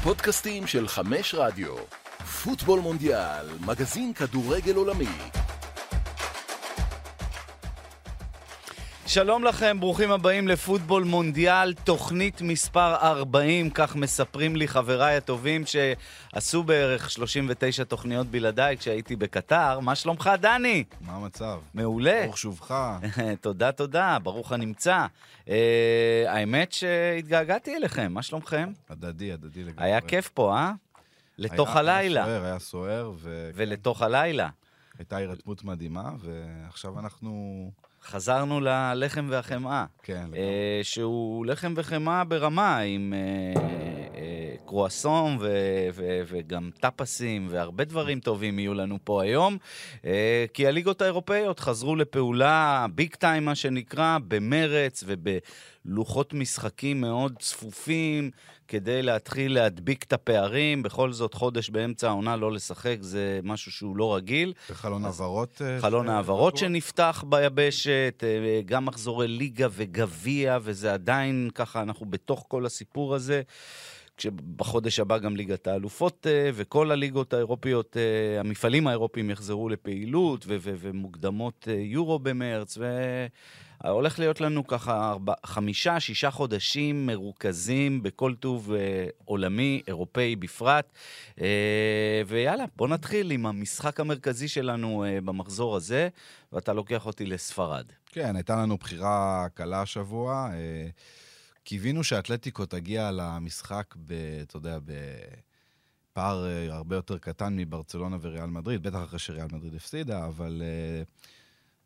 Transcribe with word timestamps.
הפודקאסטים 0.00 0.66
של 0.66 0.88
חמש 0.88 1.34
רדיו. 1.34 1.74
פוטבול 2.44 2.80
מונדיאל, 2.80 3.46
מגזין 3.66 4.12
כדורגל 4.14 4.74
עולמי. 4.74 5.39
שלום 9.12 9.44
לכם, 9.44 9.80
ברוכים 9.80 10.10
הבאים 10.10 10.48
לפוטבול 10.48 11.04
מונדיאל, 11.04 11.74
תוכנית 11.74 12.42
מספר 12.42 12.94
40, 12.94 13.70
כך 13.70 13.96
מספרים 13.96 14.56
לי 14.56 14.68
חבריי 14.68 15.16
הטובים 15.16 15.62
שעשו 15.66 16.62
בערך 16.62 17.10
39 17.10 17.84
תוכניות 17.84 18.26
בלעדיי 18.26 18.76
כשהייתי 18.76 19.16
בקטר. 19.16 19.80
מה 19.80 19.94
שלומך, 19.94 20.30
דני? 20.40 20.84
מה 21.00 21.12
המצב? 21.12 21.60
מעולה. 21.74 22.22
ברוך 22.24 22.38
שובך. 22.38 22.74
תודה, 23.40 23.72
תודה, 23.72 24.18
ברוך 24.22 24.52
הנמצא. 24.52 25.06
Uh, 25.44 25.50
האמת 26.26 26.72
שהתגעגעתי 26.72 27.76
אליכם, 27.76 28.12
מה 28.12 28.22
שלומכם? 28.22 28.72
הדדי, 28.90 29.32
הדדי 29.32 29.64
לגמרי. 29.64 29.84
היה 29.84 30.00
כיף 30.00 30.28
פה, 30.28 30.56
אה? 30.56 30.72
לתוך 31.38 31.68
היה, 31.68 31.78
הלילה. 31.78 32.24
היה 32.24 32.28
סוער, 32.38 32.44
היה 32.44 32.58
סוער, 32.58 33.12
ו... 33.16 33.50
ולתוך 33.54 34.02
הלילה. 34.02 34.48
הייתה 34.98 35.16
הירתמות 35.16 35.64
מדהימה, 35.64 36.10
ועכשיו 36.20 36.98
אנחנו... 36.98 37.70
חזרנו 38.04 38.60
ללחם 38.60 39.26
והחמאה. 39.30 39.84
כן. 40.02 40.30
אה, 40.36 40.80
שהוא 40.82 41.46
לחם 41.46 41.74
וחמאה 41.76 42.24
ברמה, 42.24 42.78
עם 42.78 43.14
אה, 43.16 43.62
אה, 44.14 44.54
קרואסון 44.66 45.36
ו- 45.40 45.88
ו- 45.94 46.20
וגם 46.26 46.70
טאפסים, 46.80 47.46
והרבה 47.50 47.84
דברים 47.84 48.20
טובים 48.20 48.58
יהיו 48.58 48.74
לנו 48.74 48.98
פה 49.04 49.22
היום, 49.22 49.58
אה, 50.04 50.44
כי 50.54 50.66
הליגות 50.66 51.02
האירופאיות 51.02 51.60
חזרו 51.60 51.96
לפעולה 51.96 52.86
ביג 52.94 53.14
טיים, 53.14 53.44
מה 53.44 53.54
שנקרא, 53.54 54.18
במרץ 54.28 55.04
ובלוחות 55.06 56.34
משחקים 56.34 57.00
מאוד 57.00 57.34
צפופים, 57.38 58.30
כדי 58.70 59.02
להתחיל 59.02 59.54
להדביק 59.54 60.02
את 60.02 60.12
הפערים. 60.12 60.82
בכל 60.82 61.12
זאת, 61.12 61.34
חודש 61.34 61.70
באמצע 61.70 62.08
העונה 62.08 62.36
לא 62.36 62.52
לשחק 62.52 62.96
זה 63.00 63.40
משהו 63.42 63.72
שהוא 63.72 63.96
לא 63.96 64.16
רגיל. 64.16 64.52
וחלון 64.70 65.04
העברות... 65.04 65.62
אה, 65.64 65.80
חלון 65.80 66.08
העברות? 66.08 66.56
שנפתח 66.56 67.24
ביבשת, 67.28 68.24
אה, 68.26 68.60
גם 68.64 68.84
מחזורי 68.84 69.28
ליגה 69.28 69.68
וגביע, 69.70 70.58
וזה 70.62 70.92
עדיין 70.92 71.50
ככה, 71.54 71.82
אנחנו 71.82 72.06
בתוך 72.06 72.44
כל 72.48 72.66
הסיפור 72.66 73.14
הזה. 73.14 73.42
כשבחודש 74.16 75.00
הבא 75.00 75.18
גם 75.18 75.36
ליגת 75.36 75.66
האלופות 75.66 76.26
אה, 76.30 76.50
וכל 76.54 76.90
הליגות 76.90 77.32
האירופיות, 77.34 77.96
המפעלים 78.40 78.86
האירופיים 78.86 79.30
יחזרו 79.30 79.68
לפעילות 79.68 80.44
ו- 80.46 80.56
ו- 80.60 80.74
ומוקדמות 80.80 81.68
יורו 81.70 82.18
במרץ, 82.18 82.78
והולך 83.84 84.18
להיות 84.18 84.40
לנו 84.40 84.66
ככה 84.66 85.10
ארבע, 85.10 85.34
חמישה, 85.46 86.00
שישה 86.00 86.30
חודשים 86.30 87.06
מרוכזים 87.06 88.02
בכל 88.02 88.34
טוב 88.34 88.72
אה, 88.72 89.06
עולמי, 89.24 89.82
אירופאי 89.88 90.36
בפרט. 90.36 90.92
אה, 91.40 92.22
ויאללה, 92.26 92.64
בוא 92.76 92.88
נתחיל 92.88 93.30
עם 93.30 93.46
המשחק 93.46 94.00
המרכזי 94.00 94.48
שלנו 94.48 95.04
אה, 95.04 95.20
במחזור 95.20 95.76
הזה, 95.76 96.08
ואתה 96.52 96.72
לוקח 96.72 97.06
אותי 97.06 97.26
לספרד. 97.26 97.84
כן, 98.06 98.36
הייתה 98.36 98.56
לנו 98.56 98.76
בחירה 98.76 99.46
קלה 99.54 99.82
השבוע. 99.82 100.48
אה, 100.52 100.88
קיווינו 101.64 102.04
שאתלטיקו 102.04 102.66
תגיע 102.66 103.10
למשחק, 103.10 103.94
ב, 104.06 104.12
אתה 104.42 104.56
יודע, 104.56 104.78
בפער 106.12 106.46
אה, 106.46 106.74
הרבה 106.74 106.96
יותר 106.96 107.18
קטן 107.18 107.56
מברצלונה 107.56 108.16
וריאל 108.20 108.46
מדריד, 108.46 108.82
בטח 108.82 109.04
אחרי 109.04 109.18
שריאל 109.18 109.46
מדריד 109.52 109.74
הפסידה, 109.74 110.26
אבל 110.26 110.62
אה, 110.64 111.02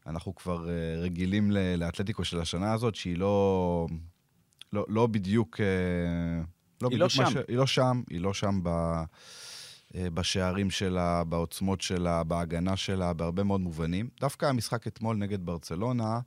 אנחנו 0.07 0.35
כבר 0.35 0.69
אה, 0.69 1.01
רגילים 1.01 1.51
לאתלטיקו 1.51 2.25
של 2.25 2.41
השנה 2.41 2.73
הזאת, 2.73 2.95
שהיא 2.95 3.19
לא, 3.19 3.87
לא, 4.73 4.85
לא 4.89 5.07
בדיוק... 5.07 5.61
אה, 5.61 5.67
לא 6.83 6.89
היא 6.91 6.99
לא 6.99 7.07
בדיוק 7.07 7.27
מה 7.27 7.31
שם. 7.31 7.41
ש... 7.41 7.45
היא 7.49 7.57
לא 7.57 7.67
שם, 7.67 8.03
היא 8.11 8.21
לא 8.21 8.35
שם 8.35 8.61
ב... 8.63 8.69
אה, 9.95 10.11
בשערים 10.11 10.71
שלה, 10.71 11.25
בעוצמות 11.25 11.81
שלה, 11.81 12.25
בהגנה 12.25 12.77
שלה, 12.77 13.13
בהרבה 13.13 13.45
מאוד 13.45 13.61
מובנים. 13.61 14.09
דווקא 14.20 14.47
המשחק 14.47 14.87
אתמול 14.87 15.17
נגד 15.17 15.47
ברצלונה, 15.47 16.20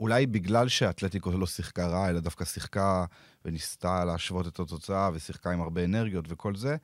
אולי 0.00 0.26
בגלל 0.26 0.68
שאתלטיקו 0.68 1.30
לא 1.30 1.46
שיחקה 1.46 1.86
רע, 1.86 2.10
אלא 2.10 2.20
דווקא 2.20 2.44
שיחקה 2.44 3.04
וניסתה 3.44 4.04
להשוות 4.04 4.46
את 4.46 4.60
התוצאה, 4.60 5.10
ושיחקה 5.14 5.50
עם 5.50 5.60
הרבה 5.60 5.84
אנרגיות 5.84 6.24
וכל 6.28 6.56
זה, 6.56 6.76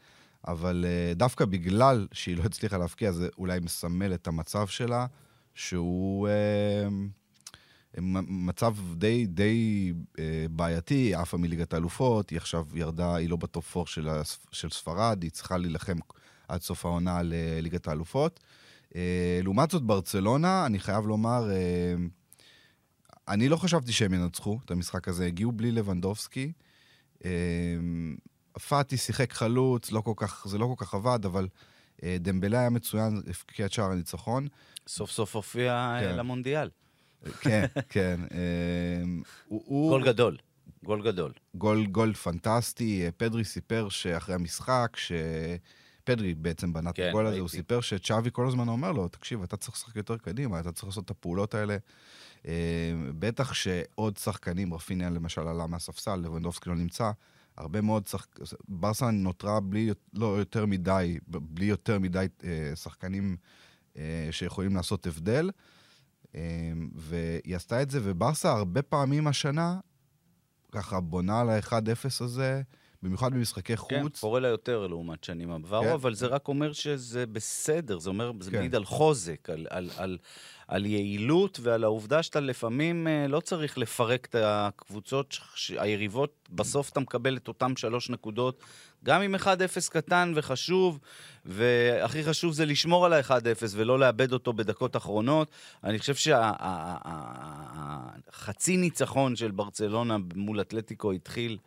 אבל 0.48 0.84
אה, 0.88 1.14
דווקא 1.14 1.44
בגלל 1.44 2.06
שהיא 2.12 2.36
לא 2.36 2.42
הצליחה 2.42 2.78
להבקיע, 2.78 3.12
זה 3.12 3.28
אולי 3.38 3.60
מסמל 3.60 4.14
את 4.14 4.26
המצב 4.26 4.66
שלה, 4.66 5.06
שהוא... 5.54 6.28
מ- 8.00 8.46
מצב 8.46 8.76
די, 8.96 9.26
די 9.26 9.92
אה, 10.18 10.46
בעייתי, 10.50 10.94
היא 10.94 11.16
עפה 11.16 11.36
מליגת 11.36 11.74
האלופות, 11.74 12.30
היא 12.30 12.36
עכשיו 12.36 12.66
ירדה, 12.74 13.14
היא 13.14 13.28
לא 13.28 13.36
בטופ 13.36 13.76
4 13.76 13.86
של, 13.90 14.08
של 14.52 14.70
ספרד, 14.70 15.22
היא 15.22 15.30
צריכה 15.30 15.56
להילחם 15.56 15.96
עד 16.48 16.62
סוף 16.62 16.86
העונה 16.86 17.20
לליגת 17.22 17.88
האלופות. 17.88 18.40
אה, 18.96 19.40
לעומת 19.42 19.70
זאת, 19.70 19.82
ברצלונה, 19.82 20.66
אני 20.66 20.78
חייב 20.78 21.06
לומר, 21.06 21.50
אה, 21.50 21.94
אני 23.28 23.48
לא 23.48 23.56
חשבתי 23.56 23.92
שהם 23.92 24.14
ינצחו 24.14 24.58
את 24.64 24.70
המשחק 24.70 25.08
הזה, 25.08 25.26
הגיעו 25.26 25.52
בלי 25.52 25.72
לבנדובסקי. 25.72 26.52
אה, 27.24 27.30
פאטי 28.58 28.96
שיחק 28.96 29.32
חלוץ, 29.32 29.92
לא 29.92 30.00
כל 30.00 30.12
כך, 30.16 30.46
זה 30.48 30.58
לא 30.58 30.74
כל 30.76 30.84
כך 30.84 30.94
עבד, 30.94 31.24
אבל 31.24 31.48
אה, 32.02 32.16
דמבלה 32.20 32.58
היה 32.60 32.70
מצוין, 32.70 33.22
הבקיע 33.26 33.66
את 33.66 33.72
שער 33.72 33.90
הניצחון. 33.90 34.48
סוף 34.88 35.10
סוף 35.10 35.36
הופיע 35.36 35.72
אה, 35.72 36.00
כן. 36.00 36.16
למונדיאל. 36.16 36.70
כן, 37.40 37.64
כן. 37.88 38.20
אה, 38.32 38.38
הוא- 39.48 39.62
הוא- 39.66 39.90
גול 39.90 40.04
גדול, 40.04 40.36
גול 40.84 41.02
גדול. 41.02 41.32
גול, 41.54 41.86
גול 41.86 42.14
פנטסטי. 42.14 43.04
פדרי 43.16 43.44
סיפר 43.44 43.88
שאחרי 43.88 44.34
המשחק, 44.34 44.92
ש... 44.96 45.12
פדרי 46.04 46.34
בעצם 46.34 46.72
בנה 46.72 46.90
את 46.90 46.96
כן, 46.96 47.08
הגול 47.08 47.26
הזה. 47.26 47.38
הוא 47.40 47.48
סיפר 47.48 47.80
שצ'אבי 47.80 48.30
כל 48.32 48.46
הזמן 48.48 48.68
אומר 48.68 48.92
לו, 48.92 49.08
תקשיב, 49.08 49.42
אתה 49.42 49.56
צריך 49.56 49.76
לשחק 49.76 49.96
יותר 49.96 50.16
קדימה, 50.16 50.60
אתה 50.60 50.72
צריך 50.72 50.84
לעשות 50.88 51.04
את 51.04 51.10
הפעולות 51.10 51.54
האלה. 51.54 51.76
אה, 52.46 52.52
בטח 53.18 53.52
שעוד 53.52 54.16
שחקנים, 54.16 54.74
רפיניה 54.74 55.10
למשל 55.10 55.48
עלה 55.48 55.66
מהספסל, 55.66 56.16
לבנדובסקי 56.16 56.68
לא 56.70 56.76
נמצא, 56.76 57.10
הרבה 57.56 57.80
מאוד 57.80 58.06
שחק... 58.06 58.38
ברסה 58.68 59.10
נותרה 59.10 59.60
בלי 59.60 59.90
לא 60.12 60.38
יותר 60.38 60.66
מדי, 60.66 61.18
בלי 61.28 61.64
יותר 61.64 61.98
מדי 61.98 62.26
אה, 62.44 62.76
שחקנים 62.76 63.36
אה, 63.96 64.28
שיכולים 64.30 64.76
לעשות 64.76 65.06
הבדל. 65.06 65.50
אה, 66.34 66.72
והיא 66.94 67.56
עשתה 67.56 67.82
את 67.82 67.90
זה, 67.90 68.00
וברסה 68.02 68.50
הרבה 68.52 68.82
פעמים 68.82 69.26
השנה, 69.26 69.80
ככה 70.72 71.00
בונה 71.00 71.40
על 71.40 71.50
ה-1-0 71.50 72.24
הזה, 72.24 72.62
במיוחד 73.04 73.34
במשחקי 73.34 73.76
כן, 73.76 74.02
חוץ. 74.02 74.20
קורה 74.20 74.40
לה 74.40 74.48
יותר 74.48 74.86
לעומת 74.86 75.24
שנים 75.24 75.50
עברו, 75.50 75.82
כן. 75.82 75.92
אבל 75.92 76.14
זה 76.14 76.26
רק 76.26 76.48
אומר 76.48 76.72
שזה 76.72 77.26
בסדר, 77.26 77.98
זה 77.98 78.10
אומר, 78.10 78.32
זה 78.40 78.50
כן. 78.50 78.58
מעיד 78.58 78.74
על 78.74 78.84
חוזק, 78.84 79.50
על, 79.50 79.66
על, 79.70 79.90
על, 79.96 80.18
על 80.68 80.86
יעילות 80.86 81.60
ועל 81.62 81.84
העובדה 81.84 82.22
שאתה 82.22 82.40
לפעמים 82.40 83.06
אה, 83.06 83.26
לא 83.28 83.40
צריך 83.40 83.78
לפרק 83.78 84.26
את 84.26 84.34
הקבוצות, 84.38 85.38
היריבות, 85.78 86.48
בסוף 86.50 86.90
אתה 86.90 87.00
מקבל 87.00 87.36
את 87.36 87.48
אותם 87.48 87.76
שלוש 87.76 88.10
נקודות, 88.10 88.62
גם 89.04 89.22
עם 89.22 89.34
1-0 89.34 89.46
קטן 89.90 90.32
וחשוב, 90.36 90.98
והכי 91.44 92.24
חשוב 92.24 92.52
זה 92.52 92.66
לשמור 92.66 93.06
על 93.06 93.12
ה-1-0 93.12 93.30
ולא 93.70 93.98
לאבד 93.98 94.32
אותו 94.32 94.52
בדקות 94.52 94.96
אחרונות. 94.96 95.48
אני 95.84 95.98
חושב 95.98 96.14
שהחצי 97.74 98.76
ניצחון 98.76 99.36
של 99.36 99.50
ברצלונה 99.50 100.16
מול 100.34 100.60
אתלטיקו 100.60 101.12
התחיל 101.12 101.58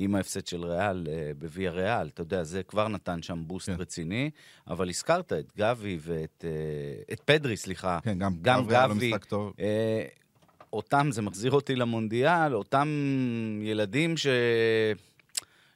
עם 0.00 0.14
ההפסד 0.14 0.46
של 0.46 0.64
ריאל 0.64 1.06
אה, 1.10 1.30
בוויה 1.38 1.70
ריאל. 1.70 2.08
אתה 2.14 2.20
יודע, 2.20 2.44
זה 2.44 2.62
כבר 2.62 2.88
נתן 2.88 3.22
שם 3.22 3.42
בוסט 3.46 3.70
כן. 3.70 3.76
רציני, 3.78 4.30
אבל 4.68 4.88
הזכרת 4.88 5.32
את 5.32 5.52
גבי 5.56 5.98
ואת 6.00 6.44
אה, 6.44 7.12
את 7.12 7.20
פדרי, 7.20 7.56
סליחה. 7.56 7.98
כן, 8.02 8.18
גם, 8.18 8.36
גם 8.42 8.66
גבי 8.66 8.88
לו 8.88 8.94
גבי. 8.94 9.12
טוב. 9.28 9.52
אה, 9.60 10.04
אותם, 10.72 11.08
זה 11.10 11.22
מחזיר 11.22 11.52
אותי 11.52 11.76
למונדיאל, 11.76 12.54
אותם 12.54 12.88
ילדים 13.62 14.16
ש... 14.16 14.26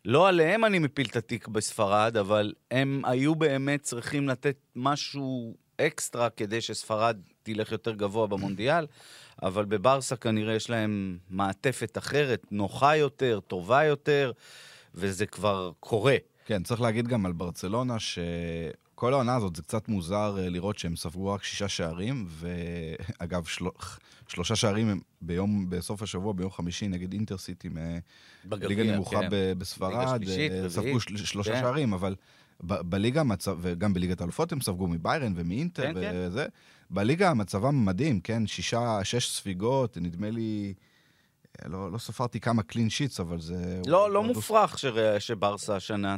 לא 0.05 0.29
עליהם 0.29 0.65
אני 0.65 0.79
מפיל 0.79 1.07
את 1.07 1.17
התיק 1.17 1.49
בספרד, 1.49 2.17
אבל 2.17 2.53
הם 2.71 3.03
היו 3.05 3.35
באמת 3.35 3.83
צריכים 3.83 4.29
לתת 4.29 4.57
משהו 4.77 5.55
אקסטרה 5.81 6.31
כדי 6.31 6.61
שספרד 6.61 7.17
תלך 7.43 7.73
יותר 7.73 7.95
גבוה 7.95 8.27
במונדיאל, 8.27 8.87
אבל 9.43 9.65
בברסה 9.65 10.17
כנראה 10.17 10.55
יש 10.55 10.71
להם 10.71 11.19
מעטפת 11.31 11.99
אחרת, 11.99 12.47
נוחה 12.51 12.97
יותר, 12.97 13.41
טובה 13.47 13.85
יותר, 13.85 14.33
וזה 14.95 15.27
כבר 15.27 15.73
קורה. 15.81 16.17
כן, 16.47 16.63
צריך 16.63 16.81
להגיד 16.81 17.09
גם 17.09 17.27
על 17.27 17.33
ברצלונה, 17.33 17.97
שכל 17.99 19.13
העונה 19.13 19.37
הזאת 19.37 19.57
זה 19.57 19.63
קצת 19.63 19.89
מוזר 19.89 20.37
אה, 20.39 20.49
לראות 20.49 20.79
שהם 20.79 20.97
ספגו 20.97 21.33
רק 21.33 21.45
שישה 21.45 21.69
שערים, 21.69 22.27
ואגב, 22.29 23.45
של... 23.45 23.65
שלושה 24.29 24.57
שערים 24.57 24.89
הם 24.89 25.01
ביום, 25.21 25.71
בסוף 25.71 26.03
השבוע, 26.03 26.33
ביום 26.33 26.51
חמישי, 26.51 26.89
נגד 26.89 27.13
אינטרסיטי, 27.13 27.69
בגביע, 28.45 28.69
ליגה 28.69 28.83
נמוכה 28.83 29.21
כן. 29.21 29.29
ב- 29.31 29.53
בספרד, 29.59 30.23
אה, 30.29 30.69
ספגו. 30.69 31.01
של... 31.01 31.17
שלושה 31.17 31.53
כן. 31.53 31.61
שערים, 31.61 31.93
אבל 31.93 32.15
ב- 32.61 32.81
בליגה 32.81 33.21
המצב, 33.21 33.59
וגם 33.61 33.95
בליגת 33.95 34.21
האלופות 34.21 34.53
הם 34.53 34.61
ספגו 34.61 34.87
מביירן 34.87 35.33
ומאינטר 35.37 35.83
כן, 35.83 35.95
כן. 35.95 36.49
בליגה 36.93 37.35
מצבם 37.35 37.85
מדהים, 37.85 38.21
כן? 38.21 38.47
שישה, 38.47 38.99
שש 39.05 39.31
ספיגות, 39.31 39.99
נדמה 40.01 40.31
לי... 40.31 40.75
לא, 41.67 41.93
לא 41.93 41.99
ספרתי 41.99 42.41
כמה 42.41 42.63
קלין 42.63 42.91
שיטס, 42.91 43.21
אבל 43.21 43.41
זה... 43.41 43.81
לא, 43.87 44.11
לא 44.11 44.23
מופרך 44.25 44.79
ש- 44.79 44.87
שברסה 45.19 45.77
השנה 45.77 46.17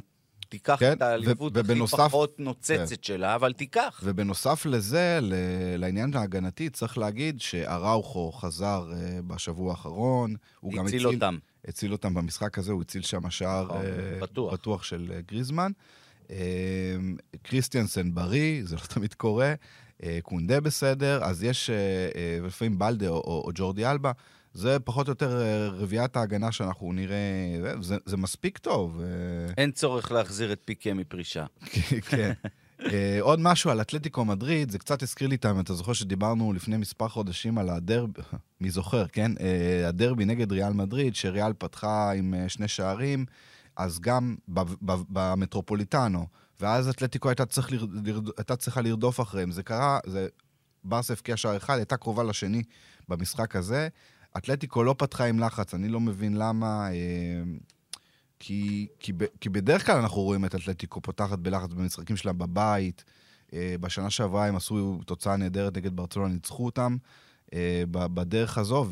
תיקח 0.48 0.76
כן, 0.80 0.92
את 0.92 1.02
האליפות 1.02 1.56
ו- 1.56 1.60
הכי 1.60 1.72
ובנוסף- 1.72 1.96
פחות 2.08 2.40
נוצצת 2.40 3.04
שלה, 3.04 3.34
אבל 3.34 3.52
תיקח. 3.52 4.00
ובנוסף 4.04 4.66
לזה, 4.66 5.18
ל- 5.22 5.34
לעניין 5.76 6.16
ההגנתי, 6.16 6.70
צריך 6.70 6.98
להגיד 6.98 7.40
שאראוכו 7.40 8.32
חזר 8.32 8.90
אה, 8.92 9.18
בשבוע 9.26 9.70
האחרון. 9.70 10.34
הוא 10.60 10.72
גם 10.72 10.86
הציל 10.86 11.06
אותם. 11.06 11.38
הציל 11.68 11.92
אותם 11.92 12.14
במשחק 12.14 12.58
הזה, 12.58 12.72
הוא 12.72 12.82
הציל 12.82 13.02
שם 13.02 13.30
שער 13.30 13.64
נכון, 13.64 13.76
אה, 13.84 14.18
בטוח. 14.20 14.52
בטוח 14.52 14.82
של 14.82 15.12
אה, 15.14 15.20
גריזמן. 15.28 15.72
קריסטיאנסן 17.42 18.14
בריא, 18.14 18.62
זה 18.64 18.76
לא 18.76 18.80
תמיד 18.80 19.14
קורה. 19.14 19.54
אה, 20.02 20.18
קונדה 20.22 20.60
בסדר, 20.60 21.24
אז 21.24 21.42
יש 21.42 21.70
אה, 21.70 21.76
אה, 21.76 22.46
לפעמים 22.46 22.78
בלדה 22.78 23.08
או, 23.08 23.14
או, 23.14 23.42
או 23.46 23.50
ג'ורדי 23.54 23.86
אלבה. 23.86 24.12
זה 24.54 24.78
פחות 24.78 25.06
או 25.06 25.10
יותר 25.10 25.42
רביעיית 25.72 26.16
ההגנה 26.16 26.52
שאנחנו 26.52 26.92
נראה, 26.92 27.16
זה, 27.80 27.96
זה, 28.06 28.16
מספיק 28.16 28.58
טוב. 28.58 29.00
אין 29.56 29.70
צורך 29.72 30.12
להחזיר 30.12 30.52
את 30.52 30.60
פיקה 30.64 30.94
מפרישה. 30.94 31.44
כן. 32.10 32.32
עוד 33.20 33.40
משהו 33.40 33.70
על 33.70 33.80
אתלטיקו 33.80 34.24
מדריד, 34.24 34.70
זה 34.70 34.78
קצת 34.78 35.02
הזכיר 35.02 35.28
לי 35.28 35.32
איתם, 35.32 35.60
אתה 35.60 35.74
זוכר 35.74 35.92
שדיברנו 35.92 36.52
לפני 36.52 36.76
מספר 36.76 37.08
חודשים 37.08 37.58
על 37.58 37.70
הדרבי, 37.70 38.20
מי 38.60 38.70
זוכר, 38.70 39.06
כן? 39.06 39.32
הדרבי 39.86 40.24
נגד 40.24 40.52
ריאל 40.52 40.72
מדריד, 40.72 41.14
שריאל 41.14 41.52
פתחה 41.58 42.12
עם 42.12 42.34
שני 42.48 42.68
שערים, 42.68 43.24
אז 43.76 44.00
גם 44.00 44.36
ב- 44.48 44.74
ב- 44.82 45.02
במטרופוליטנו, 45.08 46.26
ואז 46.60 46.88
אתלטיקו 46.88 47.28
הייתה, 47.28 47.46
צריך 47.46 47.72
לר- 47.72 47.86
לרד- 48.04 48.30
הייתה 48.36 48.56
צריכה 48.56 48.80
לרדוף 48.80 49.20
אחריהם. 49.20 49.50
זה 49.50 49.62
קרה, 49.62 49.98
זה... 50.06 50.26
ברסה 50.84 51.12
הבקיעה 51.12 51.36
שער 51.36 51.56
אחד, 51.56 51.76
הייתה 51.76 51.96
קרובה 51.96 52.22
לשני 52.22 52.62
במשחק 53.08 53.56
הזה. 53.56 53.88
אתלטיקו 54.36 54.82
לא 54.82 54.94
פתחה 54.98 55.24
עם 55.24 55.38
לחץ, 55.38 55.74
אני 55.74 55.88
לא 55.88 56.00
מבין 56.00 56.36
למה. 56.36 56.88
אה, 56.92 57.42
כי, 58.38 58.86
כי, 59.00 59.12
ב- 59.12 59.24
כי 59.40 59.48
בדרך 59.48 59.86
כלל 59.86 59.96
אנחנו 59.96 60.22
רואים 60.22 60.44
את 60.44 60.54
אתלטיקו 60.54 61.00
פותחת 61.00 61.38
בלחץ 61.38 61.70
במשחקים 61.72 62.16
שלה 62.16 62.32
בבית. 62.32 63.04
אה, 63.52 63.74
בשנה 63.80 64.10
שעברה 64.10 64.46
הם 64.46 64.56
עשו 64.56 65.00
תוצאה 65.06 65.36
נהדרת 65.36 65.76
נגד 65.76 65.96
ברצלונה, 65.96 66.34
ניצחו 66.34 66.66
אותם 66.66 66.96
אה, 67.54 67.82
בדרך 67.90 68.58
הזו, 68.58 68.86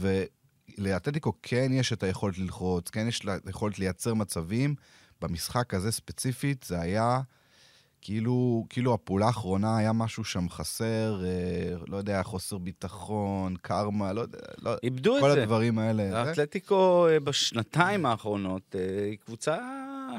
ולאתלטיקו 0.79 1.33
כן 1.43 1.71
יש 1.73 1.93
את 1.93 2.03
היכולת 2.03 2.39
ללחוץ, 2.39 2.91
כן 2.91 3.09
יש 3.09 3.25
לה 3.25 3.37
יכולת 3.49 3.79
לייצר 3.79 4.15
מצבים. 4.15 4.75
במשחק 5.21 5.75
הזה 5.75 5.93
ספציפית 5.93 6.65
זה 6.69 6.81
היה 6.81 7.21
כאילו, 8.03 8.65
כאילו 8.69 8.95
הפעולה 8.95 9.27
האחרונה 9.27 9.79
היה 9.79 9.93
משהו 9.93 10.25
שם 10.25 10.49
חסר, 10.49 11.25
אה, 11.25 11.77
לא 11.89 11.97
יודע, 11.97 12.23
חוסר 12.23 12.59
ביטחון, 12.59 13.57
קרמה, 13.63 14.13
לא 14.13 14.21
יודע, 14.21 14.39
לא, 14.63 14.71
איבדו 14.83 15.17
את 15.17 15.21
כל 15.23 15.33
זה. 15.33 15.43
הדברים 15.43 15.79
האלה. 15.79 16.23
האתלטיקו 16.23 17.09
אה, 17.09 17.21
בשנתיים 17.21 18.07
האחרונות 18.07 18.77
אה, 18.79 19.05
היא 19.05 19.19
קבוצה 19.19 19.59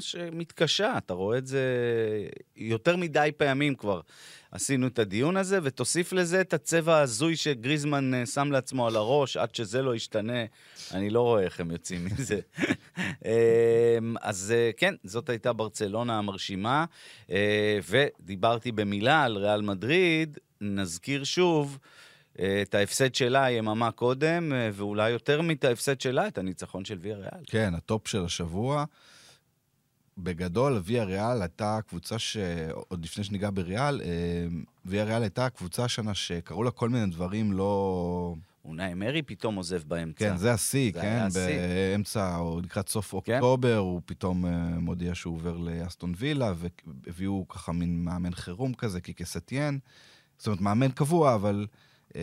שמתקשה, 0.01 0.98
אתה 0.98 1.13
רואה 1.13 1.38
את 1.38 1.48
זה 1.48 1.62
יותר 2.56 2.98
מדי 2.98 3.30
פעמים 3.38 3.75
כבר. 3.75 4.01
עשינו 4.54 4.88
את 4.88 5.00
הדיון 5.00 5.38
הזה, 5.38 5.60
ותוסיף 5.63 6.13
לזה 6.13 6.42
את 6.42 6.54
הצבע 6.54 6.95
ההזוי 6.95 7.36
שגריזמן 7.36 8.13
אה, 8.13 8.25
שם 8.25 8.51
לעצמו 8.51 8.88
על 8.88 8.95
הראש, 8.95 9.38
עד 9.38 9.56
שזה 9.56 9.81
לא 9.81 9.95
ישתנה, 9.95 10.45
אני 10.92 11.10
לא 11.10 11.22
רואה 11.22 11.42
איך 11.42 11.60
הם 11.60 11.72
יוצאים 11.72 12.06
מזה. 12.06 12.40
אמ, 12.98 14.16
אז 14.22 14.54
אה, 14.56 14.72
כן, 14.78 14.95
זאת 15.04 15.30
הייתה 15.30 15.54
ברצלונה 15.54 16.18
המרשימה, 16.18 16.86
אה, 17.31 17.80
ודיברתי 17.89 18.72
במילה 18.72 19.24
על 19.24 19.38
ריאל 19.38 19.62
מדריד, 19.62 20.38
נזכיר 20.62 21.24
שוב. 21.24 21.78
את 22.62 22.75
ההפסד 22.75 23.16
שלה 23.16 23.51
יממה 23.51 23.92
קודם, 23.92 24.51
ואולי 24.74 25.10
יותר 25.10 25.42
מאת 25.42 25.63
ההפסד 25.63 26.01
שלה, 26.01 26.28
את 26.28 26.38
הניצחון 26.38 26.86
של 26.86 26.98
ויה 27.00 27.16
ריאל. 27.16 27.44
כן, 27.48 27.74
הטופ 27.75 28.07
של 28.07 28.25
השבוע. 28.25 28.86
בגדול, 30.18 30.81
ויה 30.83 31.04
ריאל 31.04 31.42
הייתה 31.42 31.80
קבוצה 31.88 32.19
ש... 32.19 32.38
עוד 32.88 33.06
לפני 33.06 33.24
שניגע 33.24 33.50
בריאל, 33.54 34.01
אה, 34.01 34.07
ויה 34.86 35.04
ריאל 35.04 35.21
הייתה 35.21 35.50
קבוצה 35.50 35.83
השנה 35.83 36.13
שקראו 36.13 36.63
לה 36.63 36.71
כל 36.71 36.89
מיני 36.89 37.12
דברים 37.12 37.51
לא... 37.51 38.36
אונאי 38.65 38.94
מרי 38.94 39.21
פתאום 39.21 39.56
עוזב 39.56 39.81
באמצע. 39.88 40.30
כן, 40.30 40.38
זה 40.38 40.54
השיא, 40.54 40.92
זה 40.94 41.01
כן? 41.01 41.07
היה 41.07 41.25
השיא. 41.25 41.42
באמצע, 41.42 42.38
או 42.38 42.62
לקראת 42.63 42.89
סוף 42.89 43.13
כן. 43.24 43.33
אוקטובר, 43.33 43.77
הוא 43.77 44.01
פתאום 44.06 44.45
אה, 44.45 44.51
מודיע 44.80 45.15
שהוא 45.15 45.36
עובר 45.36 45.57
לאסטון 45.57 46.13
וילה, 46.18 46.54
והביאו 46.57 47.48
ככה 47.48 47.71
מין 47.71 48.04
מאמן 48.04 48.33
חירום 48.33 48.74
כזה, 48.74 49.01
קיקה 49.01 49.25
סטיאן. 49.25 49.77
זאת 50.38 50.48
אומרת, 50.48 50.62
מאמן 50.62 50.92
קבוע, 50.92 51.36
אבל 51.36 51.68
אה, 52.15 52.21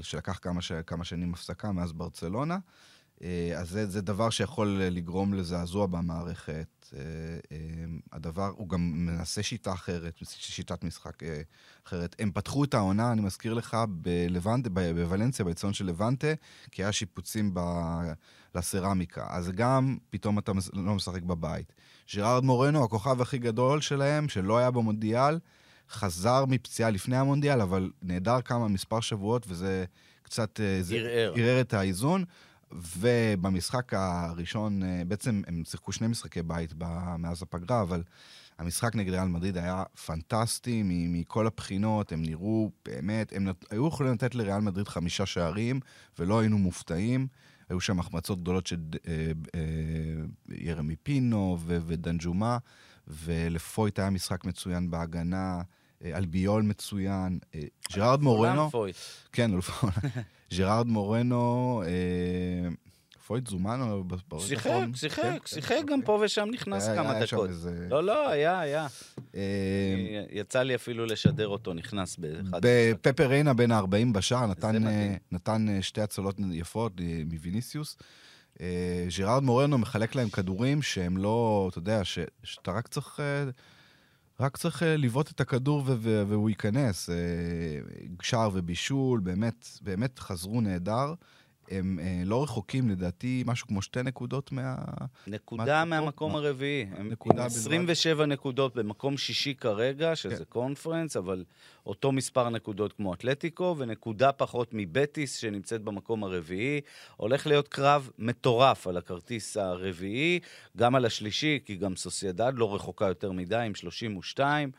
שלקח 0.00 0.38
כמה, 0.42 0.62
ש... 0.62 0.72
כמה 0.72 1.04
שנים 1.04 1.34
הפסקה 1.34 1.72
מאז 1.72 1.92
ברצלונה. 1.92 2.54
אה, 2.54 2.60
אז 3.56 3.70
זה, 3.70 3.86
זה 3.86 4.00
דבר 4.00 4.30
שיכול 4.30 4.68
לגרום 4.82 5.34
לזעזוע 5.34 5.86
במערכת. 5.86 6.82
אה, 6.96 7.00
אה, 7.52 7.56
הדבר, 8.12 8.52
הוא 8.56 8.68
גם 8.68 8.92
מנסה 9.06 9.42
שיטה 9.42 9.72
אחרת, 9.72 10.18
שיטת 10.24 10.84
משחק 10.84 11.22
אה, 11.22 11.42
אחרת. 11.86 12.16
הם 12.18 12.30
פתחו 12.34 12.64
את 12.64 12.74
העונה, 12.74 13.12
אני 13.12 13.20
מזכיר 13.20 13.54
לך, 13.54 13.76
בלבנטה, 13.88 14.70
בוולנסיה, 14.70 15.44
באצטדיון 15.44 15.74
של 15.74 15.86
לבנטה, 15.86 16.32
כי 16.70 16.82
היה 16.82 16.92
שיפוצים 16.92 17.50
ב... 17.54 17.60
לסרמיקה. 18.54 19.26
אז 19.28 19.50
גם 19.50 19.96
פתאום 20.10 20.38
אתה 20.38 20.52
לא 20.72 20.94
משחק 20.94 21.22
בבית. 21.22 21.72
ג'רארד 22.14 22.44
מורנו, 22.44 22.84
הכוכב 22.84 23.20
הכי 23.20 23.38
גדול 23.38 23.80
שלהם, 23.80 24.28
שלא 24.28 24.58
היה 24.58 24.70
במונדיאל, 24.70 25.38
חזר 25.90 26.44
מפציעה 26.48 26.90
לפני 26.90 27.16
המונדיאל, 27.16 27.60
אבל 27.60 27.90
נעדר 28.02 28.40
כמה, 28.40 28.68
מספר 28.68 29.00
שבועות, 29.00 29.44
וזה 29.48 29.84
קצת... 30.22 30.60
אה, 30.60 30.80
ערער. 30.96 31.32
ערער 31.36 31.60
את 31.60 31.74
האיזון. 31.74 32.24
ובמשחק 32.72 33.94
הראשון, 33.94 34.82
אה, 34.82 35.02
בעצם 35.08 35.42
הם 35.46 35.62
שיחקו 35.64 35.92
שני 35.92 36.06
משחקי 36.06 36.42
בית 36.42 36.74
מאז 37.18 37.42
הפגרה, 37.42 37.82
אבל 37.82 38.02
המשחק 38.58 38.94
נגד 38.94 39.12
ריאל 39.12 39.28
מדריד 39.28 39.56
היה 39.56 39.82
פנטסטי 40.06 40.82
מכל 40.84 41.46
הבחינות, 41.46 42.12
הם 42.12 42.22
נראו 42.22 42.70
באמת, 42.84 43.32
הם 43.36 43.44
נת... 43.44 43.64
היו 43.70 43.88
יכולים 43.88 44.12
לתת 44.12 44.34
לריאל 44.34 44.60
מדריד 44.60 44.88
חמישה 44.88 45.26
שערים, 45.26 45.80
ולא 46.18 46.40
היינו 46.40 46.58
מופתעים. 46.58 47.26
היו 47.68 47.80
שם 47.80 47.98
החמצות 47.98 48.40
גדולות 48.40 48.66
של 48.66 48.80
אה, 49.08 49.32
אה, 49.54 49.60
ירמי 50.48 50.96
פינו 50.96 51.58
ודנג'ומה, 51.66 52.58
ופויט 53.06 53.98
היה 53.98 54.10
משחק 54.10 54.44
מצוין 54.44 54.90
בהגנה, 54.90 55.62
אלביול 56.04 56.62
מצוין, 56.62 57.38
אה, 57.54 57.60
ג'רארד 57.94 58.22
מורנו... 58.22 58.70
פויט. 58.70 58.96
כן. 59.32 59.50
ג'רארד 60.56 60.86
מורנו, 60.86 61.82
אה, 61.86 62.68
פויט 63.26 63.46
זומנו 63.46 64.04
ברגע 64.04 64.44
שיחק, 64.44 64.66
האחרון. 64.66 64.94
שיחק, 64.94 65.22
כן, 65.22 65.36
שיחק, 65.46 65.68
כן, 65.68 65.86
גם 65.86 66.00
אוקיי. 66.00 66.06
פה 66.06 66.18
ושם 66.24 66.48
נכנס 66.52 66.86
כמה 66.88 67.20
דקות. 67.20 67.50
לא, 67.90 68.04
לא, 68.04 68.28
היה, 68.28 68.60
היה. 68.60 68.86
אה, 69.34 69.40
יצא 70.30 70.62
לי 70.62 70.74
אפילו 70.74 71.06
לשדר 71.06 71.48
אותו, 71.48 71.74
נכנס 71.74 72.16
באחד. 72.16 72.60
בפפר 72.62 73.26
ריינה 73.26 73.54
בין 73.54 73.72
ה-40 73.72 74.12
בשער, 74.12 74.46
נתן. 74.46 74.86
אה, 74.86 75.16
אה, 75.48 75.82
שתי 75.82 76.00
הצלות 76.00 76.36
יפות 76.52 76.92
אה, 77.00 77.22
מוויניסיוס. 77.32 77.96
אה, 78.60 79.06
ג'רארד 79.18 79.42
מורנו 79.42 79.78
מחלק 79.78 80.14
להם 80.14 80.28
כדורים 80.28 80.82
שהם 80.82 81.16
לא, 81.16 81.68
אתה 81.70 81.78
יודע, 81.78 82.02
שאתה 82.44 82.70
רק 82.70 82.88
צריך... 82.88 83.20
רק 84.42 84.56
צריך 84.56 84.82
אה, 84.82 84.96
לבעוט 84.96 85.30
את 85.30 85.40
הכדור 85.40 85.82
והוא 86.02 86.50
ייכנס. 86.50 87.10
אה, 87.10 87.14
שער 88.22 88.50
ובישול, 88.52 89.20
באמת, 89.20 89.68
באמת 89.82 90.18
חזרו 90.18 90.60
נהדר. 90.60 91.14
הם 91.78 91.98
אה, 92.02 92.22
לא 92.24 92.42
רחוקים, 92.42 92.90
לדעתי, 92.90 93.42
משהו 93.46 93.66
כמו 93.68 93.82
שתי 93.82 94.02
נקודות 94.02 94.52
מה... 94.52 94.74
נקודה 95.26 95.84
מה- 95.84 96.00
מהמקום 96.00 96.32
מה- 96.32 96.38
הרביעי. 96.38 96.86
הם 96.96 97.08
נקודה 97.08 97.42
עם 97.42 97.48
בלבד. 97.48 97.60
27 97.60 98.26
נקודות 98.26 98.74
במקום 98.76 99.16
שישי 99.16 99.54
כרגע, 99.54 100.16
שזה 100.16 100.36
כן. 100.36 100.44
קונפרנס, 100.48 101.16
אבל 101.16 101.44
אותו 101.86 102.12
מספר 102.12 102.48
נקודות 102.48 102.92
כמו 102.92 103.14
אתלטיקו, 103.14 103.74
ונקודה 103.78 104.32
פחות 104.32 104.70
מבטיס 104.72 105.36
שנמצאת 105.36 105.82
במקום 105.82 106.24
הרביעי. 106.24 106.80
הולך 107.16 107.46
להיות 107.46 107.68
קרב 107.68 108.10
מטורף 108.18 108.86
על 108.86 108.96
הכרטיס 108.96 109.56
הרביעי, 109.56 110.40
גם 110.76 110.94
על 110.94 111.04
השלישי, 111.04 111.58
כי 111.64 111.76
גם 111.76 111.96
סוסיידד 111.96 112.52
לא 112.56 112.74
רחוקה 112.74 113.06
יותר 113.06 113.32
מדי, 113.32 113.56
עם 113.56 113.74
32. 113.74 114.70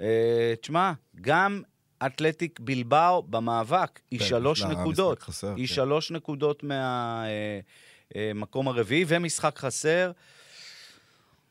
אה, 0.00 0.54
תשמע, 0.60 0.92
גם 1.20 1.62
אתלטיק 2.06 2.60
בלבאו 2.60 3.22
במאבק, 3.22 4.00
היא 4.10 4.20
כן, 4.20 4.26
שלוש 4.26 4.58
יש 4.58 4.64
לה 4.64 4.70
נקודות. 4.70 5.24
היא 5.42 5.68
כן. 5.68 5.74
שלוש 5.74 6.10
נקודות 6.10 6.62
מהמקום 8.14 8.68
הרביעי, 8.68 9.04
ומשחק 9.08 9.58
חסר. 9.58 10.12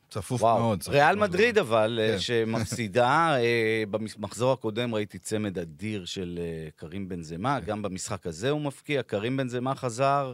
צפוף 0.10 0.42
וואו, 0.42 0.60
מאוד. 0.60 0.80
צפוף 0.80 0.94
ריאל 0.94 1.16
מאוד. 1.16 1.30
מדריד 1.30 1.58
אבל, 1.58 2.00
אה, 2.02 2.12
כן. 2.12 2.20
שמפסידה, 2.20 3.36
אה, 3.40 3.84
במחזור 3.92 4.52
הקודם 4.52 4.96
ראיתי 4.96 5.20
צמד 5.20 5.60
אדיר 5.60 6.06
של 6.06 6.40
אה, 6.42 6.70
קרים 6.76 7.10
בן 7.10 7.22
זמה, 7.22 7.60
גם 7.60 7.82
במשחק 7.82 8.28
הזה 8.28 8.50
הוא 8.50 8.62
מפקיע, 8.62 9.04
קרים 9.04 9.38
בן 9.38 9.48
זמה 9.48 9.76
חזר, 9.76 10.34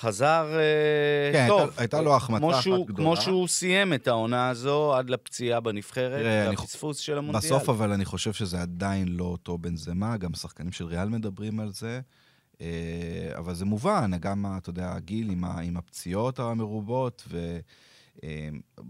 חזר 0.00 0.52
אה, 0.54 1.32
כן, 1.32 1.46
טוב. 1.48 1.60
הייתה- 1.60 1.80
הייתה 1.82 2.00
לו 2.00 2.16
החמצה 2.16 2.50
אחת 2.50 2.62
שהוא- 2.62 2.86
גדולה. 2.86 3.06
כמו 3.08 3.16
שהוא 3.16 3.48
סיים 3.48 3.92
את 3.94 4.08
העונה 4.08 4.48
הזו 4.48 4.94
עד 4.94 5.10
לפציעה 5.10 5.60
בנבחרת, 5.60 6.22
והפספוס 6.24 6.98
של 6.98 7.18
המונדיאל. 7.18 7.40
בסוף 7.42 7.68
אבל 7.68 7.92
אני 7.92 8.04
חושב 8.04 8.32
שזה 8.32 8.62
עדיין 8.62 9.08
לא 9.08 9.24
אותו 9.24 9.58
בן 9.58 9.76
זמה, 9.76 10.16
גם 10.16 10.34
שחקנים 10.34 10.72
של 10.72 10.84
ריאל 10.84 11.08
מדברים 11.08 11.60
על 11.60 11.72
זה. 11.72 12.00
אה, 12.60 12.66
אבל 13.38 13.54
זה 13.54 13.64
מובן, 13.64 14.10
גם, 14.20 14.46
אתה 14.58 14.70
יודע, 14.70 14.92
הגיל 14.92 15.30
עם, 15.30 15.44
עם 15.44 15.76
הפציעות 15.76 16.38
המרובות, 16.38 17.28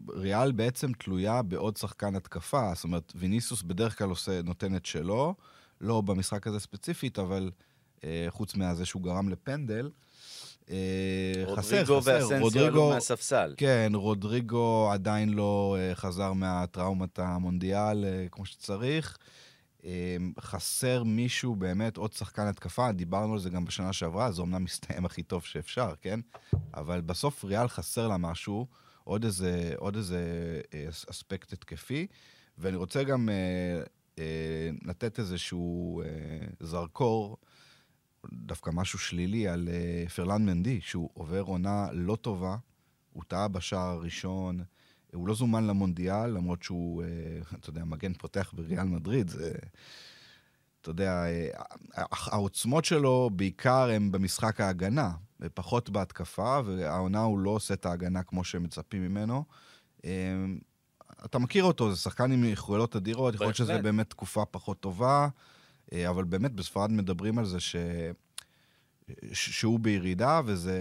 וריאל 0.09 0.53
בעצם 0.53 0.93
תלויה 0.93 1.43
בעוד 1.43 1.77
שחקן 1.77 2.15
התקפה. 2.17 2.73
זאת 2.75 2.85
אומרת, 2.85 3.13
ויניסוס 3.17 3.63
בדרך 3.63 3.99
כלל 3.99 4.09
עושה, 4.09 4.43
נותן 4.43 4.77
את 4.77 4.87
שלו, 4.87 5.35
לא 5.81 6.01
במשחק 6.01 6.47
הזה 6.47 6.61
ספציפית, 6.61 7.19
אבל 7.19 7.51
חוץ 8.29 8.55
מהזה 8.55 8.85
שהוא 8.87 9.03
גרם 9.03 9.29
לפנדל. 9.29 9.91
חסר, 11.57 12.01
חסר. 12.01 12.39
רודריגו 12.41 12.67
עלו 12.67 12.89
מהספסל. 12.89 13.55
כן, 13.57 13.93
רודריגו 13.95 14.91
עדיין 14.93 15.29
לא 15.29 15.77
חזר 15.95 16.33
מהטראומת 16.33 17.19
המונדיאל 17.19 18.05
כמו 18.31 18.47
שצריך. 18.47 19.19
חסר 20.41 21.03
מישהו, 21.03 21.57
באמת, 21.57 21.97
עוד 21.97 22.13
שחקן 22.13 22.47
התקפה, 22.47 22.93
דיברנו 22.93 23.33
על 23.33 23.39
זה 23.39 23.51
גם 23.51 23.65
בשנה 23.65 23.93
שעברה, 23.93 24.33
זה 24.33 24.43
אומנם 24.43 24.65
מסתיים 24.65 25.05
הכי 25.05 25.23
טוב 25.23 25.45
שאפשר, 25.45 25.93
כן? 26.01 26.21
אבל 26.75 27.01
בסוף 27.01 27.45
ריאל 27.45 27.69
חסר 27.69 28.09
לה 28.09 28.17
משהו, 28.17 28.67
עוד 29.05 29.25
איזה, 29.25 29.73
עוד 29.77 29.97
איזה 29.97 30.21
אה, 30.75 30.87
אספקט 31.11 31.53
התקפי, 31.53 32.07
ואני 32.59 32.77
רוצה 32.77 33.05
גם 33.05 33.29
אה, 33.29 33.83
אה, 34.19 34.71
לתת 34.85 35.19
איזשהו 35.19 36.03
אה, 36.03 36.07
זרקור, 36.61 37.37
דווקא 38.33 38.71
משהו 38.75 38.99
שלילי, 38.99 39.49
על 39.49 39.69
אה, 39.73 40.09
פרלן 40.09 40.47
מנדי, 40.47 40.81
שהוא 40.81 41.11
עובר 41.15 41.41
עונה 41.41 41.87
לא 41.93 42.17
טובה, 42.17 42.57
הוא 43.13 43.23
טעה 43.29 43.49
בשער 43.49 43.89
הראשון, 43.89 44.61
הוא 45.15 45.29
לא 45.29 45.35
זומן 45.35 45.67
למונדיאל, 45.67 46.27
למרות 46.27 46.63
שהוא, 46.63 47.03
אה, 47.03 47.09
אתה 47.59 47.71
יודע, 47.71 47.85
מגן 47.85 48.13
פותח 48.13 48.53
בריאל 48.57 48.85
מדריד, 48.85 49.29
זה... 49.29 49.53
אתה 50.81 50.91
יודע, 50.91 51.25
אה, 51.25 51.49
העוצמות 52.11 52.85
שלו 52.85 53.31
בעיקר 53.33 53.89
הן 53.91 54.13
במשחק 54.13 54.61
ההגנה, 54.61 55.13
פחות 55.55 55.91
בהתקפה, 55.91 56.61
והעונה 56.65 57.21
הוא 57.21 57.39
לא 57.39 57.51
עושה 57.51 57.75
את 57.75 57.87
ההגנה 57.87 58.23
כמו 58.23 58.45
שמצפים 58.45 59.03
ממנו. 59.03 59.45
אתה 61.25 61.39
מכיר 61.39 61.65
אותו, 61.65 61.91
זה 61.91 61.97
שחקן 61.97 62.33
עם 62.33 62.45
יכולות 62.45 62.97
אדירות, 62.97 63.35
יכול 63.35 63.47
להיות 63.47 63.57
שזה 63.57 63.83
באמת 63.83 64.11
תקופה 64.11 64.45
פחות 64.45 64.81
טובה, 64.81 65.29
אבל 66.09 66.25
באמת 66.25 66.53
בספרד 66.53 66.93
מדברים 66.93 67.39
על 67.39 67.45
זה 67.45 67.61
ש... 67.61 67.77
שהוא 69.33 69.81
בירידה, 69.81 70.41
וזה... 70.45 70.79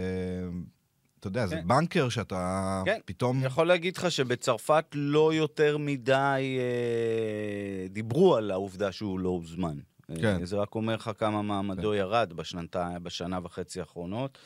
אתה 1.20 1.28
יודע, 1.28 1.42
כן. 1.42 1.48
זה 1.48 1.62
בנקר 1.66 2.10
שאתה 2.10 2.82
כן. 2.86 3.00
פתאום... 3.06 3.38
אני 3.38 3.46
יכול 3.46 3.68
להגיד 3.68 3.98
לך 3.98 4.12
שבצרפת 4.12 4.86
לא 4.94 5.34
יותר 5.34 5.78
מדי 5.78 6.58
אה, 6.60 7.88
דיברו 7.88 8.36
על 8.36 8.52
העובדה 8.52 8.92
שהוא 8.92 9.20
לא 9.20 9.30
הוזמן. 9.30 9.78
כן. 10.22 10.46
זה 10.46 10.56
רק 10.56 10.76
אומר 10.76 10.96
לך 10.96 11.12
כמה 11.18 11.42
מעמדו 11.42 11.90
כן. 11.92 11.98
ירד 11.98 12.34
בשנתה, 12.34 12.90
בשנה 13.04 13.40
וחצי 13.44 13.80
האחרונות. 13.80 14.38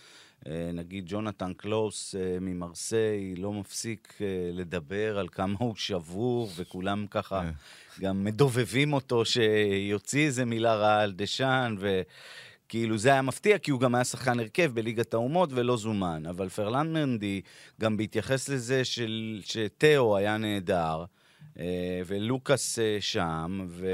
אה, 0.47 0.69
נגיד 0.73 1.05
ג'ונתן 1.07 1.53
קלוס 1.53 2.15
אה, 2.15 2.37
ממרסיי 2.41 3.35
לא 3.35 3.53
מפסיק 3.53 4.13
אה, 4.21 4.25
לדבר 4.53 5.19
על 5.19 5.27
כמה 5.27 5.55
הוא 5.59 5.75
שבור, 5.75 6.49
וכולם 6.55 7.05
ככה. 7.11 7.51
גם 7.99 8.23
מדובבים 8.23 8.93
אותו 8.93 9.25
שיוציא 9.25 10.25
איזה 10.25 10.45
מילה 10.45 10.75
רעה 10.75 11.01
על 11.01 11.11
דשאן, 11.11 11.75
ו... 11.79 12.01
כאילו 12.69 12.97
זה 12.97 13.09
היה 13.09 13.21
מפתיע, 13.21 13.57
כי 13.57 13.71
הוא 13.71 13.79
גם 13.79 13.95
היה 13.95 14.03
שחקן 14.03 14.39
הרכב 14.39 14.71
בליגת 14.73 15.13
האומות 15.13 15.49
ולא 15.53 15.77
זומן. 15.77 16.25
אבל 16.25 16.49
פרלן 16.49 16.93
מנדי, 16.93 17.41
גם 17.81 17.97
בהתייחס 17.97 18.49
לזה 18.49 18.85
של, 18.85 19.41
שתאו 19.45 20.17
היה 20.17 20.37
נהדר, 20.37 21.05
ולוקאס 22.05 22.79
אה, 22.79 22.97
שם, 22.99 23.65
ו... 23.67 23.87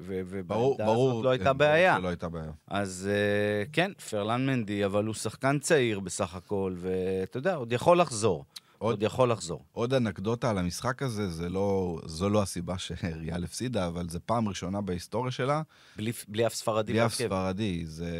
ו... 0.00 0.20
ובעמדה 0.26 0.84
הזאת 0.84 1.24
לא 1.24 1.30
הייתה 1.30 1.52
כן, 1.52 1.58
בעיה. 1.58 1.98
לא 1.98 2.08
הייתה 2.08 2.28
בעיה. 2.28 2.52
אז 2.68 3.10
אה, 3.12 3.64
כן, 3.72 3.92
פרלן 4.10 4.46
מנדי, 4.46 4.84
אבל 4.84 5.04
הוא 5.04 5.14
שחקן 5.14 5.58
צעיר 5.58 6.00
בסך 6.00 6.34
הכל, 6.34 6.74
ואתה 6.76 7.36
יודע, 7.36 7.54
עוד 7.54 7.72
יכול 7.72 8.00
לחזור. 8.00 8.44
עוד, 8.78 8.92
עוד 8.92 9.02
יכול 9.02 9.30
לחזור. 9.30 9.64
עוד 9.72 9.94
אנקדוטה 9.94 10.50
על 10.50 10.58
המשחק 10.58 11.02
הזה, 11.02 11.28
זה 11.28 11.48
לא, 11.48 11.98
זו 12.04 12.28
לא 12.28 12.42
הסיבה 12.42 12.78
שריאל 12.78 13.44
הפסידה, 13.44 13.86
אבל 13.86 14.08
זו 14.08 14.18
פעם 14.26 14.48
ראשונה 14.48 14.80
בהיסטוריה 14.80 15.30
שלה. 15.30 15.62
בלי, 15.96 16.12
בלי 16.28 16.46
אף 16.46 16.54
ספרדי 16.54 16.92
בלי 16.92 17.06
אף 17.06 17.14
ספרדי, 17.14 17.86
זה... 17.86 18.10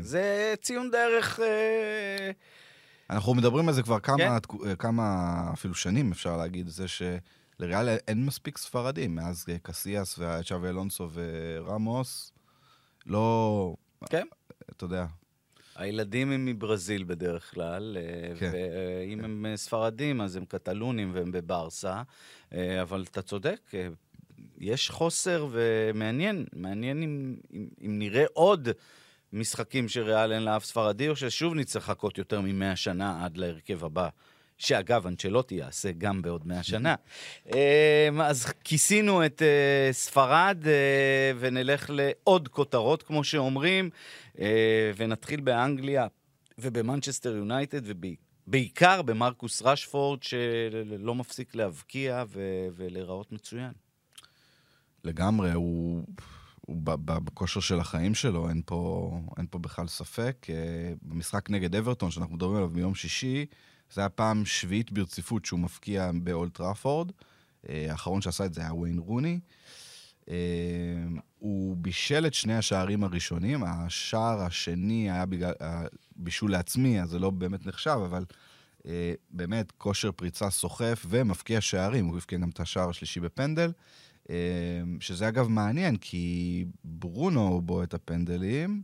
זה 0.00 0.54
ציון 0.62 0.90
דרך... 0.90 1.40
אה... 1.40 2.30
אנחנו 3.10 3.34
מדברים 3.34 3.68
על 3.68 3.74
זה 3.74 3.82
כבר 3.82 4.00
כמה, 4.00 4.38
כן? 4.40 4.74
כמה 4.78 5.04
אפילו 5.52 5.74
שנים, 5.74 6.12
אפשר 6.12 6.36
להגיד, 6.36 6.68
זה 6.68 6.88
שלריאל 7.58 7.88
אין 8.08 8.26
מספיק 8.26 8.58
ספרדים, 8.58 9.14
מאז 9.14 9.44
קסיאס 9.62 10.18
וצ'אבי 10.18 10.68
אלונסו 10.68 11.08
ורמוס, 11.12 12.32
לא... 13.06 13.74
כן. 14.10 14.26
אתה 14.70 14.84
יודע. 14.84 15.06
הילדים 15.76 16.32
הם 16.32 16.44
מברזיל 16.44 17.04
בדרך 17.04 17.54
כלל, 17.54 17.96
אה, 18.00 18.36
כן. 18.38 18.50
ואם 18.52 19.18
כן. 19.18 19.24
הם 19.24 19.46
ספרדים 19.56 20.20
אז 20.20 20.36
הם 20.36 20.44
קטלונים 20.44 21.10
והם 21.14 21.32
בברסה, 21.32 22.02
אה, 22.52 22.82
אבל 22.82 23.04
אתה 23.10 23.22
צודק, 23.22 23.60
אה, 23.74 23.88
יש 24.58 24.90
חוסר 24.90 25.48
ומעניין, 25.50 26.44
מעניין 26.52 27.02
אם, 27.02 27.36
אם, 27.52 27.68
אם 27.86 27.98
נראה 27.98 28.24
עוד 28.32 28.68
משחקים 29.32 29.88
שריאל 29.88 30.32
אין 30.32 30.42
לאף 30.42 30.64
ספרדי, 30.64 31.08
או 31.08 31.16
ששוב 31.16 31.54
נצטרך 31.54 31.88
לחכות 31.88 32.18
יותר 32.18 32.40
ממאה 32.40 32.76
שנה 32.76 33.24
עד 33.24 33.36
להרכב 33.36 33.84
הבא. 33.84 34.08
שאגב, 34.58 35.06
אנצ'לוטי 35.06 35.54
יעשה 35.54 35.92
גם 35.98 36.22
בעוד 36.22 36.46
מאה 36.46 36.62
שנה. 36.72 36.94
אז 38.22 38.46
כיסינו 38.64 39.26
את 39.26 39.42
ספרד, 39.92 40.58
ונלך 41.38 41.90
לעוד 41.92 42.48
כותרות, 42.48 43.02
כמו 43.02 43.24
שאומרים. 43.24 43.90
אה, 44.38 44.92
ונתחיל 44.96 45.40
באנגליה 45.40 46.06
ובמנצ'סטר 46.58 47.36
יונייטד, 47.36 47.80
ובעיקר 47.84 49.02
במרקוס 49.02 49.62
רשפורד, 49.62 50.22
שלא 50.22 51.14
מפסיק 51.14 51.54
להבקיע 51.54 52.24
ו- 52.28 52.68
ולהיראות 52.76 53.32
מצוין. 53.32 53.72
לגמרי, 55.04 55.52
הוא... 55.52 56.04
הוא 56.60 56.76
בכושר 57.04 57.60
של 57.60 57.80
החיים 57.80 58.14
שלו, 58.14 58.48
אין 58.48 58.62
פה, 58.66 59.10
אין 59.36 59.46
פה 59.50 59.58
בכלל 59.58 59.86
ספק. 59.86 60.46
אה, 60.50 60.54
במשחק 61.02 61.50
נגד 61.50 61.74
אברטון, 61.74 62.10
שאנחנו 62.10 62.34
מדברים 62.34 62.56
עליו 62.56 62.68
ביום 62.68 62.94
שישי, 62.94 63.46
זה 63.92 64.00
היה 64.00 64.08
פעם 64.08 64.44
שביעית 64.44 64.92
ברציפות 64.92 65.44
שהוא 65.44 65.60
מפקיע 65.60 66.10
באולט 66.22 66.54
טראפורד. 66.54 67.12
אה, 67.68 67.86
האחרון 67.90 68.22
שעשה 68.22 68.44
את 68.44 68.54
זה 68.54 68.60
היה 68.60 68.74
וויין 68.74 68.98
רוני. 68.98 69.40
אה, 70.28 70.34
הוא 71.38 71.76
בישל 71.76 72.26
את 72.26 72.34
שני 72.34 72.54
השערים 72.54 73.04
הראשונים, 73.04 73.64
השער 73.64 74.40
השני 74.40 75.10
היה 75.10 75.26
בגלל, 75.26 75.52
בישול 76.16 76.50
לעצמי, 76.50 77.02
אז 77.02 77.10
זה 77.10 77.18
לא 77.18 77.30
באמת 77.30 77.66
נחשב, 77.66 77.98
אבל 78.04 78.24
אה, 78.86 79.12
באמת 79.30 79.72
כושר 79.78 80.12
פריצה 80.12 80.50
סוחף 80.50 81.06
ומפקיע 81.08 81.60
שערים, 81.60 82.06
הוא 82.06 82.16
הבקיע 82.16 82.38
גם 82.38 82.48
את 82.48 82.60
השער 82.60 82.88
השלישי 82.88 83.20
בפנדל, 83.20 83.72
אה, 84.30 84.36
שזה 85.00 85.28
אגב 85.28 85.48
מעניין, 85.48 85.96
כי 85.96 86.64
ברונו 86.84 87.60
בו 87.60 87.82
את 87.82 87.94
הפנדלים. 87.94 88.82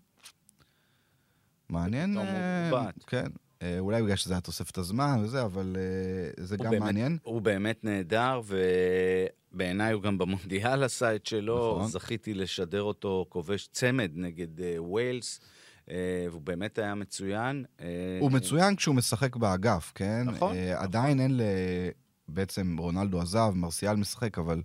מעניין, 1.69 2.19
כן, 3.07 3.27
אולי 3.79 4.03
בגלל 4.03 4.17
שזה 4.17 4.35
היה 4.35 4.41
תוספת 4.41 4.79
הזמן 4.79 5.21
וזה, 5.25 5.43
אבל 5.43 5.77
זה 6.41 6.57
גם 6.57 6.71
באמת, 6.71 6.83
מעניין. 6.83 7.19
הוא 7.23 7.43
באמת 7.43 7.85
נהדר, 7.85 8.41
ו... 8.45 8.65
בעיניי 9.53 9.93
הוא 9.93 10.03
גם 10.03 10.19
במונדיאל 10.19 10.83
עשה 10.83 11.15
את 11.15 11.27
שלו, 11.27 11.77
נכון. 11.77 11.91
זכיתי 11.91 12.35
לשדר 12.35 12.83
אותו 12.83 13.27
כובש 13.29 13.69
צמד 13.73 14.11
נגד 14.15 14.59
uh, 14.59 14.63
ווילס. 14.79 15.41
והוא 16.31 16.43
באמת 16.43 16.79
היה 16.79 16.95
מצוין. 16.95 17.65
הוא 18.21 18.33
מצוין 18.33 18.77
כשהוא 18.77 18.95
משחק 18.95 19.37
באגף, 19.37 19.93
כן? 19.95 20.23
נכון. 20.25 20.35
נכון. 20.35 20.57
עדיין 20.75 21.21
אין 21.21 21.37
ל... 21.37 21.43
בעצם 22.29 22.77
רונלדו 22.79 23.21
עזב, 23.21 23.53
מרסיאל 23.55 23.97
משחק, 23.97 24.39
אבל 24.39 24.63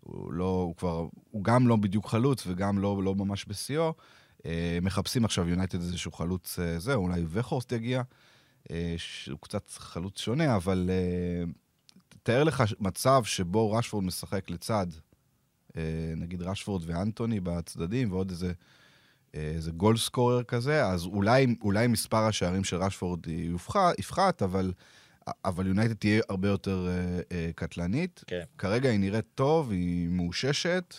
הוא 0.00 0.32
לא, 0.32 0.44
הוא 0.44 0.76
כבר, 0.76 1.06
הוא 1.30 1.44
גם 1.44 1.68
לא 1.68 1.76
בדיוק 1.76 2.06
חלוץ 2.06 2.46
וגם 2.46 2.78
לא, 2.78 3.02
לא 3.04 3.14
ממש 3.14 3.44
בשיאו. 3.48 3.94
מחפשים 4.82 5.24
עכשיו 5.24 5.48
יונייטד 5.48 5.80
איזשהו 5.80 6.12
חלוץ, 6.12 6.58
זהו, 6.78 7.02
אולי 7.02 7.24
וחורסט 7.28 7.72
יגיע. 7.72 8.02
Uh, 8.64 8.72
שהוא 8.96 9.38
קצת 9.40 9.70
חלוץ 9.70 10.20
שונה, 10.20 10.56
אבל 10.56 10.90
uh, 10.90 11.50
תאר 12.22 12.44
לך 12.44 12.64
מצב 12.80 13.24
שבו 13.24 13.72
רשפורד 13.72 14.04
משחק 14.04 14.50
לצד, 14.50 14.86
אה, 15.76 15.82
נגיד 16.16 16.42
רשפורד 16.42 16.82
ואנטוני 16.86 17.40
בצדדים, 17.40 18.12
ועוד 18.12 18.30
איזה, 18.30 18.52
אה, 19.34 19.40
איזה 19.40 19.70
גול 19.70 19.96
סקורר 19.96 20.42
כזה, 20.42 20.86
אז 20.86 21.06
אולי, 21.06 21.46
אולי 21.62 21.86
מספר 21.86 22.16
השערים 22.16 22.64
של 22.64 22.76
רשפורד 22.76 23.20
יפחת, 23.98 24.42
אבל... 24.42 24.72
אבל 25.44 25.66
יונייטד 25.66 25.94
תהיה 25.94 26.22
הרבה 26.28 26.48
יותר 26.48 26.88
uh, 26.88 27.22
uh, 27.22 27.52
קטלנית. 27.54 28.24
כן. 28.26 28.42
כרגע 28.58 28.88
היא 28.90 29.00
נראית 29.00 29.24
טוב, 29.34 29.70
היא 29.70 30.08
מאוששת. 30.08 30.94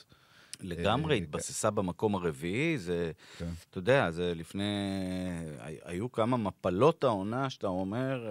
לגמרי, 0.61 1.19
uh, 1.19 1.21
התבססה. 1.23 1.71
במקום 1.71 2.15
הרביעי, 2.15 2.77
זה, 2.77 3.11
כן. 3.37 3.49
אתה 3.69 3.77
יודע, 3.77 4.11
זה 4.11 4.33
לפני, 4.35 4.63
היו 5.83 6.11
כמה 6.11 6.37
מפלות 6.37 7.03
העונה 7.03 7.49
שאתה 7.49 7.67
אומר, 7.67 8.27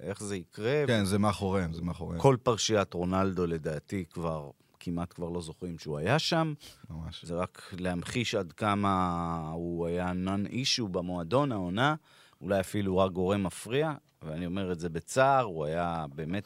איך 0.00 0.22
זה 0.22 0.36
יקרה. 0.36 0.84
כן, 0.86 1.00
ו... 1.02 1.06
זה 1.06 1.18
מאחוריהם, 1.18 1.72
זה 1.72 1.82
מאחוריהם. 1.82 2.20
כל 2.20 2.36
פרשיית 2.42 2.94
רונלדו 2.94 3.46
לדעתי 3.46 4.04
כבר 4.10 4.50
כמעט 4.80 5.12
כבר 5.12 5.28
לא 5.28 5.40
זוכרים 5.40 5.78
שהוא 5.78 5.98
היה 5.98 6.18
שם. 6.18 6.54
ממש. 6.90 7.24
זה 7.24 7.34
רק 7.34 7.74
להמחיש 7.78 8.34
עד 8.34 8.52
כמה 8.52 9.50
הוא 9.54 9.86
היה 9.86 10.12
נון 10.12 10.46
אישו 10.46 10.88
במועדון, 10.88 11.52
העונה, 11.52 11.94
אולי 12.40 12.60
אפילו 12.60 12.98
רק 12.98 13.12
גורם 13.12 13.42
מפריע, 13.42 13.92
ואני 14.22 14.46
אומר 14.46 14.72
את 14.72 14.80
זה 14.80 14.88
בצער, 14.88 15.44
הוא 15.44 15.64
היה 15.64 16.06
באמת 16.14 16.44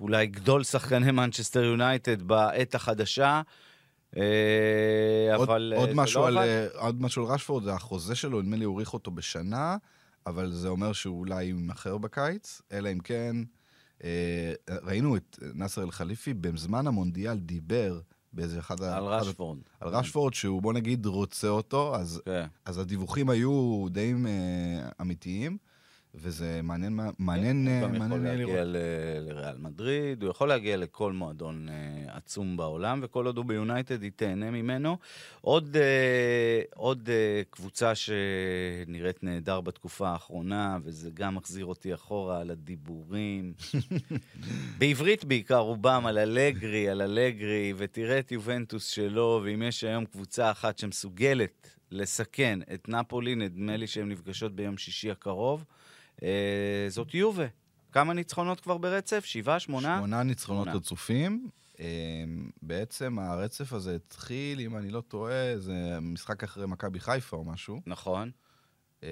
אולי 0.00 0.26
גדול 0.26 0.64
שחקני 0.64 1.10
מנצ'סטר 1.10 1.64
יונייטד 1.64 2.22
בעת 2.22 2.74
החדשה. 2.74 3.42
אה, 4.16 5.36
עוד, 5.36 5.48
אבל 5.48 5.72
אה, 5.76 5.80
עוד, 5.80 5.88
זה 5.88 5.94
משהו 5.94 6.22
לא 6.22 6.26
על. 6.26 6.38
אה, 6.38 6.66
עוד 6.74 7.02
משהו 7.02 7.26
על 7.26 7.32
רשפורד, 7.32 7.64
זה 7.64 7.72
החוזה 7.72 8.14
שלו, 8.14 8.42
נדמה 8.42 8.56
לי 8.56 8.64
הוא 8.64 8.74
האריך 8.74 8.94
אותו 8.94 9.10
בשנה, 9.10 9.76
אבל 10.26 10.52
זה 10.52 10.68
אומר 10.68 10.92
שהוא 10.92 11.18
אולי 11.18 11.44
יימכר 11.44 11.98
בקיץ, 11.98 12.62
אלא 12.72 12.92
אם 12.92 12.98
כן, 12.98 13.36
ראינו 14.70 15.16
את 15.16 15.38
נאסר 15.54 15.82
אל-חליפי 15.82 16.34
בזמן 16.34 16.86
המונדיאל 16.86 17.38
דיבר 17.38 18.00
באיזה 18.32 18.58
אחד... 18.58 18.82
על 18.82 19.04
רשפורד. 19.04 19.58
על 19.80 19.88
רשפורד, 19.88 20.34
שהוא 20.34 20.62
בוא 20.62 20.72
נגיד 20.72 21.06
רוצה 21.06 21.48
אותו, 21.48 21.96
אז, 21.96 22.22
כן. 22.24 22.46
אז 22.64 22.78
הדיווחים 22.78 23.30
היו 23.30 23.86
די 23.90 24.14
אמיתיים, 25.00 25.58
וזה 26.14 26.60
מעניין, 26.62 27.00
מעניין, 27.18 27.66
הוא 27.66 27.74
אה, 27.74 27.82
גם 27.82 27.94
יכול 27.94 28.08
מעניין 28.08 28.22
יהיה 28.22 28.36
להגיע 28.36 28.64
לראות. 28.64 29.36
לריאל 29.36 29.56
מדריד, 29.58 30.22
הוא 30.22 30.30
יכול 30.30 30.48
להגיע 30.48 30.76
לכל 30.76 31.12
מועדון 31.12 31.68
אה, 31.68 32.16
עצום 32.16 32.56
בעולם, 32.56 33.00
וכל 33.02 33.26
עוד 33.26 33.36
הוא 33.36 33.44
ביונייטד 33.44 34.02
היא 34.02 34.10
תהנה 34.16 34.50
ממנו. 34.50 34.96
עוד, 35.40 35.76
אה, 35.76 36.62
עוד 36.74 37.08
אה, 37.12 37.42
קבוצה 37.50 37.92
שנראית 37.94 39.22
נהדר 39.22 39.60
בתקופה 39.60 40.08
האחרונה, 40.08 40.78
וזה 40.84 41.10
גם 41.14 41.34
מחזיר 41.34 41.66
אותי 41.66 41.94
אחורה 41.94 42.40
על 42.40 42.50
הדיבורים. 42.50 43.52
בעברית 44.78 45.24
בעיקר, 45.24 45.58
רובם 45.58 46.06
על 46.06 46.18
אלגרי, 46.18 46.88
על 46.88 47.02
אלגרי, 47.02 47.72
ותראה 47.76 48.18
את 48.18 48.32
יובנטוס 48.32 48.86
שלו, 48.86 49.40
ואם 49.44 49.62
יש 49.62 49.84
היום 49.84 50.04
קבוצה 50.04 50.50
אחת 50.50 50.78
שמסוגלת 50.78 51.76
לסכן 51.90 52.58
את 52.74 52.88
נפולי, 52.88 53.34
נדמה 53.34 53.76
לי 53.76 53.86
שהן 53.86 54.08
נפגשות 54.08 54.54
ביום 54.54 54.78
שישי 54.78 55.10
הקרוב. 55.10 55.64
אה, 56.22 56.86
זאת 56.88 57.14
יובה. 57.14 57.46
כמה 57.92 58.12
ניצחונות 58.12 58.60
כבר 58.60 58.78
ברצף? 58.78 59.24
שבעה, 59.24 59.60
שמונה? 59.60 59.96
שמונה 59.98 60.22
ניצחונות. 60.22 60.68
רצופים. 60.68 61.48
אה, 61.80 61.86
בעצם 62.62 63.18
הרצף 63.18 63.72
הזה 63.72 63.94
התחיל, 63.94 64.60
אם 64.60 64.76
אני 64.76 64.90
לא 64.90 65.00
טועה, 65.00 65.58
זה 65.58 65.98
משחק 66.00 66.44
אחרי 66.44 66.66
מכבי 66.66 67.00
חיפה 67.00 67.36
או 67.36 67.44
משהו. 67.44 67.80
נכון. 67.86 68.30
אה, 69.02 69.08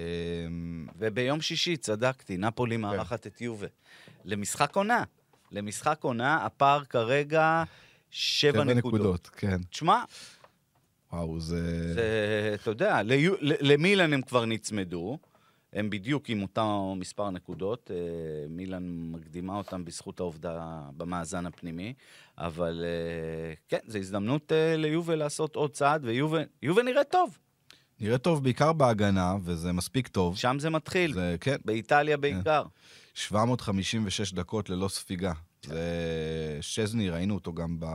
וביום 0.99 1.41
שישי, 1.41 1.77
צדקתי, 1.77 2.37
נפולי 2.37 2.77
מארחת 2.77 3.27
את 3.27 3.41
יובה. 3.41 3.67
למשחק 4.25 4.77
עונה. 4.77 5.05
למשחק 5.51 5.99
עונה, 6.03 6.45
הפער 6.45 6.85
כרגע 6.85 7.65
שבע 8.11 8.65
נקודות. 8.65 9.31
כן. 9.37 9.63
תשמע, 9.63 10.03
וואו, 11.13 11.41
זה... 11.41 11.95
זה, 11.95 12.51
אתה 12.55 12.71
יודע, 12.71 13.01
למילן 13.41 14.13
הם 14.13 14.23
כבר 14.23 14.45
נצמדו. 14.45 15.19
הם 15.73 15.91
בדיוק 15.91 16.29
עם 16.29 16.43
אותו 16.43 16.95
מספר 16.97 17.31
נקודות. 17.31 17.91
אה, 17.91 17.97
מילן 18.49 18.83
מקדימה 19.13 19.57
אותם 19.57 19.85
בזכות 19.85 20.21
העובדה 20.21 20.81
במאזן 20.97 21.47
הפנימי. 21.47 21.95
אבל 22.39 22.85
אה, 22.85 23.55
כן, 23.69 23.79
זו 23.87 23.99
הזדמנות 23.99 24.53
אה, 24.53 24.77
ליובל 24.77 25.15
לעשות 25.15 25.57
עוד 25.57 25.71
צעד, 25.71 26.05
ויובל 26.05 26.83
נראה 26.83 27.05
טוב. 27.05 27.39
נראה 28.01 28.19
טוב 28.19 28.45
בעיקר 28.45 28.73
בהגנה, 28.73 29.37
וזה 29.43 29.73
מספיק 29.73 30.09
טוב. 30.09 30.37
שם 30.37 30.57
זה 30.59 30.71
מתחיל. 30.71 31.13
זה, 31.13 31.37
כן, 31.41 31.57
באיטליה 31.65 32.17
בעיקר. 32.17 32.63
756 33.15 34.33
דקות 34.33 34.71
ללא 34.71 34.89
ספיגה. 34.89 35.33
זה 35.67 36.59
שזני, 36.61 37.11
ראינו 37.11 37.35
אותו 37.35 37.53
גם 37.53 37.77
ב... 37.81 37.87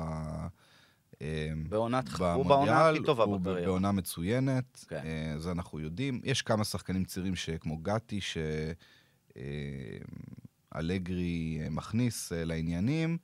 אה, 1.24 1.52
בעונת, 1.70 2.10
הוא 2.10 2.46
בעונה 2.46 2.90
הכי 2.90 3.04
טובה 3.04 3.24
הוא 3.24 3.40
בקריירה. 3.40 3.66
בעונה 3.66 3.92
מצוינת, 3.92 4.86
כן. 4.90 5.02
אה, 5.06 5.40
זה 5.40 5.52
אנחנו 5.52 5.80
יודעים. 5.80 6.22
יש 6.24 6.42
כמה 6.42 6.64
שחקנים 6.64 7.04
צעירים 7.04 7.34
כמו 7.60 7.78
גתי, 7.78 8.20
שאלגרי 10.74 11.60
מכניס 11.72 12.34
אה, 12.34 12.46
לעניינים. 12.46 13.18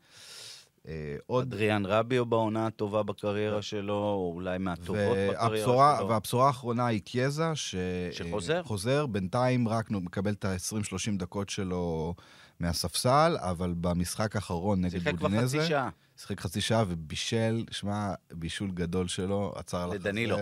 אה, 0.87 1.15
עוד 1.25 1.47
אדריאן 1.47 1.85
רביו 1.85 2.25
בעונה 2.25 2.67
הטובה 2.67 3.03
בקריירה 3.03 3.61
שלו, 3.61 3.93
או 3.93 4.31
אולי 4.35 4.57
מהטובות 4.57 5.17
בקריירה 5.29 5.97
שלו. 5.97 6.09
והבשורה 6.09 6.47
האחרונה 6.47 6.85
היא 6.85 7.01
קיאזה, 7.01 7.55
ש... 7.55 7.75
שחוזר. 8.11 8.63
חוזר, 8.63 9.05
בינתיים 9.05 9.67
רק 9.67 9.91
מקבל 9.91 10.31
את 10.31 10.45
ה-20-30 10.45 11.17
דקות 11.17 11.49
שלו 11.49 12.15
מהספסל, 12.59 13.37
אבל 13.39 13.73
במשחק 13.77 14.35
האחרון 14.35 14.81
נגד 14.81 14.91
שיחק 14.91 15.15
כבר 15.15 15.27
בודינזה, 15.27 15.57
חצי 15.57 15.67
שעה. 15.67 15.89
שיחק 16.19 16.39
חצי 16.39 16.61
שעה 16.61 16.83
ובישל, 16.87 17.65
שמע, 17.71 18.13
בישול 18.33 18.71
גדול 18.71 19.07
שלו, 19.07 19.53
עצר 19.55 19.77
על 19.77 19.89
החזה. 19.89 19.99
לדנילו. 20.09 20.37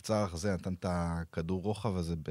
עצר 0.00 0.14
על 0.14 0.24
החזה, 0.24 0.52
נתן 0.54 0.74
את 0.74 0.86
הכדור 0.88 1.62
רוחב 1.62 1.96
הזה 1.96 2.14
ב... 2.16 2.30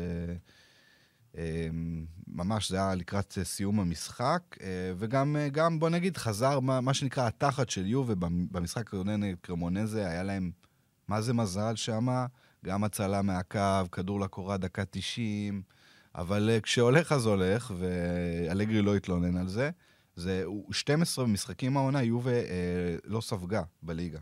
אמ, 1.38 2.06
ממש, 2.28 2.70
זה 2.70 2.78
היה 2.78 2.96
לקראת 2.96 3.38
סיום 3.44 3.80
המשחק, 3.80 4.42
אה, 4.62 4.68
וגם, 4.98 5.36
אה, 5.36 5.50
גם, 5.50 5.80
בוא 5.80 5.90
נגיד, 5.90 6.18
חזר 6.18 6.60
מה, 6.60 6.82
מה 6.82 6.94
שנקרא 6.94 7.28
התחת 7.28 7.70
של 7.70 7.86
יובה 7.88 8.16
במ- 8.16 8.48
במשחק 8.52 8.94
נגד 8.94 9.38
קרמונזה, 9.42 10.08
היה 10.08 10.24
להם, 10.24 10.52
מה 11.08 11.22
זה 11.22 11.34
מזל 11.34 11.76
שמה, 11.76 12.26
גם 12.66 12.84
הצלה 12.84 13.22
מהקו, 13.22 13.92
כדור 13.92 14.20
לקורה 14.20 14.58
דקה 14.58 14.84
90, 14.86 15.62
אבל 16.16 16.50
אה, 16.50 16.62
כשהולך 16.62 17.12
אז 17.12 17.26
הולך, 17.26 17.74
ואלגרי 17.78 18.82
לא 18.82 18.96
התלונן 18.96 19.38
על 19.38 19.48
זה. 19.48 19.70
זה 20.16 20.42
הוא- 20.46 20.74
12 20.74 21.26
משחקים 21.26 21.78
העונה, 21.78 22.04
יובה 22.04 22.32
אה, 22.32 22.42
לא 23.06 23.22
ספגה 23.22 23.62
בליגה. 23.82 24.20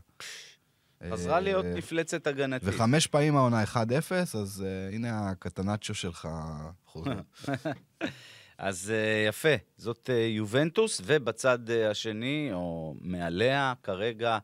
חזרה 1.11 1.35
אה, 1.35 1.39
להיות 1.39 1.65
מפלצת 1.75 2.27
הגנתית. 2.27 2.69
וחמש 2.69 3.07
פעמים 3.07 3.35
העונה 3.35 3.63
1-0, 3.63 3.75
אז 4.33 4.65
uh, 4.65 4.95
הנה 4.95 5.29
הקטנצ'ו 5.29 5.93
שלך 5.93 6.27
חוזר. 6.85 7.19
אז 8.57 8.91
uh, 8.91 9.27
יפה, 9.29 9.53
זאת 9.77 10.09
uh, 10.09 10.13
יובנטוס, 10.13 11.01
ובצד 11.05 11.59
uh, 11.69 11.91
השני, 11.91 12.49
או 12.53 12.95
מעליה, 13.01 13.73
כרגע, 13.83 14.37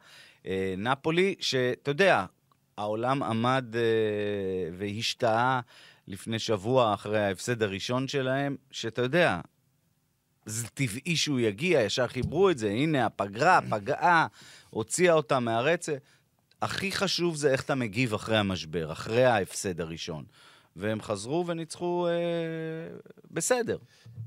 uh, 0.44 0.48
נפולי, 0.78 1.36
שאתה 1.40 1.92
יודע, 1.92 2.26
העולם 2.78 3.24
עמד 3.24 3.66
uh, 3.74 3.78
והשתאה 4.78 5.60
לפני 6.08 6.40
שבוע 6.40 6.94
אחרי 6.94 7.20
ההפסד 7.24 7.64
הראשון 7.64 8.08
שלהם, 8.08 8.56
שאתה 8.72 9.02
יודע, 9.02 9.40
זה 10.46 10.68
טבעי 10.68 11.16
שהוא 11.16 11.40
יגיע, 11.40 11.82
ישר 11.82 12.08
חיברו 12.08 12.50
את 12.50 12.58
זה, 12.58 12.70
הנה 12.70 13.06
הפגרה 13.06 13.60
פגעה, 13.70 14.28
הוציאה 14.70 15.14
אותה 15.14 15.40
מהרצף. 15.40 15.98
הכי 16.62 16.92
חשוב 16.92 17.36
זה 17.36 17.52
איך 17.52 17.64
אתה 17.64 17.76
מגיב 17.76 18.14
אחרי 18.14 18.38
המשבר, 18.38 18.92
אחרי 18.92 19.26
ההפסד 19.26 19.82
הראשון. 19.82 20.24
והם 20.76 21.02
חזרו 21.02 21.48
וניצחו 21.48 22.08
אה, 22.08 22.14
בסדר. 23.32 23.78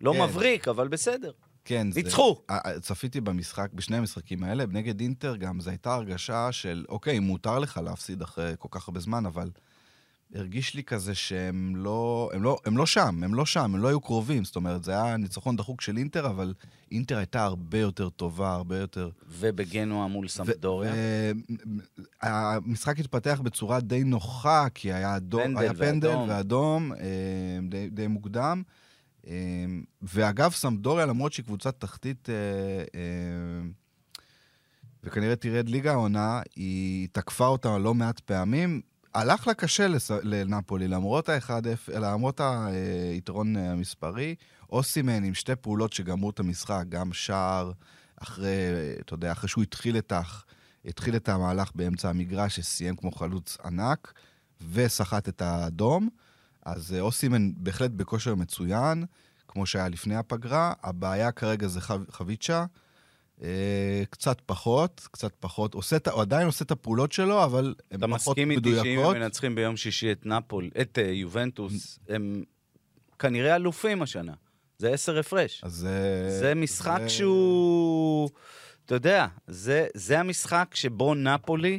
לא 0.01 0.13
כן. 0.13 0.23
מבריק, 0.23 0.69
אבל 0.69 0.89
בסדר. 0.89 1.31
כן, 1.65 1.91
זה... 1.91 2.03
ניצחו. 2.03 2.43
אה, 2.51 2.59
אה, 2.67 2.81
צפיתי 2.81 3.21
במשחק, 3.21 3.69
בשני 3.73 3.97
המשחקים 3.97 4.45
האלה, 4.45 4.65
נגד 4.67 5.01
אינטר 5.01 5.37
גם, 5.37 5.61
זו 5.61 5.71
הייתה 5.71 5.95
הרגשה 5.95 6.53
של, 6.53 6.85
אוקיי, 6.89 7.19
מותר 7.19 7.59
לך 7.59 7.81
להפסיד 7.85 8.23
אחרי 8.23 8.55
כל 8.59 8.69
כך 8.71 8.89
הרבה 8.89 9.01
זמן, 9.01 9.27
אבל 9.27 9.51
הרגיש 10.35 10.75
לי 10.75 10.85
כזה 10.85 11.14
שהם 11.14 11.77
לא, 11.77 12.31
הם 12.33 12.43
לא, 12.43 12.59
הם 12.64 12.77
לא 12.77 12.87
שם, 12.87 13.23
הם 13.25 13.35
לא 13.35 13.47
שם, 13.47 13.61
הם 13.61 13.77
לא 13.77 13.88
היו 13.88 14.01
קרובים. 14.01 14.45
זאת 14.45 14.57
אומרת, 14.57 14.85
זה 14.85 15.03
היה 15.03 15.17
ניצחון 15.17 15.57
דחוק 15.57 15.81
של 15.81 15.97
אינטר, 15.97 16.27
אבל 16.27 16.55
אינטר 16.91 17.17
הייתה 17.17 17.45
הרבה 17.45 17.79
יותר 17.79 18.09
טובה, 18.09 18.53
הרבה 18.53 18.79
יותר... 18.79 19.11
ובגנואה 19.29 20.09
מול 20.09 20.29
סמפדוריה. 20.29 20.93
ו- 20.95 21.33
המשחק 22.23 22.99
התפתח 22.99 23.41
בצורה 23.43 23.81
די 23.81 24.05
נוחה, 24.05 24.67
כי 24.75 24.93
היה, 24.93 25.17
אדום, 25.17 25.43
פנדל 25.43 25.59
היה 25.61 25.75
פנדל 25.75 26.09
ואדום. 26.09 26.29
ואדום 26.29 26.93
אה, 26.93 27.59
די, 27.69 27.91
די 27.91 28.07
מוקדם. 28.07 28.62
אה, 29.27 29.35
ואגב, 30.03 30.53
סמפדוריה, 30.53 31.07
למרות 31.07 31.33
שהיא 31.33 31.45
קבוצת 31.45 31.81
תחתית, 31.81 32.29
אה, 32.31 32.35
אה, 32.95 33.69
וכנראה 35.05 35.37
תרד 35.37 35.69
ליגה 35.69 35.93
העונה, 35.93 36.41
היא 36.57 37.09
תקפה 37.12 37.47
אותה 37.47 37.79
לא 37.79 37.95
מעט 37.95 38.21
פעמים. 38.21 38.81
הלך 39.14 39.47
לה 39.47 39.55
קשה 39.55 39.88
לס... 39.88 40.11
לנפולי, 40.23 40.88
למרות 40.88 41.29
ה-1-0, 41.29 41.99
למרות 41.99 42.40
היתרון 42.40 43.57
אה, 43.57 43.73
המספרי. 43.73 44.35
אוסימן 44.73 45.25
עם 45.25 45.35
שתי 45.35 45.57
פעולות 45.57 45.92
שגמרו 45.92 46.31
את 46.31 46.40
המשחק, 46.40 46.85
גם 46.88 47.12
שער, 47.12 47.73
אחרי, 48.23 48.51
אתה 49.01 49.14
יודע, 49.14 49.33
אחרי 49.33 49.49
שהוא 49.49 49.62
התחיל 49.62 49.99
את, 49.99 50.12
ה... 50.12 50.21
התחיל 50.85 51.16
את 51.16 51.29
המהלך 51.29 51.71
באמצע 51.75 52.11
המגרש, 52.11 52.57
שסיים 52.57 52.97
כמו 52.97 53.12
חלוץ 53.12 53.57
ענק, 53.64 54.12
וסחט 54.73 55.29
את 55.29 55.42
האדום. 55.42 56.09
אז 56.64 56.94
אה, 56.94 57.01
אוסימן 57.01 57.53
בהחלט 57.57 57.90
בכושר 57.90 58.35
מצוין, 58.35 59.05
כמו 59.49 59.66
שהיה 59.66 59.88
לפני 59.88 60.16
הפגרה. 60.16 60.73
הבעיה 60.83 61.33
כרגע 61.33 61.68
זה 61.68 61.81
חו... 61.81 61.94
חביצ'ה. 62.11 62.64
אה, 63.42 63.48
קצת 64.11 64.40
פחות, 64.46 65.09
קצת 65.12 65.33
פחות. 65.40 65.74
עושה, 65.74 65.96
הוא 66.12 66.22
עדיין 66.22 66.46
עושה 66.46 66.64
את 66.64 66.70
הפעולות 66.70 67.12
שלו, 67.12 67.44
אבל 67.44 67.74
הן 67.90 67.98
אתה 67.98 68.07
פחות 68.09 68.14
מסכים 68.38 68.51
איתי 68.51 68.70
שאם 68.70 68.79
מדויקות. 68.81 69.16
הם 69.16 69.22
מנצחים 69.22 69.55
ביום 69.55 69.77
שישי 69.77 70.12
את 70.12 70.27
נפול, 70.27 70.70
את 70.81 70.98
אה, 70.98 71.11
יובנטוס, 71.11 71.98
הם 72.09 72.44
כנראה 73.18 73.57
אלופים 73.57 74.03
השנה. 74.03 74.33
זה 74.79 74.90
עשר 74.90 75.18
הפרש. 75.18 75.61
אז 75.64 75.87
אה, 75.90 76.31
זה 76.40 76.55
משחק 76.55 76.98
זה- 77.03 77.09
שהוא... 77.09 78.31
אתה 78.87 78.94
יודע, 78.94 79.27
זה, 79.46 79.87
זה 79.94 80.20
המשחק 80.20 80.70
שבו 80.74 81.14
נפולי 81.14 81.79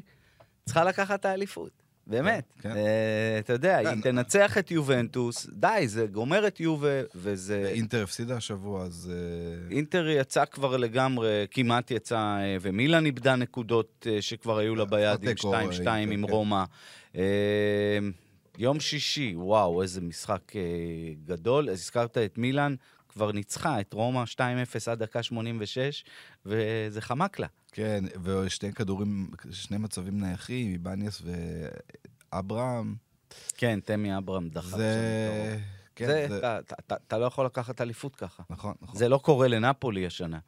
צריכה 0.66 0.84
לקחת 0.84 1.20
את 1.20 1.26
האליפות. 1.26 1.79
באמת. 2.10 2.54
כן. 2.62 2.72
אה, 2.72 3.40
אתה 3.40 3.54
יודע, 3.54 3.80
כן. 3.84 3.88
היא 3.88 4.04
תנצח 4.04 4.58
את 4.58 4.72
יובנטוס, 4.72 5.48
די, 5.54 5.84
זה 5.86 6.08
גומר 6.08 6.48
את 6.48 6.60
יובה, 6.60 7.02
וזה... 7.16 7.72
אינטר 7.74 8.04
הפסידה 8.04 8.38
השבוע, 8.38 8.84
אז... 8.84 9.12
אה, 9.14 9.76
אינטר 9.76 10.08
יצא 10.08 10.46
כבר 10.46 10.78
לגמרי, 10.78 11.46
כמעט 11.52 11.92
יצא, 11.92 12.18
אה, 12.18 12.58
ומילאן 12.62 13.06
איבדה 13.06 13.36
נקודות 13.36 14.08
אה, 14.10 14.22
שכבר 14.22 14.58
היו 14.58 14.76
לה 14.76 14.86
ביד 14.86 15.24
עם 15.24 15.34
תיקו, 15.34 15.54
2-2 15.54 15.58
אינטר, 15.58 15.92
עם 15.92 16.28
כן. 16.28 16.34
רומא. 16.34 16.64
יום 18.58 18.80
שישי, 18.80 19.34
וואו, 19.36 19.82
איזה 19.82 20.02
משחק 20.02 20.54
גדול. 21.26 21.70
הזכרת 21.70 22.18
את 22.18 22.38
מילאן, 22.38 22.76
כבר 23.20 23.32
ניצחה 23.32 23.80
את 23.82 23.94
רומא 23.94 24.24
2-0 24.36 24.40
עד 24.92 25.04
דקה 25.04 25.24
86, 25.24 26.04
וזה 26.46 27.02
חמק 27.02 27.40
לה. 27.40 27.48
כן, 27.72 28.04
ושני 28.24 28.74
כדורים, 28.74 29.32
שני 29.52 29.78
מצבים 29.78 30.20
נייחים, 30.22 30.72
איבניאס 30.72 31.22
ואברהם. 32.34 32.96
כן, 33.58 33.80
תמי 33.86 34.18
אברהם. 34.18 34.50
שם 34.54 34.62
זה... 34.62 35.58
כן, 35.96 36.06
זה, 36.08 36.26
זה... 36.30 36.38
אתה- 36.38 36.60
אתה- 36.60 36.76
אתה- 36.80 36.96
אתה 37.08 37.18
לא 37.18 37.26
יכול 37.26 37.46
לקחת 37.46 37.82
אליפות 37.82 38.16
ככה. 38.16 38.44
נכון, 38.50 38.74
נכון. 38.82 38.96
זה 39.00 39.10
לא 39.10 39.18
קורה 39.18 39.48
לנפולי 39.48 40.06
השנה. 40.06 40.40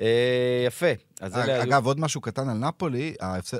אה, 0.00 0.64
יפה. 0.66 0.86
אז 1.20 1.36
אלה 1.36 1.54
היו... 1.54 1.62
אגב, 1.62 1.86
עוד 1.86 2.00
משהו 2.00 2.20
קטן 2.20 2.48
על 2.48 2.56
נפולי, 2.58 3.14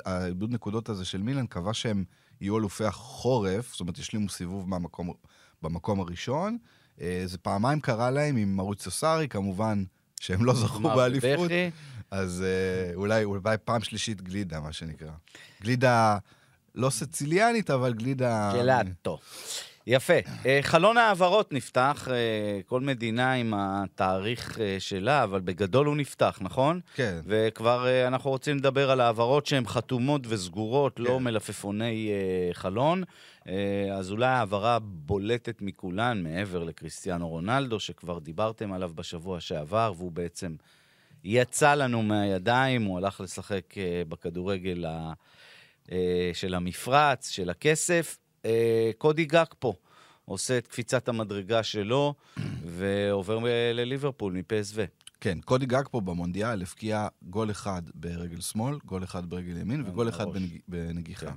העיבוד 0.04 0.50
נקודות 0.50 0.88
הזה 0.88 1.04
של 1.04 1.22
מילן 1.22 1.46
קבע 1.46 1.74
שהם 1.74 2.04
יהיו 2.40 2.58
אלופי 2.58 2.84
החורף, 2.84 3.70
זאת 3.72 3.80
אומרת, 3.80 3.98
השלימו 3.98 4.28
סיבוב 4.28 4.68
מהמקום, 4.68 5.12
במקום 5.62 6.00
הראשון. 6.00 6.58
אה, 7.00 7.22
זה 7.24 7.38
פעמיים 7.38 7.80
קרה 7.80 8.10
להם 8.10 8.36
עם 8.36 8.56
מרוציו 8.56 8.92
סארי, 8.92 9.28
כמובן 9.28 9.84
שהם 10.20 10.44
לא 10.44 10.54
זכו 10.54 10.80
באליפות. 10.80 11.50
אז 12.10 12.44
אה, 12.46 12.94
אולי, 12.94 13.24
אולי 13.24 13.56
פעם 13.64 13.82
שלישית 13.82 14.22
גלידה, 14.22 14.60
מה 14.60 14.72
שנקרא. 14.72 15.10
גלידה 15.62 16.18
לא 16.74 16.90
סציליאנית, 16.90 17.70
אבל 17.70 17.94
גלידה... 17.94 18.52
ג'לאטו. 18.54 19.18
יפה. 19.86 20.14
אה, 20.46 20.58
חלון 20.62 20.96
העברות 20.96 21.52
נפתח, 21.52 22.08
אה, 22.10 22.60
כל 22.66 22.80
מדינה 22.80 23.32
עם 23.32 23.54
התאריך 23.56 24.60
אה, 24.60 24.76
שלה, 24.78 25.24
אבל 25.24 25.40
בגדול 25.40 25.86
הוא 25.86 25.96
נפתח, 25.96 26.38
נכון? 26.40 26.80
כן. 26.94 27.18
וכבר 27.26 27.86
אה, 27.86 28.06
אנחנו 28.06 28.30
רוצים 28.30 28.56
לדבר 28.56 28.90
על 28.90 29.00
העברות 29.00 29.46
שהן 29.46 29.66
חתומות 29.66 30.22
וסגורות, 30.28 31.00
לא 31.00 31.16
כן. 31.18 31.24
מלפפוני 31.24 32.10
אה, 32.10 32.54
חלון. 32.54 33.02
אה, 33.48 33.94
אז 33.94 34.10
אולי 34.10 34.26
העברה 34.26 34.74
הבולטת 34.76 35.62
מכולן, 35.62 36.22
מעבר 36.22 36.64
לקריסטיאנו 36.64 37.28
רונלדו, 37.28 37.80
שכבר 37.80 38.18
דיברתם 38.18 38.72
עליו 38.72 38.92
בשבוע 38.94 39.40
שעבר, 39.40 39.92
והוא 39.96 40.12
בעצם 40.12 40.56
יצא 41.24 41.74
לנו 41.74 42.02
מהידיים, 42.02 42.82
הוא 42.84 42.98
הלך 42.98 43.20
לשחק 43.20 43.78
אה, 43.78 44.02
בכדורגל 44.08 44.84
ה- 44.84 45.12
אה, 45.92 46.30
של 46.34 46.54
המפרץ, 46.54 47.30
של 47.30 47.50
הכסף. 47.50 48.18
קודי 48.98 49.24
גק 49.24 49.54
פה 49.58 49.74
עושה 50.24 50.58
את 50.58 50.66
קפיצת 50.66 51.08
המדרגה 51.08 51.62
שלו, 51.62 52.14
ועובר 52.76 53.38
לליברפול 53.74 54.32
מפסו. 54.32 54.82
כן, 55.20 55.38
קודי 55.44 55.66
גג 55.66 55.82
פה 55.90 56.00
במונדיאל 56.00 56.62
הבקיע 56.62 57.08
גול 57.22 57.50
אחד 57.50 57.82
ברגל 57.94 58.40
שמאל, 58.40 58.78
גול 58.84 59.04
אחד 59.04 59.30
ברגל 59.30 59.56
ימין 59.56 59.84
וגול 59.86 60.08
אחד. 60.08 60.24
בנג... 60.28 60.58
בנגיחה. 60.68 61.26
כן. 61.26 61.36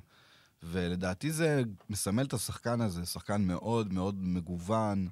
ולדעתי 0.64 1.32
זה 1.32 1.64
מסמל 1.90 2.24
את 2.24 2.34
השחקן 2.34 2.82
הזה, 2.82 3.06
שחקן 3.06 3.42
מאוד 3.42 3.94
מאוד 3.94 4.16
מגוון, 4.24 5.08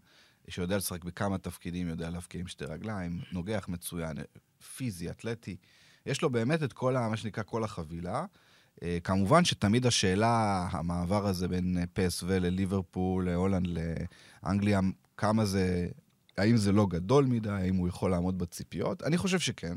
שיודע 0.50 0.78
לשחק 0.78 1.04
בכמה 1.04 1.38
תפקידים, 1.38 1.88
יודע 1.88 2.10
להבקיע 2.10 2.42
עם 2.42 2.48
שתי 2.48 2.66
רגליים, 2.66 3.22
נוגח 3.32 3.66
מצוין, 3.70 4.18
פיזי, 4.76 5.10
אתלטי. 5.10 5.56
יש 6.06 6.22
לו 6.22 6.30
באמת 6.30 6.64
את 6.64 6.74
כל, 6.74 6.96
ה, 6.96 7.10
מה 7.10 7.18
שנקרא, 7.18 7.44
כל 7.44 7.64
החבילה. 7.64 8.26
אה, 8.84 8.98
כמובן 9.04 9.46
שתמיד 9.46 9.86
השאלה, 9.86 10.68
המעבר 10.72 11.28
הזה 11.28 11.48
בין 11.48 11.78
אה, 11.78 11.84
פסו 11.94 12.28
לליברפול, 12.28 13.30
להולנד, 13.30 13.68
לאנגליה, 14.44 14.80
כמה 15.18 15.46
זה, 15.46 15.88
האם 16.38 16.58
זה 16.58 16.72
לא 16.72 16.86
גדול 16.86 17.26
מדי, 17.26 17.50
האם 17.50 17.76
הוא 17.76 17.88
יכול 17.88 18.12
לעמוד 18.12 18.38
בציפיות? 18.38 19.04
אני 19.04 19.18
חושב 19.18 19.40
שכן. 19.40 19.76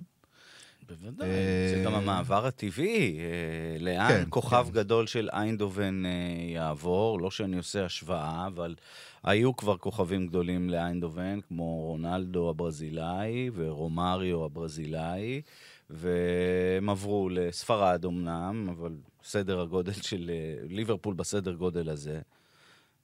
בוודאי, 0.90 1.28
אה, 1.28 1.72
זה 1.74 1.82
גם 1.84 1.94
המעבר 1.94 2.46
הטבעי. 2.46 3.18
אה, 3.18 3.78
לאן 3.78 4.08
כן, 4.08 4.24
כוכב 4.28 4.66
כן. 4.66 4.72
גדול 4.72 5.06
של 5.06 5.28
איינדובן 5.32 6.02
אה, 6.06 6.10
יעבור? 6.52 7.20
לא 7.20 7.30
שאני 7.30 7.56
עושה 7.56 7.84
השוואה, 7.84 8.46
אבל 8.46 8.74
היו 9.22 9.56
כבר 9.56 9.76
כוכבים 9.76 10.26
גדולים 10.26 10.70
לאיינדובן, 10.70 11.40
כמו 11.48 11.82
רונלדו 11.82 12.50
הברזילאי 12.50 13.50
ורומריו 13.54 14.44
הברזילאי, 14.44 15.42
והם 15.90 16.90
עברו 16.90 17.28
לספרד 17.28 18.04
אמנם, 18.04 18.68
אבל 18.70 18.92
סדר 19.24 19.60
הגודל 19.60 19.92
של 19.92 20.30
ליברפול 20.68 21.14
בסדר 21.14 21.52
גודל 21.52 21.88
הזה. 21.88 22.20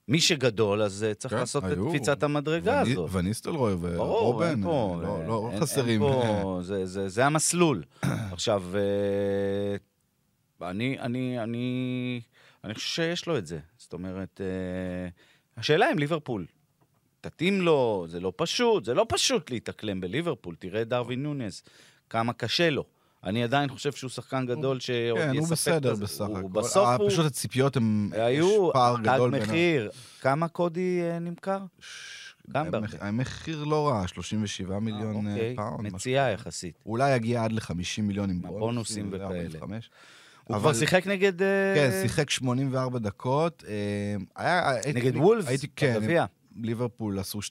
מי 0.08 0.20
שגדול, 0.20 0.82
אז 0.82 1.04
אה, 1.04 1.14
צריך 1.14 1.34
כן, 1.34 1.40
לעשות 1.40 1.64
את 1.64 1.70
היו. 1.70 1.88
קפיצת 1.88 2.22
המדרגה 2.22 2.80
וני- 2.84 2.92
הזאת. 2.92 3.10
וניסטלרוי 3.12 3.74
ורובן, 3.80 4.62
פה, 4.62 4.98
לא, 5.02 5.16
אה, 5.20 5.26
לא 5.26 5.48
אין- 5.52 5.60
חסרים. 5.60 6.02
אין 6.02 6.12
פה, 6.42 6.58
זה, 6.62 6.86
זה, 6.86 7.08
זה 7.08 7.26
המסלול. 7.26 7.82
עכשיו, 8.02 8.62
אה, 8.76 9.76
אני, 10.70 10.98
אני, 11.00 11.40
אני, 11.42 12.20
אני 12.64 12.74
חושב 12.74 12.86
שיש 12.88 13.26
לו 13.26 13.38
את 13.38 13.46
זה. 13.46 13.58
זאת 13.78 13.92
אומרת, 13.92 14.40
אה, 14.40 15.08
השאלה 15.56 15.92
אם 15.92 15.98
ליברפול 15.98 16.46
תתאים 17.20 17.60
לו, 17.60 18.06
זה 18.08 18.20
לא 18.20 18.32
פשוט, 18.36 18.84
זה 18.84 18.94
לא 18.94 19.06
פשוט 19.08 19.50
להתאקלם 19.50 20.00
בליברפול. 20.00 20.54
תראה 20.58 20.82
את 20.82 20.88
דרווין 20.88 21.22
נונס, 21.22 21.62
כמה 22.10 22.32
קשה 22.32 22.70
לו. 22.70 22.84
אני 23.26 23.42
עדיין 23.44 23.68
חושב 23.68 23.92
שהוא 23.92 24.10
שחקן 24.10 24.46
גדול 24.46 24.80
שעוד 24.80 25.18
כן, 25.18 25.28
הוא 25.28 25.38
יספק 25.38 25.52
בסדר. 25.52 25.94
בסך 25.94 26.24
הכל. 26.24 26.42
בסוף 26.52 26.86
אה, 26.86 26.94
הוא... 26.94 27.10
פשוט 27.10 27.26
הציפיות 27.26 27.76
יש 27.76 27.82
היו 28.12 28.70
פער 28.72 28.96
גדול 29.02 29.30
בין... 29.30 29.42
ה- 29.42 29.44
מחיר. 29.46 29.90
כמה 30.20 30.48
קודי 30.48 31.00
אה, 31.02 31.18
נמכר? 31.18 31.58
גם 32.50 32.70
בהרבה. 32.70 32.78
המח- 32.78 32.94
המחיר 33.00 33.64
לא 33.64 33.88
רע, 33.88 34.08
37 34.08 34.78
מיליון 34.78 35.26
אה, 35.26 35.32
אוקיי, 35.32 35.56
פאונד. 35.56 35.92
מציאה 35.92 36.30
יחסית. 36.30 36.74
אולי 36.86 37.16
יגיע 37.16 37.44
עד 37.44 37.52
ל-50 37.52 37.72
מיליון 38.02 38.30
עם 38.30 38.42
בונוסים, 38.42 39.08
וכאלה. 39.12 39.26
45. 39.26 39.90
הוא 40.44 40.58
כבר 40.58 40.72
שיחק 40.72 41.06
נגד... 41.06 41.42
אה, 41.42 41.74
כן, 41.74 41.90
שיחק 42.02 42.30
84 42.30 42.98
דקות. 42.98 43.64
אה, 44.38 44.76
נגד 44.94 45.16
וולפס, 45.16 45.48
הייתי, 45.48 45.66
כן, 45.76 45.94
בגביע. 46.00 46.24
ליברפול 46.62 47.18
עשו 47.18 47.38
2-2, 47.38 47.42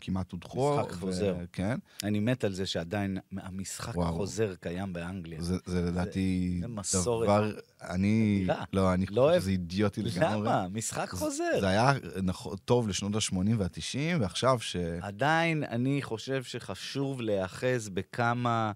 כמעט 0.00 0.32
הודחו. 0.32 0.76
משחק 0.80 0.92
חוזר. 0.92 1.36
כן, 1.52 1.78
אני 2.04 2.20
מת 2.20 2.44
על 2.44 2.52
זה 2.52 2.66
שעדיין 2.66 3.18
המשחק 3.32 3.96
וואו. 3.96 4.08
החוזר 4.08 4.54
קיים 4.60 4.92
באנגליה. 4.92 5.42
זה, 5.42 5.56
זה 5.66 5.82
לדעתי 5.82 6.58
זה 6.62 6.68
מסורת. 6.68 7.26
דבר, 7.26 7.52
אני, 7.82 8.38
אדירה. 8.38 8.64
לא, 8.72 8.94
אני 8.94 9.06
לא 9.06 9.08
חושב 9.10 9.18
אוהב. 9.20 9.40
שזה 9.40 9.50
אידיוטי 9.50 10.02
לגמרי. 10.02 10.48
למה? 10.48 10.66
משחק 10.68 11.10
חוזר. 11.10 11.60
זה 11.60 11.68
היה 11.68 11.92
נכון, 12.22 12.56
טוב 12.64 12.88
לשנות 12.88 13.14
ה-80 13.14 13.36
וה-90, 13.58 14.20
ועכשיו 14.20 14.58
ש... 14.60 14.76
עדיין 15.00 15.64
אני 15.64 16.02
חושב 16.02 16.42
שחשוב 16.42 17.20
להיאחז 17.20 17.88
בכמה 17.88 18.72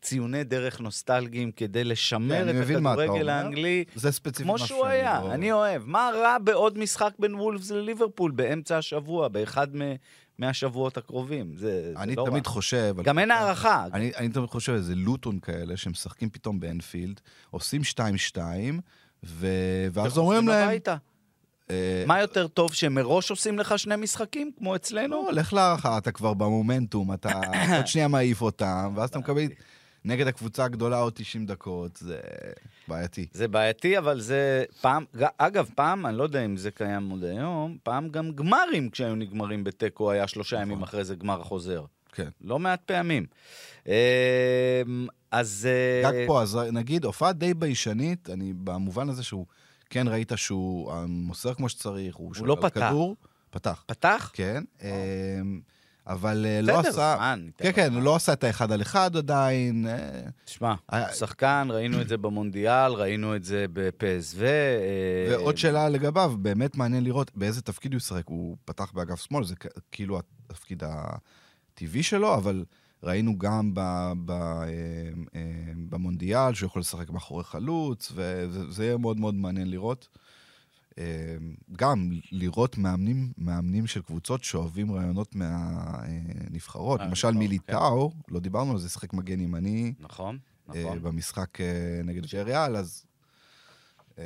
ציוני 0.00 0.44
דרך 0.44 0.80
נוסטלגיים 0.80 1.50
כדי 1.50 1.82
כן, 1.82 1.88
לשמר 1.88 2.42
אני 2.42 2.50
את 2.60 2.76
הכדורגל. 2.76 3.28
האנגלי 3.28 3.84
זה 3.94 4.12
ספציפית 4.12 4.46
כמו 4.46 4.58
שהוא 4.58 4.86
היה. 4.86 5.20
לא- 5.24 5.32
אני 5.32 5.52
אוהב. 5.52 5.82
מה 5.86 6.10
רע 6.14 6.38
בעוד 6.38 6.78
משחק 6.78 7.12
בין 7.18 7.34
וולפס 7.34 7.70
לליברפול 7.70 8.30
באמצע 8.30 8.78
השבוע, 8.78 9.28
באחד 9.28 9.68
מהשבועות 10.38 10.96
הקרובים? 10.96 11.52
זה 11.56 11.92
זה 11.92 11.92
אני 11.96 12.14
לא 12.16 12.22
רע. 12.22 12.30
תמיד 12.30 12.46
חושב... 12.46 12.96
גם 13.02 13.18
אין 13.18 13.30
הערכה. 13.30 13.86
אני, 13.92 14.12
אני 14.16 14.28
תמיד 14.28 14.48
חושב 14.48 14.72
איזה 14.72 14.94
לוטון 14.94 15.38
כאלה, 15.38 15.76
שמשחקים 15.76 16.30
פתאום 16.30 16.60
באנפילד, 16.60 17.20
עושים 17.50 17.82
2-2, 18.34 18.38
ו... 19.24 19.46
ואז 19.92 20.18
אומרים 20.18 20.48
להם... 20.48 20.68
הביתה. 20.68 20.96
אה, 21.70 22.04
מה 22.06 22.20
יותר 22.20 22.46
טוב, 22.46 22.74
שמראש 22.74 23.30
עושים 23.30 23.58
לך 23.58 23.78
שני 23.78 23.96
משחקים, 23.96 24.50
כמו 24.58 24.76
אצלנו? 24.76 25.26
לא, 25.26 25.32
לך 25.32 25.52
להערכה, 25.52 25.98
אתה 25.98 26.12
כבר 26.12 26.34
במומנטום, 26.34 27.12
אתה 27.12 27.40
עוד 27.76 27.86
שנייה 27.86 28.08
מעיף 28.08 28.42
אותם, 28.42 28.92
ואז 28.96 29.08
אתה 29.08 29.18
מקבל 29.18 29.46
נגד 30.04 30.26
הקבוצה 30.26 30.64
הגדולה 30.64 30.98
עוד 30.98 31.12
90 31.12 31.46
דקות, 31.46 31.96
זה 31.96 32.20
בעייתי. 32.88 33.26
זה 33.32 33.48
בעייתי, 33.48 33.98
אבל 33.98 34.20
זה 34.20 34.64
פעם, 34.80 35.04
אגב, 35.38 35.70
פעם, 35.74 36.06
אני 36.06 36.16
לא 36.16 36.22
יודע 36.22 36.44
אם 36.44 36.56
זה 36.56 36.70
קיים 36.70 37.10
עוד 37.10 37.24
היום, 37.24 37.76
פעם 37.82 38.08
גם 38.08 38.32
גמרים 38.32 38.90
כשהיו 38.90 39.14
נגמרים 39.14 39.64
בתיקו, 39.64 40.10
היה 40.10 40.26
שלושה 40.26 40.60
ימים 40.60 40.82
אחרי 40.82 41.04
זה 41.04 41.14
גמר 41.14 41.42
חוזר. 41.42 41.84
כן. 42.12 42.28
לא 42.40 42.58
מעט 42.58 42.80
פעמים. 42.86 43.26
אמ, 43.86 43.92
אז... 45.30 45.68
אה, 46.04 46.10
גג 46.10 46.26
פה, 46.26 46.42
אז 46.42 46.58
נגיד, 46.72 47.04
הופעה 47.04 47.32
די 47.32 47.54
ביישנית, 47.54 48.30
אני 48.30 48.52
במובן 48.56 49.08
הזה 49.08 49.22
שהוא, 49.22 49.46
כן 49.90 50.08
ראית 50.08 50.32
שהוא 50.36 50.92
אה, 50.92 51.04
מוסר 51.06 51.54
כמו 51.54 51.68
שצריך, 51.68 52.16
הוא 52.16 52.34
שולט 52.34 52.48
לא 52.48 52.56
פתח. 52.68 52.88
כדור, 52.88 53.16
פתח, 53.50 53.84
פתח? 53.86 54.30
כן, 54.34 54.64
אה, 54.82 54.90
אבל 56.06 56.46
אה, 56.48 56.60
לא 56.62 56.78
בסדר, 56.78 56.90
עשה... 56.90 57.14
זמן, 57.16 57.40
ניתן 57.44 57.64
כן, 57.64 57.72
כן, 57.72 57.86
זמן. 57.86 57.94
הוא 57.96 58.02
לא 58.02 58.16
עשה 58.16 58.32
את 58.32 58.44
האחד 58.44 58.72
על 58.72 58.82
אחד 58.82 59.16
עדיין. 59.16 59.86
אה, 59.88 60.20
תשמע, 60.44 60.74
היה- 60.88 61.12
שחקן, 61.12 61.68
ראינו 61.70 62.00
את 62.00 62.08
זה 62.08 62.16
במונדיאל, 62.16 62.92
ראינו 62.92 63.36
את 63.36 63.44
זה 63.44 63.64
בפסו. 63.72 64.40
אה, 64.42 64.46
ועוד 65.30 65.56
שאלה 65.58 65.88
לגביו, 65.88 66.34
באמת 66.38 66.76
מעניין 66.76 67.04
לראות 67.04 67.30
באיזה 67.34 67.62
תפקיד 67.62 67.92
הוא 67.92 67.96
ישחק. 67.96 68.26
הוא 68.26 68.56
פתח 68.64 68.92
באגף 68.94 69.20
שמאל, 69.20 69.44
זה 69.44 69.54
כאילו 69.92 70.18
התפקיד 70.48 70.82
הטבעי 70.86 72.02
שלו, 72.02 72.34
אבל 72.34 72.64
ראינו 73.06 73.38
גם 73.38 73.74
ב, 73.74 73.80
ב, 74.24 74.30
אה, 74.30 75.10
במונדיאל 75.88 76.54
שהוא 76.54 76.66
יכול 76.66 76.80
לשחק 76.80 77.10
מאחורי 77.10 77.44
חלוץ, 77.44 78.12
וזה 78.14 78.84
יהיה 78.84 78.96
מאוד 78.96 79.20
מאוד 79.20 79.34
מעניין 79.34 79.70
לראות. 79.70 80.08
גם 81.72 82.10
לראות 82.32 82.78
מאמנים, 82.78 83.32
מאמנים 83.38 83.86
של 83.86 84.02
קבוצות 84.02 84.44
שאוהבים 84.44 84.92
רעיונות 84.92 85.34
מהנבחרות. 85.34 87.00
למשל 87.00 87.30
מיליטאו, 87.30 88.10
כן. 88.10 88.34
לא 88.34 88.40
דיברנו 88.40 88.72
על 88.72 88.78
זה, 88.78 88.88
שחק 88.88 89.12
מגן 89.12 89.40
ימני. 89.40 89.92
נכון, 90.00 90.38
נכון. 90.68 91.02
במשחק 91.02 91.58
נגד 92.04 92.26
ג'ריאל, 92.26 92.76
אז 92.76 93.04
אה, 93.04 93.15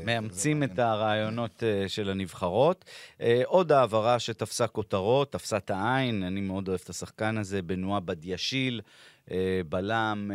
מאמצים 0.05 0.63
את 0.63 0.79
הרעיונות 0.79 1.63
אה, 1.63 1.89
של 1.89 2.11
הנבחרות. 2.11 2.85
אה, 3.21 3.43
עוד 3.45 3.73
העברה 3.73 4.19
שתפסה 4.19 4.67
כותרות, 4.67 5.33
תפסה 5.33 5.57
את 5.57 5.71
העין, 5.71 6.23
אני 6.23 6.41
מאוד 6.41 6.69
אוהב 6.69 6.81
את 6.85 6.91
השחקן 6.91 7.39
הזה, 7.39 7.63
בנועה 7.63 8.01
בדיאשיל, 8.01 8.81
בלם 9.69 10.31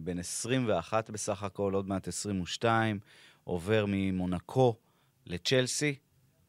בן 0.00 0.18
21 0.18 1.10
בסך 1.10 1.42
הכל, 1.42 1.74
עוד 1.74 1.88
מעט 1.88 2.08
22, 2.08 2.98
עובר 3.44 3.84
ממונקו 3.88 4.76
לצ'לסי. 5.26 5.94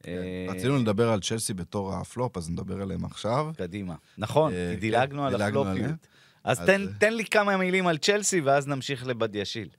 כן, 0.04 0.22
רצינו 0.50 0.78
לדבר 0.78 1.10
על 1.10 1.20
צ'לסי 1.20 1.54
בתור 1.54 1.94
הפלופ, 1.94 2.38
אז 2.38 2.50
נדבר 2.50 2.82
עליהם 2.82 3.06
עכשיו. 3.06 3.52
קדימה. 3.58 3.96
נכון, 4.18 4.52
כי 4.52 4.76
דילגנו 4.76 5.22
כן, 5.22 5.34
על 5.34 5.42
הפלופיות. 5.42 6.08
אז 6.44 6.62
תן 7.00 7.14
לי 7.14 7.26
כמה 7.26 7.58
מילים 7.58 7.88
על 7.88 7.98
צ'לסי, 7.98 8.42
ואז 8.42 8.68
נמשיך 8.68 9.08
לבדיאשיל. 9.08 9.70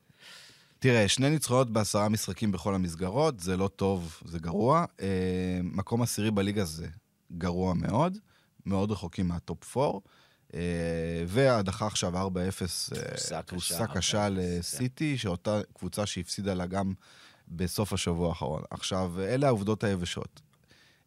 תראה, 0.82 1.08
שני 1.08 1.30
ניצחונות 1.30 1.70
בעשרה 1.70 2.08
משחקים 2.08 2.52
בכל 2.52 2.74
המסגרות, 2.74 3.40
זה 3.40 3.56
לא 3.56 3.68
טוב, 3.68 4.20
זה 4.24 4.38
גרוע. 4.38 4.84
אה, 5.00 5.60
מקום 5.62 6.02
עשירי 6.02 6.30
בליגה 6.30 6.64
זה 6.64 6.86
גרוע 7.32 7.74
מאוד, 7.74 8.18
מאוד 8.66 8.90
רחוקים 8.90 9.28
מהטופ 9.28 9.76
4. 9.76 9.98
אה, 10.54 10.60
והדחה 11.26 11.86
עכשיו 11.86 12.26
4-0, 12.28 12.92
אה, 13.32 13.42
תבוסה 13.42 13.86
קשה 13.86 14.28
לסיטי, 14.28 15.18
שאותה 15.18 15.60
קבוצה 15.74 16.06
שהפסידה 16.06 16.54
לה 16.54 16.66
גם 16.66 16.92
בסוף 17.48 17.92
השבוע 17.92 18.28
האחרון. 18.28 18.62
עכשיו, 18.70 19.20
אלה 19.20 19.46
העובדות 19.46 19.84
היבשות. 19.84 20.40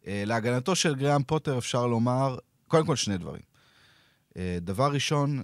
להגנתו 0.04 0.76
של 0.76 0.94
גריאם 0.94 1.22
פוטר 1.22 1.58
אפשר 1.58 1.86
לומר, 1.86 2.38
קודם 2.68 2.86
כל 2.86 2.96
שני 2.96 3.18
דברים. 3.18 3.42
דבר 4.60 4.92
ראשון, 4.92 5.42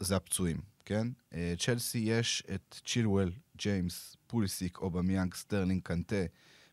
זה 0.00 0.16
הפצועים. 0.16 0.75
כן? 0.86 1.08
אה, 1.34 1.54
צ'לסי 1.58 1.98
יש 1.98 2.42
את 2.54 2.74
צ'ילואל, 2.86 3.30
ג'יימס, 3.56 4.16
פוליסיץ', 4.26 4.78
אובמיאנג, 4.78 5.34
סטרלינג, 5.34 5.82
קנטה, 5.82 6.24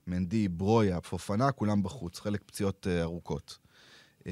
מנדי, 0.08 0.48
ברויה, 0.48 1.02
פופנה, 1.02 1.52
כולם 1.52 1.84
בחוץ, 1.84 2.20
חלק 2.20 2.42
פציעות 2.46 2.88
uh, 2.88 3.02
ארוכות. 3.02 3.58
Uh, 4.20 4.26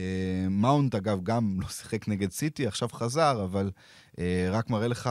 מאונט, 0.49 0.95
אגב, 0.95 1.23
גם 1.23 1.57
לא 1.61 1.67
שיחק 1.67 2.07
נגד 2.07 2.31
סיטי, 2.31 2.67
עכשיו 2.67 2.89
חזר, 2.89 3.43
אבל 3.43 3.71
רק 4.51 4.69
מראה 4.69 4.87
לך... 4.87 5.09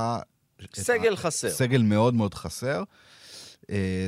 סגל 0.74 1.16
חסר. 1.16 1.50
סגל 1.50 1.83
מאוד 1.83 2.14
מאוד 2.14 2.35
חסר. 2.35 2.83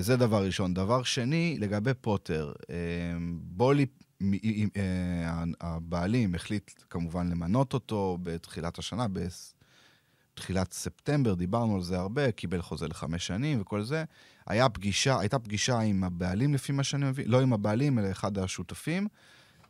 זה 0.00 0.16
דבר 0.16 0.44
ראשון. 0.44 0.74
דבר 0.74 1.02
שני, 1.02 1.56
לגבי 1.60 1.94
פוטר, 2.00 2.52
בולי, 3.32 3.86
הבעלים 5.60 6.34
החליט 6.34 6.70
כמובן 6.90 7.28
למנות 7.28 7.74
אותו 7.74 8.18
בתחילת 8.22 8.78
השנה, 8.78 9.06
תחילת 10.34 10.72
ספטמבר, 10.72 11.34
דיברנו 11.34 11.74
על 11.74 11.82
זה 11.82 11.98
הרבה, 11.98 12.32
קיבל 12.32 12.62
חוזה 12.62 12.88
לחמש 12.88 13.26
שנים 13.26 13.60
וכל 13.60 13.82
זה. 13.82 14.04
היה 14.46 14.68
פגישה, 14.68 15.20
הייתה 15.20 15.38
פגישה 15.38 15.78
עם 15.78 16.04
הבעלים, 16.04 16.54
לפי 16.54 16.72
מה 16.72 16.84
שאני 16.84 17.04
מבין, 17.04 17.28
לא 17.28 17.40
עם 17.40 17.52
הבעלים, 17.52 17.98
אלא 17.98 18.10
אחד 18.10 18.38
השותפים 18.38 19.08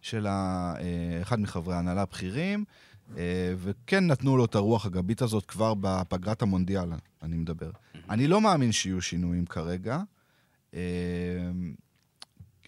של 0.01 0.27
ה, 0.27 0.75
אה, 0.81 1.23
אחד 1.23 1.41
מחברי 1.41 1.75
ההנהלה 1.75 2.03
הבכירים, 2.03 2.65
אה, 3.17 3.55
וכן 3.57 4.07
נתנו 4.07 4.37
לו 4.37 4.45
את 4.45 4.55
הרוח 4.55 4.87
הגבית 4.87 5.23
הזאת 5.23 5.47
כבר 5.47 5.75
בפגרת 5.81 6.43
המונדיאל, 6.43 6.89
אני 7.23 7.37
מדבר. 7.37 7.71
אני 8.11 8.27
לא 8.29 8.41
מאמין 8.41 8.73
שיהיו 8.73 9.03
שינויים 9.03 9.47
כרגע. 9.47 10.03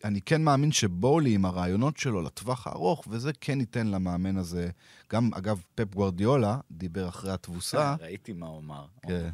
אה, 0.05 0.09
אני 0.09 0.21
כן 0.21 0.43
מאמין 0.43 0.73
שבולי 0.73 1.35
עם 1.35 1.45
הרעיונות 1.45 1.97
שלו 1.97 2.23
לטווח 2.23 2.67
הארוך, 2.67 3.05
וזה 3.11 3.33
כן 3.41 3.61
ייתן 3.61 3.87
למאמן 3.87 4.37
הזה, 4.37 4.71
גם, 5.13 5.31
אגב, 5.35 5.63
פפ 5.75 5.95
גוורדיולה 5.95 6.59
דיבר 6.71 7.09
אחרי 7.09 7.33
התבוסה. 7.33 7.97
כן, 7.99 8.05
ראיתי 8.05 8.33
מה 8.33 8.47
הוא 8.47 8.59
אמר. 8.59 8.87
כן. 9.03 9.29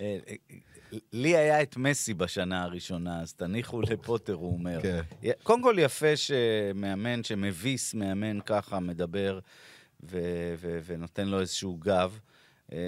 אה, 0.00 0.18
לי 1.12 1.36
היה 1.36 1.62
את 1.62 1.76
מסי 1.76 2.14
בשנה 2.14 2.62
הראשונה, 2.62 3.20
אז 3.20 3.32
תניחו 3.32 3.80
לפוטר, 3.82 4.34
הוא 4.34 4.52
אומר. 4.52 4.82
כן. 4.82 5.00
קודם 5.42 5.62
כל 5.62 5.76
יפה 5.78 6.16
שמאמן 6.16 7.24
שמביס 7.24 7.94
מאמן 7.94 8.40
ככה, 8.40 8.80
מדבר 8.80 9.38
ו- 10.02 10.54
ו- 10.58 10.78
ונותן 10.86 11.28
לו 11.28 11.40
איזשהו 11.40 11.76
גב, 11.76 12.18
אה, 12.72 12.78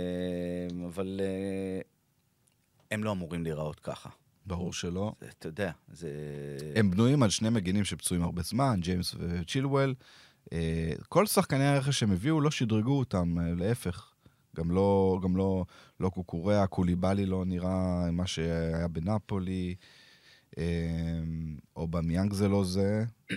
אבל 0.87 1.21
אה, 1.23 1.81
הם 2.91 3.05
לא 3.05 3.13
אמורים 3.13 3.43
להיראות 3.43 3.81
ככה. 3.81 4.11
ברור 4.47 4.73
שלא. 4.73 5.13
זה, 5.21 5.27
אתה 5.39 5.49
יודע, 5.49 5.71
זה... 5.93 6.09
הם 6.75 6.91
בנויים 6.91 7.23
על 7.23 7.31
שני 7.31 7.51
מגינים 7.51 7.85
שפצועים 7.85 8.23
הרבה 8.23 8.43
זמן, 8.43 8.81
ג'יימס 8.83 9.15
וצ'ילואל. 9.19 9.95
אה, 10.53 10.93
כל 11.09 11.27
שחקני 11.27 11.65
הרכש 11.65 11.99
שהם 11.99 12.13
הביאו 12.13 12.41
לא 12.41 12.51
שדרגו 12.51 12.99
אותם, 12.99 13.39
אה, 13.39 13.55
להפך. 13.57 14.11
גם 14.57 14.71
לא, 14.71 15.19
גם 15.23 15.37
לא, 15.37 15.65
לא 16.01 16.09
קוקוריאה, 16.09 16.67
קוליבאלי 16.67 17.27
לא 17.27 17.45
נראה 17.45 18.11
מה 18.11 18.27
שהיה 18.27 18.89
בנפולי. 18.89 19.75
אמ, 20.59 21.57
אובמיאנג 21.77 22.33
זה 22.33 22.49
לא 22.49 22.65
זה, 22.65 23.05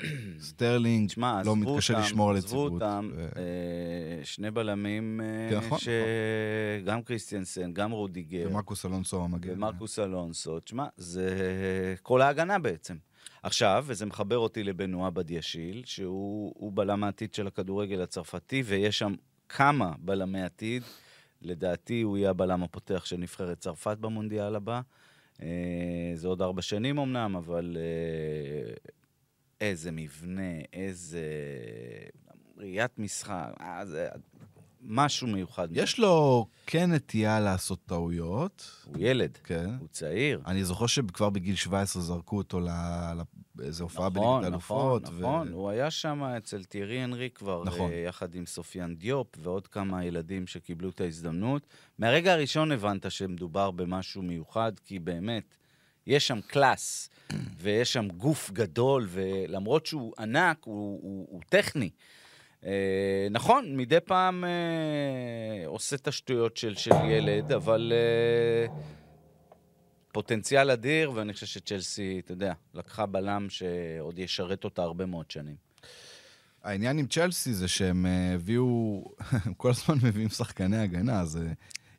סטרלינג 0.49 1.09
שמה, 1.09 1.41
לא 1.43 1.55
מתקשה 1.55 1.93
אותם, 1.93 2.05
לשמור 2.05 2.29
על 2.29 2.37
יציבות. 2.37 2.71
עזבו 2.71 2.85
אותם, 2.85 3.11
ו... 3.15 3.25
אה, 3.35 4.25
שני 4.25 4.51
בלמים, 4.51 5.21
אה, 5.21 5.49
כן, 5.49 5.65
נכון, 5.65 5.77
שגם 5.79 6.87
נכון. 6.87 7.01
קריסטיאנסן, 7.01 7.73
גם 7.73 7.91
רודיגר. 7.91 8.47
ומרקוס 8.49 8.85
אלונסו 8.85 9.23
המגן. 9.23 9.53
ומרקוס 9.53 9.99
אלונסו, 9.99 10.59
תשמע, 10.59 10.85
זה 10.97 11.29
כל 12.01 12.21
ההגנה 12.21 12.59
בעצם. 12.59 12.95
עכשיו, 13.43 13.85
וזה 13.87 14.05
מחבר 14.05 14.37
אותי 14.37 14.63
לבנועה 14.63 15.09
בדיאשיל, 15.09 15.83
שהוא 15.85 16.71
בלם 16.73 17.03
העתיד 17.03 17.33
של 17.33 17.47
הכדורגל 17.47 18.01
הצרפתי, 18.01 18.63
ויש 18.65 18.99
שם 18.99 19.13
כמה 19.49 19.93
בלמי 19.99 20.41
עתיד. 20.41 20.83
לדעתי 21.41 22.01
הוא 22.01 22.17
יהיה 22.17 22.29
הבלם 22.29 22.63
הפותח 22.63 23.05
של 23.05 23.17
נבחרת 23.17 23.59
צרפת 23.59 23.97
במונדיאל 23.97 24.55
הבא. 24.55 24.81
אה, 25.41 26.11
זה 26.15 26.27
עוד 26.27 26.41
ארבע 26.41 26.61
שנים 26.61 26.99
אמנם, 26.99 27.35
אבל 27.35 27.77
אה, 27.79 28.73
איזה 29.61 29.91
מבנה, 29.91 30.51
איזה 30.73 31.21
ראיית 32.57 32.99
משחק, 32.99 33.53
אה, 33.61 33.85
זה 33.85 34.07
משהו 34.81 35.27
מיוחד. 35.27 35.67
יש 35.71 35.99
לו 35.99 36.47
כן 36.65 36.91
נטייה 36.91 37.39
לעשות 37.39 37.79
טעויות. 37.85 38.85
הוא 38.85 38.95
ילד, 38.99 39.37
כן. 39.43 39.69
הוא 39.79 39.87
צעיר. 39.91 40.41
אני 40.45 40.63
זוכר 40.63 40.87
שכבר 40.87 41.29
בגיל 41.29 41.55
17 41.55 42.01
זרקו 42.01 42.37
אותו 42.37 42.59
לאיזה 43.59 43.83
הופעה 43.83 44.09
נכון, 44.09 44.39
בליגת 44.39 44.43
האלופות. 44.43 45.03
נכון, 45.03 45.19
נכון, 45.19 45.53
ו... 45.53 45.55
הוא 45.55 45.69
היה 45.69 45.91
שם 45.91 46.23
אצל 46.23 46.63
תיארי 46.63 47.03
אנרי 47.03 47.29
כבר, 47.29 47.63
נכון. 47.63 47.91
יחד 48.07 48.35
עם 48.35 48.45
סופיאן 48.45 48.95
דיופ 48.95 49.27
ועוד 49.37 49.67
כמה 49.67 50.05
ילדים 50.05 50.47
שקיבלו 50.47 50.89
את 50.89 51.01
ההזדמנות. 51.01 51.67
מהרגע 51.99 52.33
הראשון 52.33 52.71
הבנת 52.71 53.11
שמדובר 53.11 53.71
במשהו 53.71 54.21
מיוחד, 54.21 54.71
כי 54.85 54.99
באמת, 54.99 55.55
יש 56.07 56.27
שם 56.27 56.39
קלאס, 56.47 57.09
ויש 57.61 57.93
שם 57.93 58.07
גוף 58.07 58.51
גדול, 58.51 59.07
ולמרות 59.09 59.85
שהוא 59.85 60.13
ענק, 60.19 60.57
הוא, 60.63 60.99
הוא, 61.01 61.27
הוא 61.29 61.41
טכני. 61.49 61.89
אה, 62.65 63.27
נכון, 63.31 63.77
מדי 63.77 63.99
פעם 63.99 64.43
אה, 64.43 65.67
עושה 65.67 65.95
את 65.95 66.07
השטויות 66.07 66.57
של, 66.57 66.75
של 66.75 66.91
ילד, 67.09 67.51
אבל 67.51 67.93
אה, 67.95 68.73
פוטנציאל 70.17 70.71
אדיר, 70.71 71.11
ואני 71.15 71.33
חושב 71.33 71.45
שצ'לסי, 71.45 72.21
אתה 72.25 72.31
יודע, 72.31 72.53
לקחה 72.73 73.05
בלם 73.05 73.49
שעוד 73.49 74.19
ישרת 74.19 74.63
אותה 74.63 74.81
הרבה 74.81 75.05
מאוד 75.05 75.31
שנים. 75.31 75.55
העניין 76.63 76.97
עם 76.97 77.07
צ'לסי 77.07 77.53
זה 77.53 77.67
שהם 77.67 78.05
אה, 78.05 78.33
הביאו, 78.33 79.03
הם 79.45 79.53
כל 79.53 79.69
הזמן 79.69 79.95
מביאים 80.03 80.29
שחקני 80.29 80.77
הגנה, 80.77 81.21
אז 81.21 81.37
אה, 81.37 81.51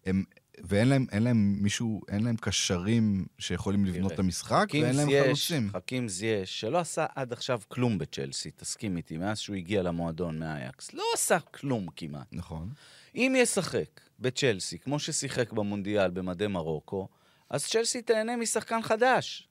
הם, 0.06 0.24
ואין 0.64 0.88
להם, 0.88 1.06
להם 1.12 1.56
מישהו, 1.60 2.00
אין 2.08 2.24
להם 2.24 2.36
קשרים 2.36 3.26
שיכולים 3.38 3.84
לבנות 3.84 4.12
את 4.12 4.18
המשחק, 4.18 4.66
ואין 4.72 4.96
להם 4.96 5.08
זייש, 5.08 5.26
חלוצים. 5.26 5.70
חכים 5.72 6.08
זייש, 6.08 6.60
שלא 6.60 6.78
עשה 6.78 7.06
עד 7.14 7.32
עכשיו 7.32 7.60
כלום 7.68 7.98
בצ'לסי, 7.98 8.50
תסכים 8.50 8.96
איתי, 8.96 9.16
מאז 9.16 9.38
שהוא 9.38 9.56
הגיע 9.56 9.82
למועדון 9.82 10.38
מהאייקס. 10.38 10.92
לא 10.92 11.04
עשה 11.14 11.40
כלום 11.40 11.86
כמעט. 11.96 12.26
נכון. 12.32 12.68
אם 13.14 13.34
ישחק 13.38 14.00
בצ'לסי, 14.20 14.78
כמו 14.78 14.98
ששיחק 14.98 15.52
במונדיאל 15.52 16.10
במדי 16.10 16.46
מרוקו, 16.46 17.08
אז 17.50 17.66
צ'לסי 17.66 18.02
תהנה 18.02 18.36
משחקן 18.36 18.82
חדש. 18.82 19.48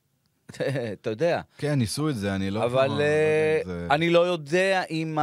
אתה 0.93 1.09
יודע. 1.09 1.41
כן, 1.57 1.73
ניסו 1.73 2.09
את 2.09 2.15
זה, 2.15 2.35
אני 2.35 2.51
לא... 2.51 2.65
אבל 2.65 3.01
uh, 3.01 3.93
אני 3.93 4.09
לא 4.09 4.27
יודע 4.27 4.83
אם 4.89 5.17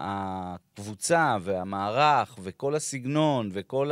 הקבוצה 0.00 1.36
והמערך 1.40 2.38
וכל 2.42 2.74
הסגנון 2.74 3.50
וכל 3.52 3.90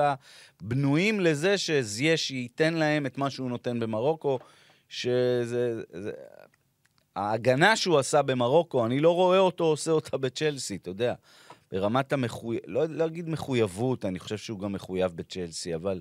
הבנויים 0.61 1.21
לזה 1.21 1.59
שזייש 1.59 2.31
ייתן 2.31 2.75
להם 2.75 3.07
את 3.07 3.19
מה 3.19 3.31
שהוא 3.31 3.49
נותן 3.51 3.81
במרוקו, 3.81 4.39
שזה... 4.89 5.83
זה, 5.93 6.13
ההגנה 7.17 7.77
שהוא 7.77 7.99
עשה 7.99 8.23
במרוקו, 8.23 8.87
אני 8.87 9.01
לא 9.01 9.15
רואה 9.15 9.39
אותו 9.39 9.65
עושה 9.65 9.91
אותה 9.91 10.17
בצ'לסי, 10.17 10.77
אתה 10.77 10.91
יודע. 10.91 11.15
ברמת 11.73 12.13
המחויב... 12.13 12.61
לא, 12.67 12.87
לא 12.89 13.07
אגיד 13.07 13.29
מחויבות, 13.29 14.05
אני 14.05 14.19
חושב 14.19 14.37
שהוא 14.37 14.59
גם 14.59 14.73
מחויב 14.73 15.13
בצ'לסי, 15.13 15.75
אבל 15.75 16.01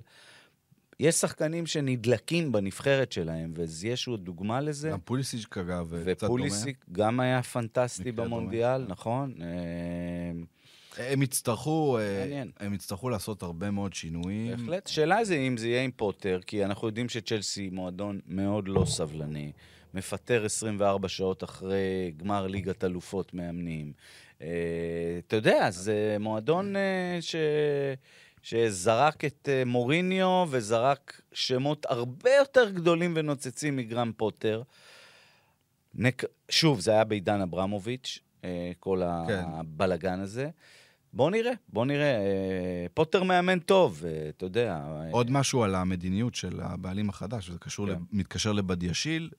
יש 1.00 1.14
שחקנים 1.14 1.66
שנדלקים 1.66 2.52
בנבחרת 2.52 3.12
שלהם, 3.12 3.52
וזייש 3.56 4.04
הוא 4.04 4.16
דוגמה 4.16 4.60
לזה. 4.60 4.90
גם 4.90 4.98
פוליסיק, 5.04 5.58
אגב, 5.58 5.86
קצת 5.86 6.20
דומה. 6.20 6.34
ופוליסיק 6.34 6.84
גם 6.92 7.20
היה 7.20 7.42
פנטסטי 7.42 8.02
מקרה 8.02 8.12
דומה. 8.12 8.36
במונדיאל, 8.36 8.84
נכון? 8.88 9.34
אה, 10.98 11.12
הם 11.12 11.22
יצטרכו, 11.22 11.98
אה, 11.98 12.18
מעניין. 12.20 12.50
הם 12.60 12.74
יצטרכו 12.74 13.08
לעשות 13.08 13.42
הרבה 13.42 13.70
מאוד 13.70 13.94
שינויים. 13.94 14.56
בהחלט. 14.56 14.86
שאלה 14.86 15.24
זה 15.24 15.34
אם 15.34 15.56
זה 15.56 15.68
יהיה 15.68 15.82
עם 15.82 15.90
פוטר, 15.96 16.40
כי 16.46 16.64
אנחנו 16.64 16.88
יודעים 16.88 17.08
שצ'לסי 17.08 17.70
מועדון 17.72 18.20
מאוד 18.26 18.68
לא 18.68 18.84
סבלני. 18.84 19.52
מפטר 19.94 20.44
24 20.44 21.08
שעות 21.08 21.44
אחרי 21.44 22.12
גמר 22.16 22.46
ליגת 22.46 22.84
אלופות 22.84 23.34
מאמנים. 23.34 23.92
אה, 24.42 24.48
אתה 25.26 25.36
יודע, 25.36 25.70
זה 25.70 26.16
מועדון 26.20 26.74
ש... 27.20 27.36
שזרק 28.44 29.24
את 29.24 29.48
אה, 29.52 29.64
מוריניו 29.64 30.46
וזרק 30.50 31.20
שמות 31.32 31.86
הרבה 31.88 32.30
יותר 32.30 32.70
גדולים 32.70 33.12
ונוצצים 33.16 33.76
מגרם 33.76 34.12
פוטר. 34.16 34.62
נק... 35.94 36.24
שוב, 36.48 36.80
זה 36.80 36.90
היה 36.90 37.04
בעידן 37.04 37.40
אברמוביץ', 37.40 38.18
אה, 38.44 38.72
כל 38.80 39.02
כן. 39.28 39.44
הבלגן 39.46 40.20
הזה. 40.20 40.50
בוא 41.12 41.30
נראה, 41.30 41.52
בוא 41.68 41.86
נראה. 41.86 42.16
אה, 42.16 42.86
פוטר 42.94 43.22
מאמן 43.22 43.58
טוב, 43.58 44.04
אתה 44.28 44.44
יודע. 44.44 44.80
עוד 45.10 45.30
משהו 45.30 45.62
על 45.62 45.74
המדיניות 45.74 46.34
של 46.34 46.60
הבעלים 46.60 47.08
החדש, 47.08 47.48
וזה 47.48 47.58
קשור, 47.58 47.86
כן. 47.86 47.94
כן. 47.94 48.00
מתקשר 48.12 48.52
לבדיאשיל. 48.52 49.30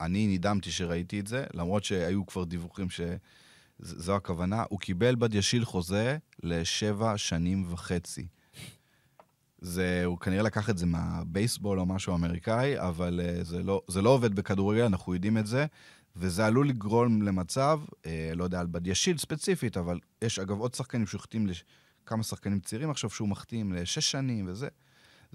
אני 0.00 0.26
נדהמתי 0.26 0.70
שראיתי 0.70 1.20
את 1.20 1.26
זה, 1.26 1.44
למרות 1.54 1.84
שהיו 1.84 2.26
כבר 2.26 2.44
דיווחים 2.44 2.90
שזו 3.82 4.16
הכוונה. 4.16 4.64
הוא 4.68 4.80
קיבל 4.80 5.14
בדיאשיל 5.14 5.64
חוזה 5.64 6.18
לשבע 6.42 7.18
שנים 7.18 7.72
וחצי. 7.72 8.26
זה, 9.60 10.04
הוא 10.04 10.18
כנראה 10.18 10.42
לקח 10.42 10.70
את 10.70 10.78
זה 10.78 10.86
מהבייסבול 10.86 11.80
או 11.80 11.86
משהו 11.86 12.14
אמריקאי, 12.14 12.80
אבל 12.80 13.20
uh, 13.20 13.44
זה, 13.44 13.62
לא, 13.62 13.82
זה 13.88 14.02
לא 14.02 14.10
עובד 14.10 14.34
בכדורגל, 14.34 14.82
אנחנו 14.82 15.14
יודעים 15.14 15.38
את 15.38 15.46
זה, 15.46 15.66
וזה 16.16 16.46
עלול 16.46 16.68
לגרום 16.68 17.22
למצב, 17.22 17.80
uh, 17.90 18.06
לא 18.34 18.44
יודע 18.44 18.60
על 18.60 18.66
בדיאשיל 18.66 19.18
ספציפית, 19.18 19.76
אבל 19.76 19.98
יש 20.22 20.38
אגב 20.38 20.60
עוד 20.60 20.74
שחקנים 20.74 21.06
שהחתים, 21.06 21.46
לש... 21.46 21.64
כמה 22.06 22.22
שחקנים 22.22 22.60
צעירים 22.60 22.90
עכשיו 22.90 23.10
שהוא 23.10 23.28
מחתים 23.28 23.72
לשש 23.72 24.10
שנים 24.10 24.48
וזה. 24.48 24.68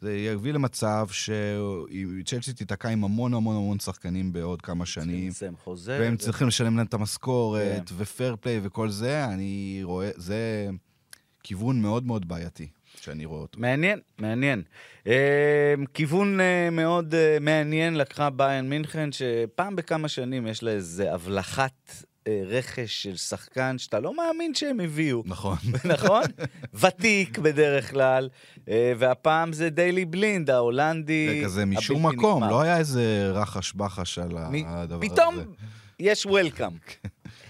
זה 0.02 0.18
יביא 0.18 0.52
למצב 0.54 1.08
שצ'לסי 1.12 2.54
תיתקע 2.54 2.90
עם 2.90 3.04
המון 3.04 3.34
המון 3.34 3.56
המון 3.56 3.80
שחקנים 3.80 4.34
בעוד 4.34 4.62
כמה 4.62 4.86
צריכים 4.86 5.04
שנים. 5.04 5.28
לסיים 5.30 5.56
חוזה. 5.64 5.98
והם 6.02 6.14
ו- 6.14 6.18
צריכים 6.18 6.48
לשלם 6.48 6.78
להם 6.78 6.86
את 6.86 6.94
המשכורת, 6.94 7.90
כן. 7.90 7.96
ופייר 7.98 8.36
פליי 8.42 8.60
וכל 8.64 8.90
זה, 8.90 9.26
אני 9.26 9.80
רואה, 9.84 10.10
זה 10.16 10.70
כיוון 11.44 11.82
מאוד 11.82 12.06
מאוד 12.06 12.28
בעייתי 12.28 12.68
שאני 13.02 13.26
רואה 13.26 13.42
אותו. 13.42 13.60
מעניין, 13.60 14.00
מעניין. 14.18 14.62
אה, 15.08 15.74
כיוון 15.94 16.40
אה, 16.40 16.70
מאוד 16.70 17.16
אה, 17.16 17.38
מעניין 17.42 17.96
לקחה 17.96 18.30
ביין 18.30 18.70
מינכן, 18.70 19.10
שפעם 19.12 19.76
בכמה 19.76 20.08
שנים 20.08 20.48
יש 20.48 20.64
לה 20.64 20.72
איזה 20.72 21.14
הבלחת 21.14 22.04
אה, 22.30 22.58
רכש 22.58 23.04
של 23.04 23.16
שחקן 23.18 23.78
שאתה 23.78 24.00
לא 24.00 24.14
מאמין 24.18 24.56
שהם 24.56 24.80
הביאו. 24.80 25.24
נכון. 25.26 25.58
נכון? 25.94 26.24
ותיק 26.74 27.38
בדרך 27.38 27.92
כלל, 27.92 28.30
אה, 28.70 28.94
והפעם 28.98 29.54
זה 29.54 29.70
דיילי 29.70 30.06
בלינד, 30.06 30.50
ההולנדי. 30.50 31.28
זה 31.40 31.46
כזה 31.46 31.66
משום 31.66 32.06
מקום, 32.06 32.38
נגמר. 32.44 32.50
לא 32.52 32.62
היה 32.62 32.78
איזה 32.78 33.32
רחש 33.34 33.74
בחש 33.74 34.20
על 34.20 34.28
מ- 34.52 34.66
הדבר 34.68 34.96
הזה. 34.96 35.10
פתאום 35.10 35.36
יש 36.00 36.26
וולקאם. 36.26 36.72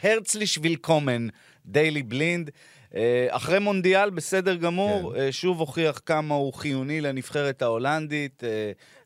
הרצליש 0.03 0.59
וילקומן, 0.61 1.27
דיילי 1.65 2.03
בלינד. 2.03 2.49
אה, 2.95 3.27
אחרי 3.29 3.59
מונדיאל, 3.59 4.09
בסדר 4.09 4.55
גמור, 4.55 5.13
כן. 5.15 5.31
שוב 5.31 5.59
הוכיח 5.59 6.01
כמה 6.05 6.35
הוא 6.35 6.53
חיוני 6.53 7.01
לנבחרת 7.01 7.61
ההולנדית. 7.61 8.43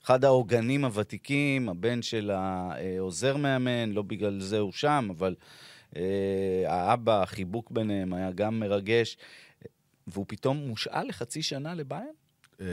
אחד 0.06 0.26
העוגנים 0.26 0.86
הוותיקים, 0.86 1.70
הבן 1.70 2.02
של 2.02 2.32
העוזר 2.34 3.38
מאמן, 3.38 3.92
לא 3.92 4.02
בגלל 4.02 4.40
זה 4.40 4.60
הוא 4.60 4.72
שם, 4.72 5.08
אבל 5.18 5.36
אה, 5.96 6.02
האבא, 6.68 7.22
החיבוק 7.22 7.72
ביניהם 7.72 8.14
היה 8.14 8.32
גם 8.32 8.60
מרגש. 8.60 9.18
והוא 10.08 10.26
פתאום 10.28 10.58
מושאל 10.58 11.08
לחצי 11.08 11.42
שנה 11.44 11.74
לביירן? 11.76 12.06
אה, 12.62 12.66